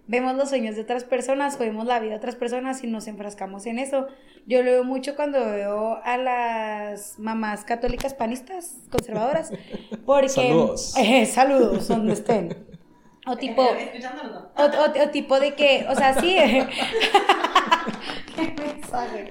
[0.09, 3.07] vemos los sueños de otras personas o vemos la vida de otras personas y nos
[3.07, 4.09] enfrascamos en eso.
[4.47, 9.53] Yo lo veo mucho cuando veo a las mamás católicas panistas, conservadoras,
[10.07, 10.29] porque...
[10.31, 10.95] Saludos.
[10.99, 12.57] Eh, saludos, donde estén.
[13.27, 13.63] O tipo...
[13.63, 16.37] O, o- o tipo de que, o sea, sí.
[18.35, 19.31] Qué mensaje.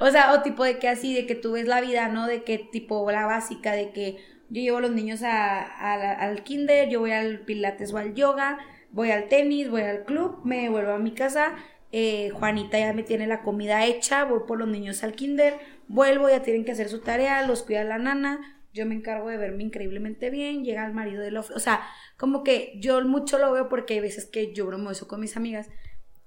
[0.00, 2.26] o sea, o tipo de que así, de que tú ves la vida, ¿no?
[2.26, 4.16] De que tipo la básica, de que
[4.50, 8.14] yo llevo a los niños a- a al kinder, yo voy al pilates o al
[8.14, 8.58] yoga,
[8.92, 11.54] voy al tenis, voy al club, me vuelvo a mi casa,
[11.90, 15.58] eh, Juanita ya me tiene la comida hecha, voy por los niños al kinder,
[15.88, 19.36] vuelvo, ya tienen que hacer su tarea, los cuida la nana, yo me encargo de
[19.36, 21.82] verme increíblemente bien, llega el marido del office, o sea,
[22.16, 25.36] como que yo mucho lo veo porque hay veces que yo bromo eso con mis
[25.36, 25.68] amigas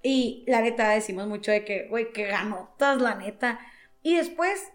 [0.04, 3.60] y la neta decimos mucho de que, güey, que ganotas, la neta.
[4.04, 4.72] Y después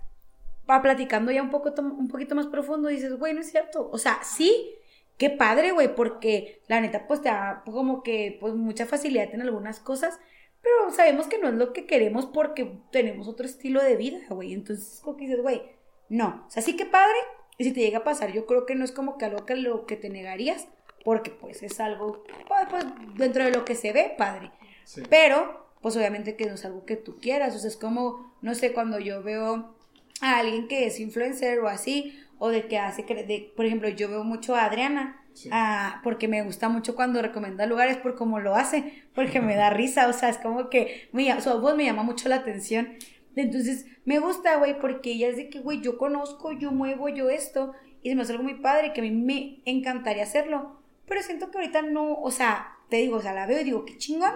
[0.67, 3.89] pa- platicando ya un, poco, un poquito más profundo, dices, güey, no es cierto.
[3.93, 4.75] O sea, sí,
[5.21, 9.43] qué padre, güey, porque la neta, pues te da como que, pues mucha facilidad en
[9.43, 10.19] algunas cosas,
[10.63, 14.55] pero sabemos que no es lo que queremos porque tenemos otro estilo de vida, güey.
[14.55, 15.61] Entonces, como que dices, güey,
[16.09, 16.47] no.
[16.49, 17.19] O sea, sí que padre,
[17.59, 19.57] y si te llega a pasar, yo creo que no es como que algo que
[19.57, 20.69] lo que te negarías,
[21.05, 22.87] porque pues es algo, pues, pues,
[23.17, 24.51] dentro de lo que se ve, padre.
[24.85, 25.03] Sí.
[25.11, 27.55] Pero, pues obviamente que no es algo que tú quieras.
[27.55, 29.75] O sea, es como, no sé, cuando yo veo
[30.23, 33.89] a alguien que es influencer o así, o de que hace, cre- de, por ejemplo,
[33.91, 35.49] yo veo mucho a Adriana, Sí.
[35.53, 39.71] ah, porque me gusta mucho cuando recomienda lugares por cómo lo hace, porque me da
[39.71, 41.09] risa, o sea, es como que
[41.41, 42.95] su voz me llama mucho la atención.
[43.37, 47.31] Entonces, me gusta, güey, porque ella es de que, güey, yo conozco, yo muevo, yo
[47.31, 51.23] esto, y se me hace algo muy padre, que a mí me encantaría hacerlo, pero
[51.23, 53.97] siento que ahorita no, o sea, te digo, o sea, la veo y digo, qué
[53.99, 54.33] chingón,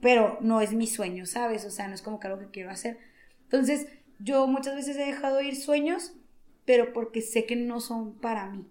[0.00, 1.64] pero no es mi sueño, ¿sabes?
[1.64, 2.98] O sea, no es como que algo que quiero hacer.
[3.44, 3.88] Entonces,
[4.20, 6.14] yo muchas veces he dejado ir sueños,
[6.70, 8.64] pero porque sé que no son para mí.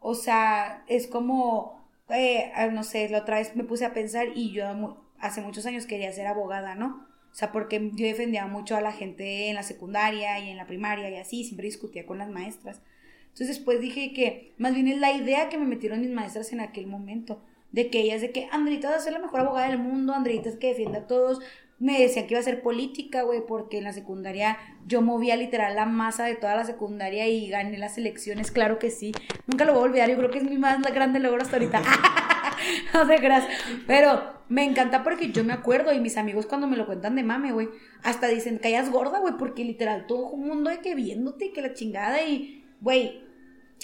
[0.00, 4.28] O sea, es como, eh, ah, no sé, la otra vez me puse a pensar
[4.34, 7.06] y yo hace muchos años quería ser abogada, ¿no?
[7.30, 10.66] O sea, porque yo defendía mucho a la gente en la secundaria y en la
[10.66, 12.80] primaria y así, siempre discutía con las maestras.
[13.24, 16.60] Entonces después dije que más bien es la idea que me metieron mis maestras en
[16.60, 19.78] aquel momento, de que ellas de que Andreita va a ser la mejor abogada del
[19.78, 21.40] mundo, Andreita es que defiende a todos.
[21.82, 24.56] Me decían que iba a ser política, güey, porque en la secundaria
[24.86, 28.88] yo movía literal la masa de toda la secundaria y gané las elecciones, claro que
[28.90, 29.10] sí.
[29.48, 31.82] Nunca lo voy a olvidar, yo creo que es mi más grande logro hasta ahorita.
[32.94, 33.48] no te creas.
[33.88, 37.24] Pero me encanta porque yo me acuerdo y mis amigos cuando me lo cuentan de
[37.24, 37.68] mame, güey,
[38.04, 41.62] hasta dicen, callas gorda, güey, porque literal todo el mundo de que viéndote y que
[41.62, 43.24] la chingada y, güey,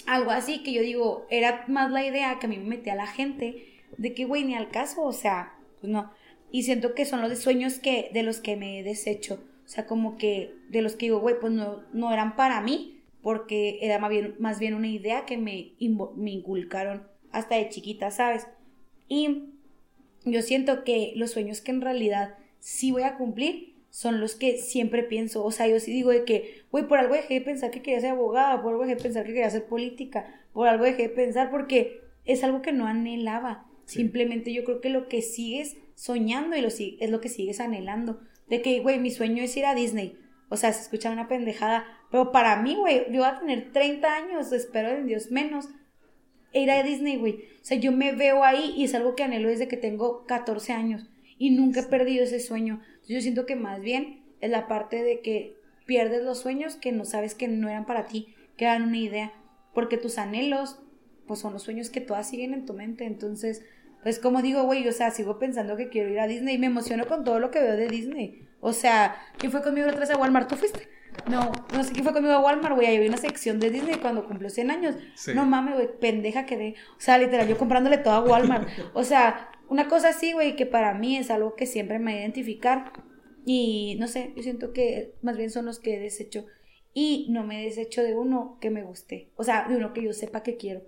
[0.07, 3.07] algo así que yo digo, era más la idea que a mí me metía la
[3.07, 6.11] gente de que, güey, ni al caso, o sea, pues no.
[6.51, 9.43] Y siento que son los de sueños que, de los que me he deshecho.
[9.65, 13.01] O sea, como que de los que digo, güey, pues no, no eran para mí,
[13.21, 15.73] porque era más bien, más bien una idea que me,
[16.15, 18.47] me inculcaron hasta de chiquita, ¿sabes?
[19.07, 19.49] Y
[20.25, 24.57] yo siento que los sueños que en realidad sí voy a cumplir son los que
[24.57, 25.43] siempre pienso.
[25.43, 28.01] O sea, yo sí digo de que, güey, por algo dejé de pensar que quería
[28.01, 31.09] ser abogada, por algo dejé de pensar que quería hacer política, por algo dejé de
[31.09, 33.65] pensar porque es algo que no anhelaba.
[33.85, 33.99] Sí.
[33.99, 38.21] Simplemente yo creo que lo que sigues soñando y lo, es lo que sigues anhelando.
[38.47, 40.17] De que, güey, mi sueño es ir a Disney.
[40.47, 41.85] O sea, se escucha una pendejada.
[42.09, 45.67] Pero para mí, güey, yo voy a tener 30 años, espero en Dios menos,
[46.53, 47.33] e ir a Disney, güey.
[47.61, 50.71] O sea, yo me veo ahí y es algo que anhelo desde que tengo 14
[50.71, 51.09] años.
[51.37, 52.81] Y nunca he perdido ese sueño.
[52.81, 56.93] Entonces, yo siento que más bien es la parte de que pierdes los sueños que
[56.93, 59.33] no sabes que no eran para ti, que eran una idea.
[59.73, 60.79] Porque tus anhelos,
[61.27, 63.03] pues son los sueños que todas siguen en tu mente.
[63.03, 63.65] Entonces,
[64.03, 66.67] pues como digo, güey, o sea, sigo pensando que quiero ir a Disney y me
[66.67, 68.47] emociono con todo lo que veo de Disney.
[68.61, 70.49] O sea, ¿quién fue conmigo otra vez a Walmart?
[70.49, 70.87] ¿Tú fuiste?
[71.29, 72.87] No, no sé quién fue conmigo a Walmart, güey.
[72.87, 74.95] Ahí vi una sección de Disney cuando cumplió 100 años.
[75.15, 75.33] Sí.
[75.33, 76.75] No mames, güey, pendeja quedé.
[76.97, 78.67] O sea, literal, yo comprándole todo a Walmart.
[78.93, 82.17] O sea, una cosa así, güey, que para mí es algo que siempre me va
[82.17, 82.93] a identificar.
[83.45, 86.45] Y no sé, yo siento que más bien son los que he deshecho.
[86.93, 89.31] Y no me desecho de uno que me guste.
[89.35, 90.81] O sea, de uno que yo sepa que quiero.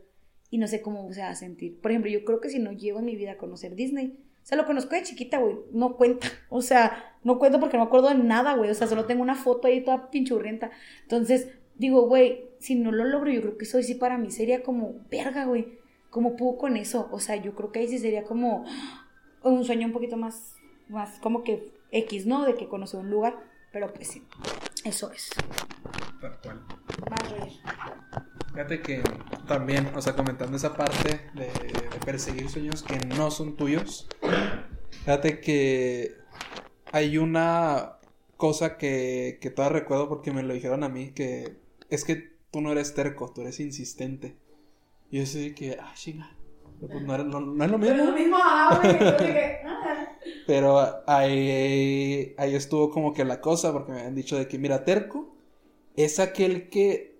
[0.52, 1.80] Y no sé cómo se va a sentir.
[1.82, 4.45] Por ejemplo, yo creo que si no llego en mi vida a conocer Disney, o
[4.45, 6.28] sea, lo conozco de chiquita, güey, no cuenta.
[6.49, 8.69] O sea, no cuento porque no me acuerdo de nada, güey.
[8.69, 10.72] O sea, solo tengo una foto ahí toda pinchurrienta.
[11.03, 14.64] Entonces, digo, güey, si no lo logro, yo creo que eso sí para mí sería
[14.64, 15.80] como, verga, güey.
[16.10, 17.07] ¿Cómo puedo con eso?
[17.11, 18.65] O sea, yo creo que ahí sí sería como
[19.44, 20.56] un sueño un poquito más,
[20.90, 22.45] más como que X, ¿no?
[22.45, 23.38] De que conocer un lugar.
[23.72, 24.23] Pero pues sí,
[24.84, 25.30] eso es.
[26.19, 26.61] Tal cual.
[28.53, 29.02] Fíjate que
[29.48, 34.07] también, o sea, comentando esa parte de, de perseguir sueños que no son tuyos,
[35.06, 36.15] fíjate que
[36.91, 37.98] hay una
[38.38, 41.57] cosa que, que todavía recuerdo porque me lo dijeron a mí, que
[41.90, 44.36] es que tú no eres terco, tú eres insistente.
[45.10, 46.36] Y yo sé que, ah, chinga,
[46.80, 48.11] pues no, era- no- no es lo mismo.
[48.11, 48.99] mismo, ah, güey.
[48.99, 50.18] yo dije, ah.
[50.48, 54.84] Pero ahí, ahí estuvo como que la cosa, porque me habían dicho de que, mira,
[54.84, 55.36] terco
[55.95, 57.10] es aquel que,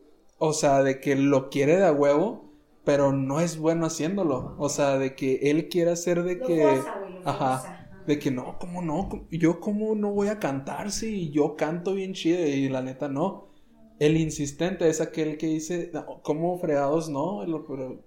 [0.41, 2.51] o sea, de que lo quiere de a huevo,
[2.84, 4.55] pero no es bueno haciéndolo.
[4.57, 6.61] O sea, de que él quiere hacer de Lo que...
[6.68, 7.77] forza, güey, lo Ajá.
[8.07, 9.07] De que no, ¿cómo no?
[9.07, 13.07] ¿Cómo- Yo cómo no voy a cantar si yo canto bien chido y la neta
[13.07, 13.49] no.
[13.99, 17.45] El insistente es aquel que dice, "No, ¿cómo fregados no?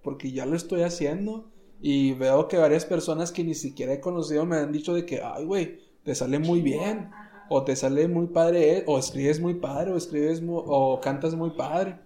[0.02, 1.52] Porque ya lo estoy haciendo.
[1.80, 5.20] Y veo que varias personas que ni siquiera he conocido me han dicho de que,
[5.22, 7.10] ay, güey, te sale muy bien.
[7.48, 11.50] O te sale muy padre, o escribes muy padre, o escribes mu- o cantas muy
[11.50, 11.98] padre.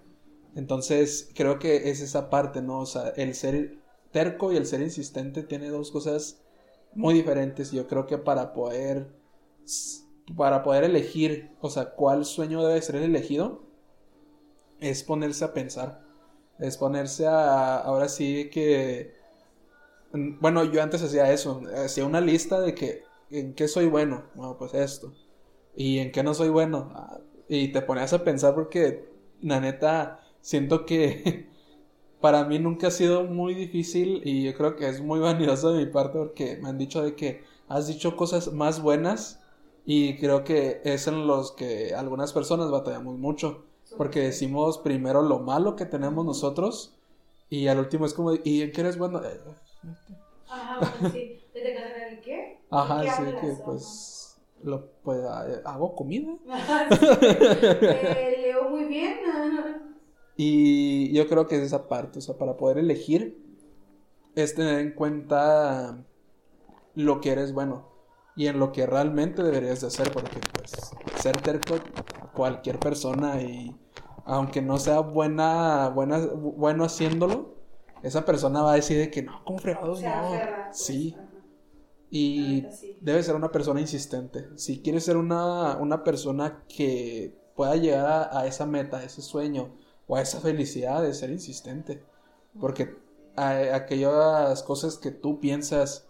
[0.59, 2.81] Entonces, creo que es esa parte, ¿no?
[2.81, 3.79] O sea, el ser
[4.11, 6.43] terco y el ser insistente tiene dos cosas
[6.95, 7.71] muy diferentes.
[7.73, 9.09] Yo creo que para poder
[10.37, 13.63] para poder elegir, o sea, cuál sueño debe ser elegido,
[14.81, 16.03] es ponerse a pensar.
[16.59, 19.15] Es ponerse a, ahora sí que,
[20.13, 24.25] mm, bueno, yo antes hacía eso, hacía una lista de que, ¿en qué soy bueno?
[24.35, 25.15] Bueno, pues esto.
[25.77, 26.91] ¿Y en qué no soy bueno?
[26.95, 29.09] Ah, y te ponías a pensar porque,
[29.41, 31.49] la neta, siento que
[32.21, 35.85] para mí nunca ha sido muy difícil y yo creo que es muy vanidoso de
[35.87, 39.41] mi parte porque me han dicho de que has dicho cosas más buenas
[39.85, 43.65] y creo que es en los que algunas personas batallamos mucho
[43.97, 46.95] porque decimos primero lo malo que tenemos nosotros
[47.51, 49.23] y al último es como, ¿y en qué eres bueno?
[49.25, 49.41] Eh,
[50.49, 51.43] Ajá, pues sí.
[51.53, 52.59] ¿Te qué?
[52.71, 53.63] Ajá, ¿Qué sí, que Ajá.
[53.65, 55.21] pues, lo, pues
[55.65, 56.33] hago comida.
[56.91, 59.19] Eh, leo muy bien.
[60.41, 63.45] Y yo creo que es esa parte, o sea, para poder elegir
[64.37, 66.05] es tener en cuenta
[66.95, 67.89] lo que eres bueno
[68.37, 71.75] y en lo que realmente deberías de hacer, porque pues ser terco
[72.35, 73.77] cualquier persona y
[74.27, 77.57] aunque no sea buena, buena, bueno haciéndolo,
[78.05, 80.01] esa persona va a decir de que no, ¿cómo fregados?
[80.01, 81.17] No, aferra, pues, sí.
[81.19, 81.29] ajá.
[82.11, 82.97] Y sí.
[83.01, 84.47] debe ser una persona insistente.
[84.55, 89.21] Si quieres ser una, una persona que pueda llegar a, a esa meta, a ese
[89.21, 89.75] sueño
[90.09, 92.03] o a esa felicidad, de ser insistente.
[92.61, 92.97] Porque
[93.37, 96.09] a- aquellas cosas que tú piensas,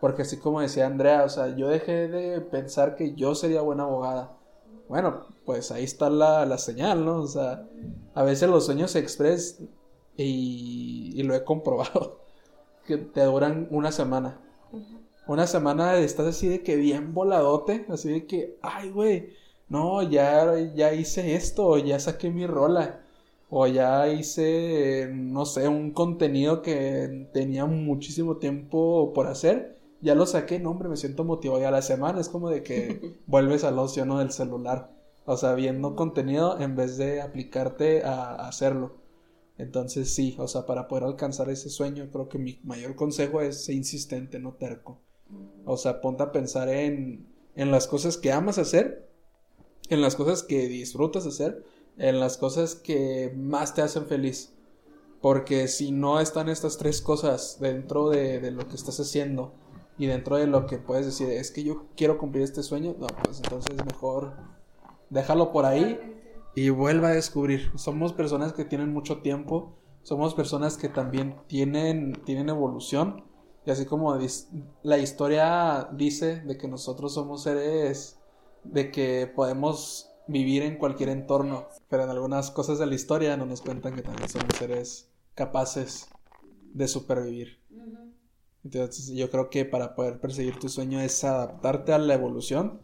[0.00, 3.84] porque así como decía Andrea, o sea, yo dejé de pensar que yo sería buena
[3.84, 4.36] abogada.
[4.88, 7.22] Bueno, pues ahí está la, la señal, ¿no?
[7.22, 7.66] O sea,
[8.14, 9.68] a veces los sueños se expresan
[10.16, 12.20] y, y lo he comprobado,
[12.86, 14.40] que te duran una semana.
[15.26, 19.30] Una semana estás así de que bien voladote, así de que, ay, güey,
[19.68, 23.05] no, ya, ya hice esto, ya saqué mi rola,
[23.48, 30.26] o ya hice, no sé, un contenido que tenía muchísimo tiempo por hacer, ya lo
[30.26, 31.60] saqué, no, hombre, me siento motivado.
[31.60, 34.18] Y a la semana es como de que vuelves al ocio, ¿no?
[34.18, 34.90] Del celular,
[35.24, 38.96] o sea, viendo contenido en vez de aplicarte a, a hacerlo.
[39.58, 43.64] Entonces sí, o sea, para poder alcanzar ese sueño, creo que mi mayor consejo es
[43.64, 45.00] ser insistente, no terco.
[45.64, 49.08] O sea, ponte a pensar en, en las cosas que amas hacer,
[49.88, 51.64] en las cosas que disfrutas hacer,
[51.98, 54.52] en las cosas que más te hacen feliz.
[55.20, 59.54] Porque si no están estas tres cosas dentro de, de lo que estás haciendo
[59.98, 63.06] y dentro de lo que puedes decir, es que yo quiero cumplir este sueño, no,
[63.24, 64.34] pues entonces mejor
[65.10, 65.98] déjalo por ahí
[66.54, 67.70] y vuelva a descubrir.
[67.76, 73.24] Somos personas que tienen mucho tiempo, somos personas que también tienen, tienen evolución.
[73.66, 74.16] Y así como
[74.82, 78.18] la historia dice de que nosotros somos seres
[78.64, 83.46] de que podemos vivir en cualquier entorno, pero en algunas cosas de la historia no
[83.46, 86.08] nos cuentan que también somos seres capaces
[86.72, 87.58] de supervivir.
[88.64, 92.80] Entonces yo creo que para poder perseguir tu sueño es adaptarte a la evolución,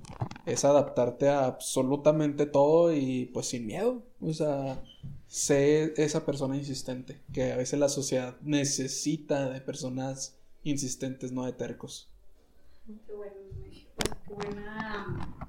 [0.47, 4.03] es adaptarte a absolutamente todo y pues sin miedo.
[4.21, 4.81] O sea,
[5.27, 11.53] sé esa persona insistente, que a veces la sociedad necesita de personas insistentes, no de
[11.53, 12.09] tercos.
[12.87, 13.35] Qué bueno,
[13.97, 15.42] pues, qué buena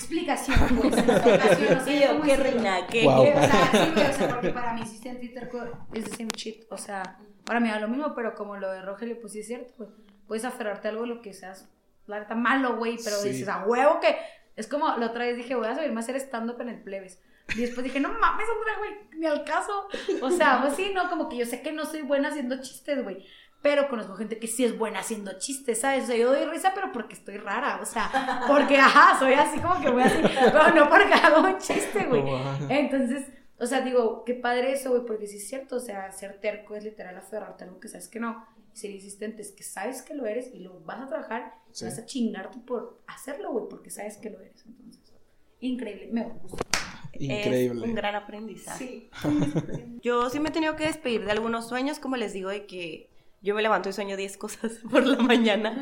[0.00, 3.04] explicación, pues, en Y yo, cómo qué reina, qué.
[3.04, 3.22] Guau.
[3.22, 5.62] O sea, sí, güey, o sea, porque para mí insistente y terco
[5.92, 8.82] es the same shit, o sea, ahora me da lo mismo, pero como lo de
[8.82, 9.90] Rogelio, pues sí es cierto, güey,
[10.26, 11.68] puedes aferrarte a algo lo que seas,
[12.06, 13.28] la neta, malo, güey, pero Sí.
[13.30, 14.16] dices, a huevo que,
[14.56, 17.22] es como, la otra vez dije, voy a subirme a hacer stand-up en el plebes,
[17.54, 19.88] y después dije, no mames, Andrea, güey, ni al caso,
[20.22, 23.02] o sea, pues sí, no, como que yo sé que no soy buena haciendo chistes,
[23.02, 23.26] güey,
[23.62, 26.04] pero conozco gente que sí es buena haciendo chistes, ¿sabes?
[26.04, 29.58] O sea, yo doy risa, pero porque estoy rara, o sea, porque, ajá, soy así
[29.60, 32.22] como que voy así, pero no porque hago un chiste, güey.
[32.68, 33.26] Entonces,
[33.58, 36.74] o sea, digo, qué padre eso, güey, porque sí es cierto, o sea, ser terco
[36.74, 40.00] es literal aferrarte a algo que sabes que no, y ser insistente es que sabes
[40.02, 43.66] que lo eres y lo vas a trabajar, y vas a chingarte por hacerlo, güey,
[43.68, 44.64] porque sabes que lo eres.
[44.64, 45.12] Entonces,
[45.60, 46.64] increíble, me gusta.
[47.12, 47.86] Es Increíble.
[47.86, 49.10] un gran aprendizaje.
[49.10, 49.10] Sí.
[50.02, 53.10] Yo sí me he tenido que despedir de algunos sueños, como les digo, de que
[53.40, 55.78] yo me levanto y sueño 10 cosas por la mañana.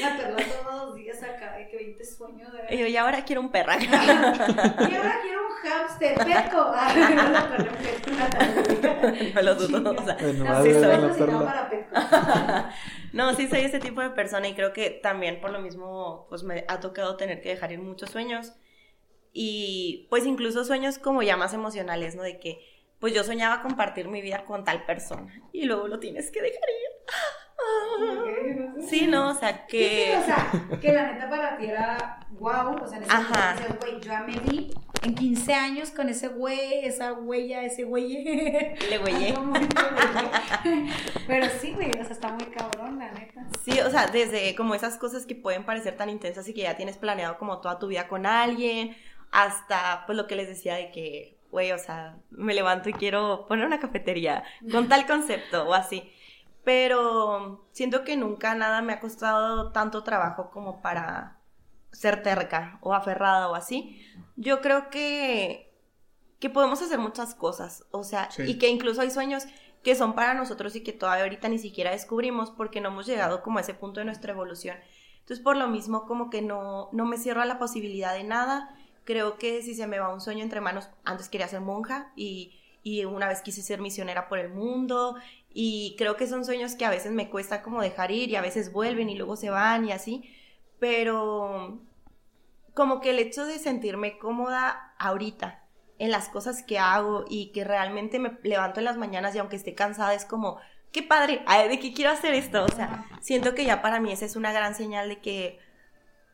[0.00, 2.74] La perla todos los días acá, de que 20 sueños de...
[2.74, 3.76] Y yo, y ahora quiero un perra.
[3.80, 6.72] Y ahora quiero un hamster, perco.
[6.74, 7.22] Ay, no,
[9.34, 9.90] no lo dudo.
[9.90, 10.82] o sea, Bueno, No, sí, soy
[11.18, 11.44] perla.
[11.44, 11.94] para perco.
[13.12, 16.42] no, sí soy ese tipo de persona y creo que también por lo mismo, pues
[16.42, 18.52] me ha tocado tener que dejar ir muchos sueños.
[19.32, 22.22] Y pues incluso sueños como ya más emocionales, ¿no?
[22.22, 22.60] De que
[23.06, 26.68] pues yo soñaba compartir mi vida con tal persona y luego lo tienes que dejar
[26.68, 26.90] ir.
[28.88, 30.06] Sí, no, o sea que...
[30.06, 30.50] sí, o sea,
[30.80, 33.54] que la neta para ti era wow, o sea, en ese Ajá.
[33.80, 34.74] güey, yo ya me vi
[35.04, 38.24] en 15 años con ese güey, esa huella, ese güey.
[38.90, 39.34] Le güeyé.
[41.28, 43.46] Pero sí, güey, o sea, está muy cabrón, la neta.
[43.64, 46.76] Sí, o sea, desde como esas cosas que pueden parecer tan intensas y que ya
[46.76, 48.96] tienes planeado como toda tu vida con alguien,
[49.30, 53.46] hasta pues lo que les decía de que güey, o sea, me levanto y quiero
[53.48, 56.12] poner una cafetería con tal concepto o así.
[56.64, 61.38] Pero siento que nunca nada me ha costado tanto trabajo como para
[61.92, 64.04] ser terca o aferrada o así.
[64.36, 65.72] Yo creo que,
[66.40, 68.42] que podemos hacer muchas cosas, o sea, Sí.
[68.42, 69.44] y que incluso hay sueños
[69.82, 73.42] que son para nosotros y que todavía ahorita ni siquiera descubrimos porque no hemos llegado
[73.42, 74.76] como a ese punto de nuestra evolución.
[75.20, 78.76] Entonces, por lo mismo, como que no, no me cierro a la posibilidad de nada.
[79.06, 82.60] Creo que si se me va un sueño entre manos, antes quería ser monja y,
[82.82, 85.16] y una vez quise ser misionera por el mundo.
[85.48, 88.42] Y creo que son sueños que a veces me cuesta como dejar ir y a
[88.42, 90.30] veces vuelven y luego se van y así,
[90.78, 91.80] pero
[92.74, 95.64] como que el hecho de sentirme cómoda ahorita
[95.98, 99.56] en las cosas que hago y que realmente me levanto en las mañanas y aunque
[99.56, 100.58] esté cansada es como,
[100.92, 104.26] qué padre, de que quiero hacer esto, o sea, siento que ya para mí esa
[104.26, 105.58] es una gran señal de que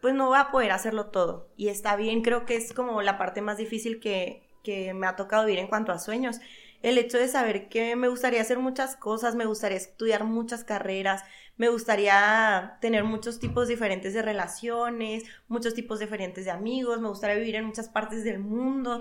[0.03, 1.49] pues no voy a poder hacerlo todo.
[1.57, 5.17] Y está bien, creo que es como la parte más difícil que, que me ha
[5.17, 6.41] tocado vivir en cuanto a sueños,
[6.83, 11.23] el hecho de saber que me gustaría hacer muchas cosas, me gustaría estudiar muchas carreras,
[11.57, 17.37] me gustaría tener muchos tipos diferentes de relaciones, muchos tipos diferentes de amigos, me gustaría
[17.37, 19.01] vivir en muchas partes del mundo,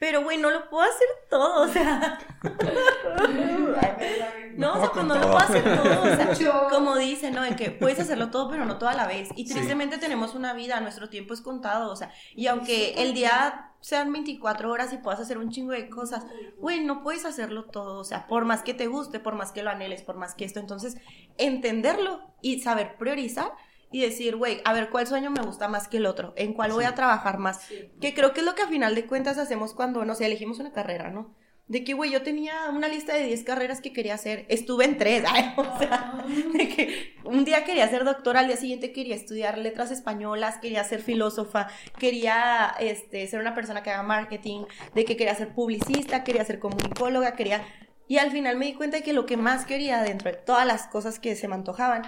[0.00, 2.18] pero güey, no lo puedo hacer todo, o sea,
[4.56, 6.34] no, o sea, pues no lo puedo hacer todo, o sea,
[6.70, 7.44] como dicen, ¿no?
[7.44, 9.28] En que puedes hacerlo todo, pero no toda la vez.
[9.36, 13.72] Y tristemente tenemos una vida, nuestro tiempo es contado, o sea, y aunque el día
[13.82, 16.24] sean 24 horas y puedas hacer un chingo de cosas,
[16.56, 19.62] güey, no puedes hacerlo todo, o sea, por más que te guste, por más que
[19.62, 20.96] lo anheles, por más que esto, entonces,
[21.36, 23.52] entenderlo y saber priorizar
[23.92, 26.32] y decir, güey, a ver, ¿cuál sueño me gusta más que el otro?
[26.36, 27.60] ¿En cuál voy a trabajar más?
[28.00, 30.60] Que creo que es lo que a final de cuentas hacemos cuando, no sé, elegimos
[30.60, 31.34] una carrera, ¿no?
[31.66, 34.44] De que, güey, yo tenía una lista de 10 carreras que quería hacer.
[34.48, 38.56] Estuve en tres, ay, o sea, de que un día quería ser doctora, al día
[38.56, 41.68] siguiente quería estudiar letras españolas, quería ser filósofa,
[41.98, 44.64] quería este, ser una persona que haga marketing,
[44.94, 47.64] de que quería ser publicista, quería ser comunicóloga, quería...
[48.08, 50.66] Y al final me di cuenta de que lo que más quería dentro de todas
[50.66, 52.02] las cosas que se me antojaban,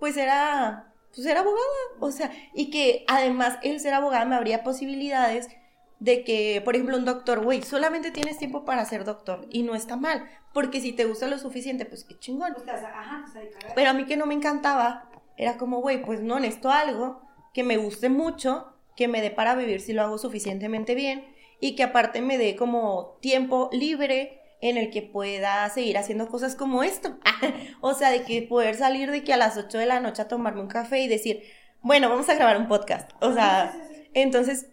[0.00, 1.66] pues era, pues era abogada,
[1.98, 5.48] o sea, y que además el ser abogada me abría posibilidades
[5.98, 9.74] de que, por ejemplo, un doctor, güey, solamente tienes tiempo para ser doctor y no
[9.74, 12.54] está mal, porque si te gusta lo suficiente, pues qué chingón.
[13.74, 17.22] Pero a mí que no me encantaba, era como, güey, pues no necesito algo
[17.54, 21.24] que me guste mucho, que me dé para vivir si lo hago suficientemente bien
[21.60, 26.54] y que aparte me dé como tiempo libre en el que pueda seguir haciendo cosas
[26.54, 27.18] como esto.
[27.80, 30.28] o sea, de que poder salir de que a las 8 de la noche a
[30.28, 31.42] tomarme un café y decir,
[31.82, 33.10] bueno, vamos a grabar un podcast.
[33.20, 33.74] O sea,
[34.14, 34.68] entonces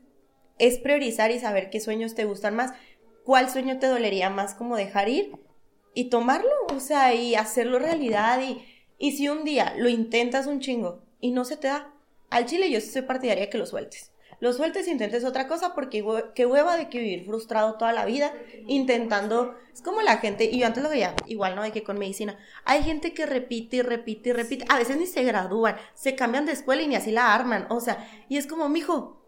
[0.58, 2.72] es priorizar y saber qué sueños te gustan más,
[3.24, 5.32] cuál sueño te dolería más como dejar ir
[5.94, 8.66] y tomarlo, o sea, y hacerlo realidad y,
[8.98, 11.94] y si un día lo intentas un chingo y no se te da,
[12.30, 14.13] al chile yo sí soy partidaria que lo sueltes.
[14.44, 16.04] Lo sueltes e intentes otra cosa porque
[16.36, 18.34] qué hueva de que vivir frustrado toda la vida
[18.68, 21.64] intentando, es como la gente, y yo antes lo veía igual, ¿no?
[21.64, 25.08] De que con medicina, hay gente que repite y repite y repite, a veces ni
[25.08, 28.46] se gradúan, se cambian de escuela y ni así la arman, o sea, y es
[28.46, 29.22] como, mijo,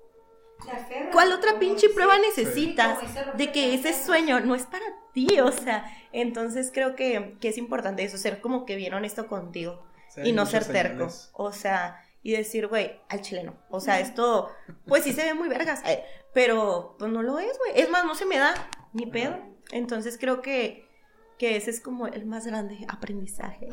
[1.14, 3.00] ¿Cuál otra pinche prueba necesitas
[3.38, 5.40] de que ese sueño no es para ti?
[5.40, 9.82] O sea, entonces creo que, que es importante eso, ser como que bien honesto contigo
[10.10, 11.10] Sí, y no ser terco.
[11.10, 11.30] señales.
[11.34, 13.54] O sea, y decir, güey, al chileno.
[13.70, 14.50] O sea, esto,
[14.88, 16.04] pues sí se ve muy vergas, eh,
[16.34, 17.80] pero pues no lo es, güey.
[17.80, 18.52] Es más, no se me da
[18.94, 19.38] ni pedo.
[19.72, 20.90] Entonces creo que,
[21.38, 23.70] que ese es como el más grande aprendizaje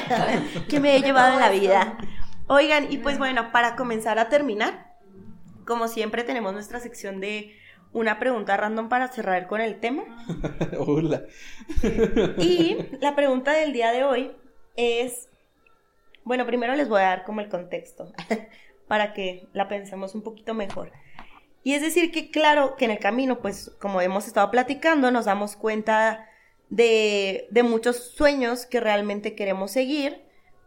[0.70, 1.98] que me he llevado en la vida.
[2.46, 4.96] Oigan, y pues bueno, para comenzar a terminar,
[5.66, 7.54] como siempre tenemos nuestra sección de
[7.92, 10.04] una pregunta random para cerrar con el tema.
[10.78, 11.24] Hola.
[12.38, 14.32] Y la pregunta del día de hoy
[14.76, 15.28] es,
[16.24, 18.12] bueno, primero les voy a dar como el contexto
[18.88, 20.92] para que la pensemos un poquito mejor.
[21.64, 25.26] Y es decir que claro que en el camino, pues como hemos estado platicando, nos
[25.26, 26.28] damos cuenta
[26.70, 30.22] de, de muchos sueños que realmente queremos seguir,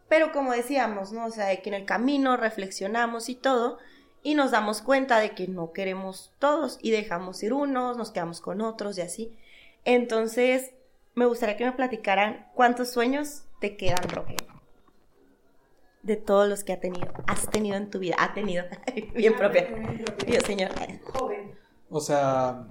[0.08, 1.26] pero como decíamos, ¿no?
[1.26, 3.78] O sea, de que en el camino reflexionamos y todo,
[4.22, 8.40] y nos damos cuenta de que no queremos todos y dejamos ir unos, nos quedamos
[8.40, 9.36] con otros y así.
[9.84, 10.72] Entonces,
[11.14, 14.36] me gustaría que me platicaran cuántos sueños te quedan, Roque.
[16.06, 18.64] De todos los que ha tenido, has tenido en tu vida, ha tenido,
[19.14, 19.66] bien propia.
[20.26, 20.70] Dios, señor.
[21.02, 21.52] Joven.
[21.90, 22.66] O sea,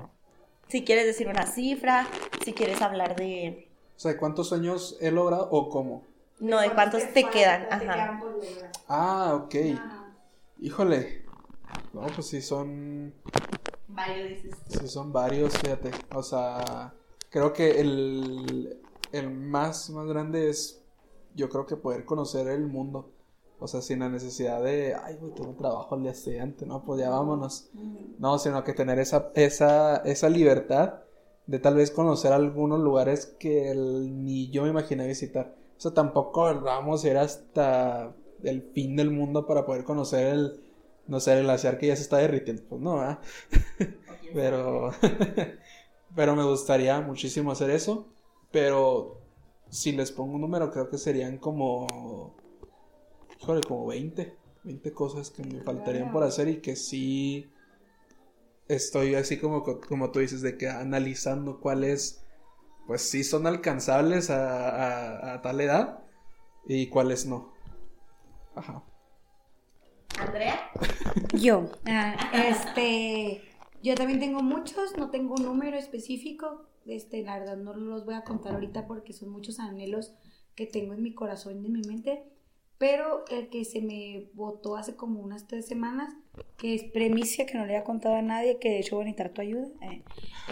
[0.70, 2.08] Si quieres decir una cifra,
[2.44, 6.04] si quieres hablar de, o sea, ¿cuántos sueños he logrado o cómo?
[6.40, 7.68] no, de cuántos te quedan.
[7.68, 7.94] Te Ajá.
[7.94, 8.72] quedan por lograr.
[8.88, 9.56] Ah, ok.
[9.74, 10.14] Ajá.
[10.60, 11.26] Híjole.
[11.94, 13.14] No, pues sí son,
[13.88, 14.56] Varios dices.
[14.70, 15.92] sí son varios, fíjate.
[16.14, 16.94] O sea,
[17.30, 18.82] creo que el,
[19.12, 20.82] el más, más grande es,
[21.36, 23.12] yo creo que poder conocer el mundo.
[23.66, 26.84] O sea, sin la necesidad de, ay, güey, tengo trabajo al día siguiente, ¿no?
[26.86, 27.70] Pues ya vámonos.
[28.20, 31.02] No, sino que tener esa, esa, esa libertad
[31.48, 35.56] de tal vez conocer algunos lugares que el- ni yo me imaginé visitar.
[35.78, 40.62] O sea, tampoco vamos a ir hasta el fin del mundo para poder conocer el,
[41.08, 42.64] no sé, el glaciar que ya se está derritiendo.
[42.70, 43.20] Pues no, ¿verdad?
[44.34, 44.92] Pero,
[46.16, 48.08] pero me gustaría muchísimo hacer eso.
[48.52, 49.18] Pero
[49.70, 52.36] si les pongo un número, creo que serían como,
[53.42, 57.48] híjole, como 20, 20 cosas que me faltarían por hacer y que sí
[58.68, 62.24] estoy así como, co- como tú dices, de que analizando cuáles,
[62.88, 66.00] pues sí son alcanzables a, a- a tal edad
[66.68, 67.54] y cuáles no.
[68.56, 68.84] Ajá.
[70.20, 70.60] Andrea.
[71.34, 73.42] Yo, ah, este,
[73.84, 78.16] yo también tengo muchos, no tengo un número específico, este, la verdad no los voy
[78.16, 80.14] a contar ahorita porque son muchos anhelos
[80.56, 82.24] que tengo en mi corazón y en mi mente,
[82.78, 86.14] pero el que se me votó hace como unas tres semanas,
[86.58, 89.06] que es premicia que no le había contado a nadie, que de hecho voy a
[89.06, 90.02] necesitar tu ayuda, eh,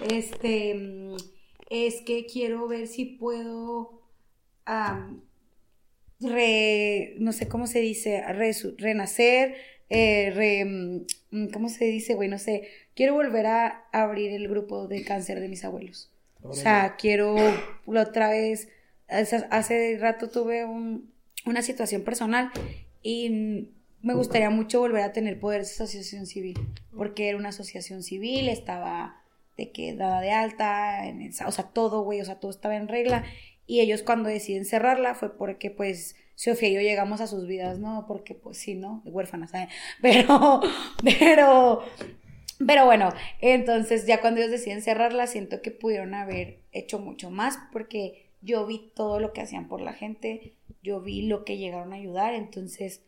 [0.10, 1.16] este, mm,
[1.70, 4.02] es que quiero ver si puedo,
[6.20, 9.56] re, no sé cómo se dice, resu- renacer,
[9.90, 12.30] eh, re, mm, ¿cómo se dice, güey?
[12.30, 16.12] No sé, quiero volver a abrir el grupo de cáncer de mis abuelos.
[16.42, 17.36] O sea, quiero
[17.88, 18.70] la otra vez,
[19.08, 21.13] hace rato tuve un-
[21.46, 22.52] una situación personal
[23.02, 23.70] y
[24.02, 26.60] me gustaría mucho volver a tener poder de asociación civil,
[26.96, 29.24] porque era una asociación civil, estaba
[29.58, 32.88] de que dada de alta, en o sea, todo, güey, o sea, todo estaba en
[32.88, 33.24] regla.
[33.66, 37.80] Y ellos cuando deciden cerrarla fue porque, pues, Sofía y yo llegamos a sus vidas,
[37.80, 38.06] ¿no?
[38.08, 39.02] Porque, pues, sí, ¿no?
[39.06, 39.70] Huérfanas, ¿sabes?
[40.02, 40.62] Pero,
[41.04, 41.84] pero,
[42.66, 47.58] pero bueno, entonces ya cuando ellos deciden cerrarla, siento que pudieron haber hecho mucho más
[47.72, 50.54] porque yo vi todo lo que hacían por la gente,
[50.84, 53.04] yo vi lo que llegaron a ayudar, entonces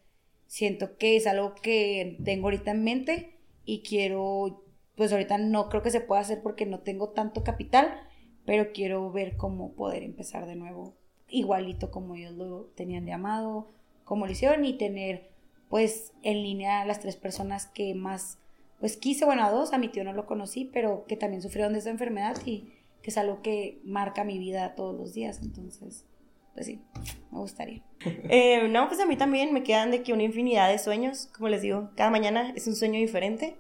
[0.48, 4.64] siento que es algo que tengo ahorita en mente y quiero,
[4.96, 8.00] pues ahorita no creo que se pueda hacer porque no tengo tanto capital,
[8.46, 10.96] pero quiero ver cómo poder empezar de nuevo
[11.28, 13.68] igualito como ellos lo tenían llamado,
[14.04, 15.30] como lo hicieron y tener
[15.70, 18.38] pues en línea las tres personas que más
[18.80, 21.74] pues quise, bueno, a dos, a mi tío no lo conocí, pero que también sufrieron
[21.74, 22.72] de esa enfermedad y
[23.06, 26.08] que es algo que marca mi vida todos los días, entonces,
[26.56, 26.82] pues sí,
[27.32, 27.84] me gustaría.
[28.30, 31.50] Eh, no, pues a mí también me quedan de que una infinidad de sueños, como
[31.50, 33.58] les digo, cada mañana es un sueño diferente.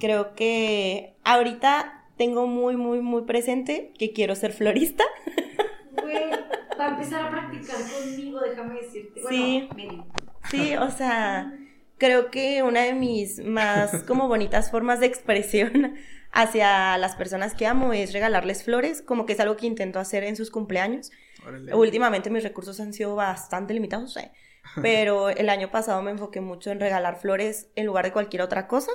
[0.00, 5.04] Creo que ahorita tengo muy, muy, muy presente que quiero ser florista.
[6.02, 6.30] Güey,
[6.78, 9.20] va a empezar a practicar conmigo, déjame decirte.
[9.28, 9.68] Sí.
[9.76, 10.04] medio.
[10.50, 11.52] Sí, o sea,
[11.98, 15.94] creo que una de mis más como bonitas formas de expresión
[16.32, 20.24] hacia las personas que amo es regalarles flores, como que es algo que intento hacer
[20.24, 21.10] en sus cumpleaños.
[21.46, 21.74] Órale.
[21.74, 24.30] Últimamente mis recursos han sido bastante limitados, eh,
[24.82, 28.66] pero el año pasado me enfoqué mucho en regalar flores en lugar de cualquier otra
[28.66, 28.92] cosa.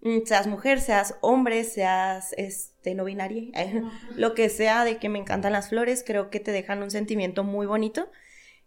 [0.00, 3.82] Mm, Seas mujer, seas hombre, seas este, no binaria, eh,
[4.16, 7.44] lo que sea de que me encantan las flores, creo que te dejan un sentimiento
[7.44, 8.10] muy bonito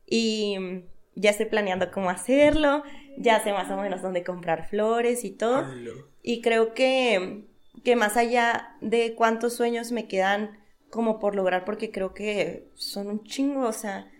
[0.05, 2.83] y mm, ya estoy planeando cómo hacerlo,
[3.17, 5.65] ya sé más o menos dónde comprar flores y todo.
[6.21, 7.45] Y creo que,
[7.83, 10.59] que más allá de cuántos sueños me quedan
[10.89, 14.11] como por lograr, porque creo que son un chingo, o sea,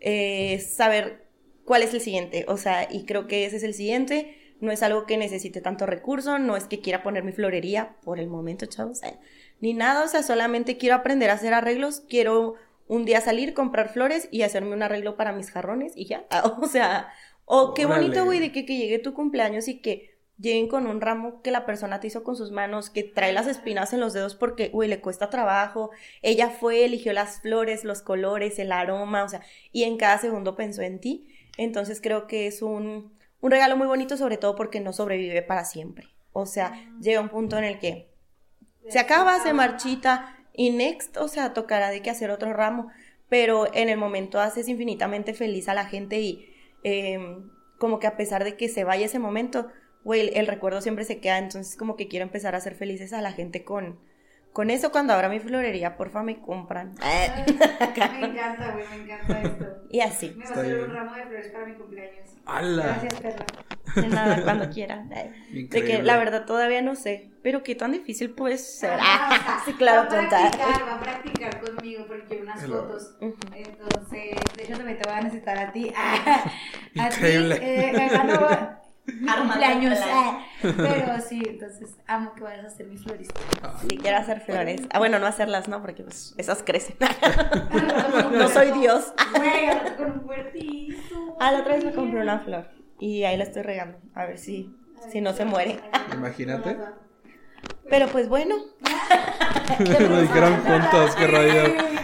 [0.00, 1.26] eh, saber
[1.64, 4.34] cuál es el siguiente, o sea, y creo que ese es el siguiente.
[4.60, 8.18] No es algo que necesite tanto recurso, no es que quiera poner mi florería por
[8.18, 9.16] el momento, chavos, eh,
[9.60, 12.56] ni nada, o sea, solamente quiero aprender a hacer arreglos, quiero
[12.88, 16.26] un día salir, comprar flores y hacerme un arreglo para mis jarrones y ya,
[16.60, 17.08] o sea,
[17.44, 21.00] o qué bonito, güey, de que, que llegue tu cumpleaños y que lleguen con un
[21.00, 24.12] ramo que la persona te hizo con sus manos, que trae las espinas en los
[24.12, 25.90] dedos porque, güey, le cuesta trabajo.
[26.22, 29.42] Ella fue, eligió las flores, los colores, el aroma, o sea,
[29.72, 31.28] y en cada segundo pensó en ti.
[31.56, 35.64] Entonces creo que es un, un regalo muy bonito, sobre todo porque no sobrevive para
[35.64, 36.08] siempre.
[36.32, 38.08] O sea, llega un punto en el que
[38.88, 42.88] se acaba, se marchita y next, o sea, tocará de que hacer otro ramo,
[43.28, 46.52] pero en el momento haces infinitamente feliz a la gente y
[46.82, 47.38] eh,
[47.78, 49.68] como que a pesar de que se vaya ese momento,
[50.02, 53.22] güey, el recuerdo siempre se queda, entonces como que quiero empezar a hacer felices a
[53.22, 54.00] la gente con,
[54.52, 54.90] con eso.
[54.90, 56.94] Cuando abra mi florería, porfa, me compran.
[57.00, 59.66] Me encanta, güey, me encanta esto.
[59.90, 62.28] Y así, Me va a hacer un ramo de flores para mi cumpleaños.
[62.46, 62.82] ¡Hala!
[62.84, 63.46] Gracias, Perla.
[63.94, 65.08] de nada, cuando quieran.
[65.52, 68.98] De que la verdad todavía no sé, pero qué tan difícil puede ser.
[69.00, 72.82] Ah, sí, claro, va a practicar, va a practicar conmigo porque quiero unas Hello.
[72.82, 73.16] fotos.
[73.20, 75.92] Entonces, de hecho también te voy a necesitar a ti.
[75.96, 76.52] a
[76.94, 77.56] Increíble.
[77.58, 78.48] ti, eh, mi Armando
[79.38, 79.98] cumpleaños.
[80.02, 80.44] Ah.
[80.62, 83.40] Pero sí, entonces amo que vayas a ser mi florista.
[83.80, 84.82] Sí, quiero hacer flores.
[84.90, 86.96] Ah, bueno, no hacerlas, no, porque pues esas crecen.
[88.32, 89.12] no soy Dios.
[91.40, 92.68] Ah, la otra vez me compré una flor
[92.98, 93.98] y ahí la estoy regando.
[94.14, 94.74] A ver si,
[95.10, 95.80] si no se muere.
[96.12, 96.76] Imagínate.
[97.88, 98.56] Pero pues bueno.
[99.78, 101.62] Lo dijeron juntos, qué rollo.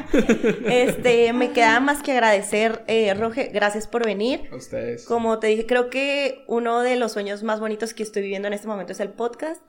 [0.66, 4.48] Este, me queda más que agradecer, eh, Roge, gracias por venir.
[4.52, 5.06] A ustedes.
[5.06, 8.54] Como te dije, creo que uno de los sueños más bonitos que estoy viviendo en
[8.54, 9.60] este momento es el podcast.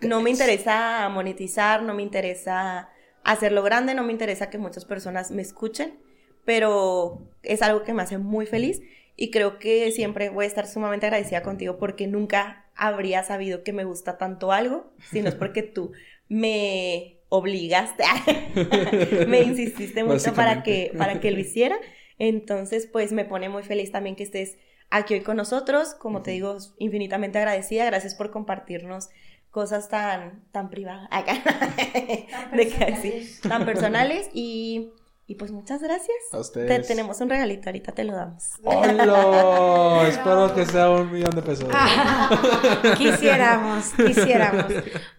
[0.00, 2.88] No me interesa monetizar, no me interesa
[3.22, 6.00] hacerlo grande, no me interesa que muchas personas me escuchen,
[6.44, 8.82] pero es algo que me hace muy feliz
[9.16, 13.72] y creo que siempre voy a estar sumamente agradecida contigo porque nunca habría sabido que
[13.72, 15.92] me gusta tanto algo, si no es porque tú
[16.28, 18.04] me obligaste,
[19.26, 21.76] me insististe mucho para que, para que lo hiciera.
[22.18, 24.58] Entonces, pues me pone muy feliz también que estés
[24.90, 25.94] aquí hoy con nosotros.
[25.94, 27.84] Como te digo, infinitamente agradecida.
[27.86, 29.08] Gracias por compartirnos
[29.50, 31.42] cosas tan, tan privadas, acá,
[32.30, 33.40] Tan de que sí, personales.
[33.40, 34.30] tan personales.
[34.32, 34.90] Y,
[35.32, 36.14] y pues muchas gracias.
[36.30, 36.86] A Te- ustedes.
[36.86, 38.50] tenemos un regalito, ahorita te lo damos.
[38.62, 40.04] ¡Hola!
[40.08, 41.68] Espero que sea un millón de pesos.
[42.98, 44.66] Quisiéramos, quisiéramos.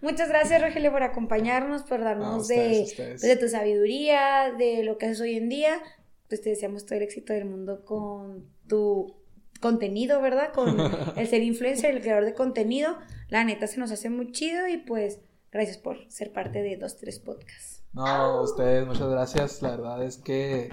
[0.00, 3.20] Muchas gracias, Rogelio, por acompañarnos, por No, darnos ustedes, de, ustedes.
[3.22, 5.82] de tu sabiduría, de lo que haces hoy en día.
[6.28, 9.16] Pues te deseamos todo el éxito del mundo con tu
[9.60, 10.52] contenido, ¿verdad?
[10.52, 10.76] Con
[11.16, 12.98] el ser influencer, el creador de contenido.
[13.28, 15.18] La neta se nos hace muy chido y pues
[15.50, 17.73] gracias por ser parte de dos, tres podcasts.
[17.94, 19.62] No, ustedes, muchas gracias.
[19.62, 20.70] La verdad es que,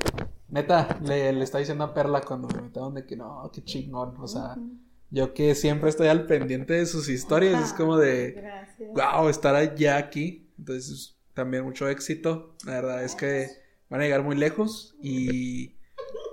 [0.49, 4.15] neta, le, le está diciendo a Perla cuando me metieron de que no, qué chingón.
[4.19, 4.55] O sea,
[5.11, 8.89] yo que siempre estoy al pendiente de sus historias, es como de, Gracias.
[8.93, 10.49] wow, estar allá aquí.
[10.57, 12.55] Entonces, también mucho éxito.
[12.65, 13.47] La verdad es que
[13.89, 15.75] van a llegar muy lejos y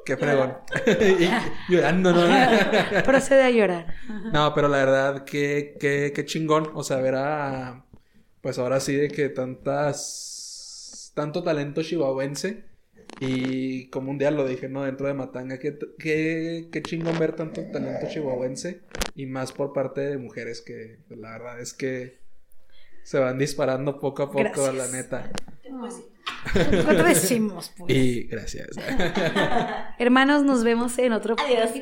[0.06, 0.54] qué fregón.
[1.68, 2.22] Llorando, ¿no?
[3.04, 3.94] Procede a llorar.
[4.32, 6.70] No, pero la verdad, qué, qué, qué chingón.
[6.74, 7.84] O sea, ver a.
[8.40, 10.27] Pues ahora sí, de que tantas.
[11.18, 12.62] Tanto talento chihuahuense.
[13.18, 14.84] Y como un día lo dije, ¿no?
[14.84, 18.82] Dentro de Matanga, qué, qué, qué chingón ver tanto talento chihuahuense.
[19.16, 22.20] Y más por parte de mujeres que pues, la verdad es que
[23.02, 24.74] se van disparando poco a poco, Gracias.
[24.76, 25.32] la neta.
[26.84, 27.92] ¿Cuánto decimos, pues?
[27.92, 28.68] Y gracias.
[29.98, 31.72] Hermanos, nos vemos en otro Adiós.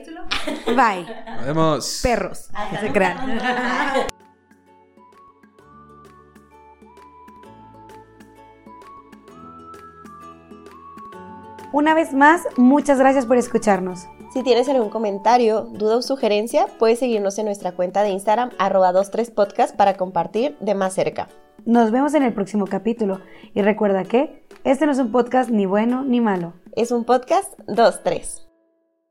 [0.64, 1.06] Bye.
[1.36, 2.00] Nos vemos.
[2.02, 2.48] Perros.
[2.54, 4.15] No
[11.76, 14.06] Una vez más, muchas gracias por escucharnos.
[14.32, 18.92] Si tienes algún comentario, duda o sugerencia, puedes seguirnos en nuestra cuenta de Instagram, arroba
[18.92, 21.28] 23podcast, para compartir de más cerca.
[21.66, 23.20] Nos vemos en el próximo capítulo.
[23.52, 26.54] Y recuerda que este no es un podcast ni bueno ni malo.
[26.74, 28.45] Es un podcast 2-3.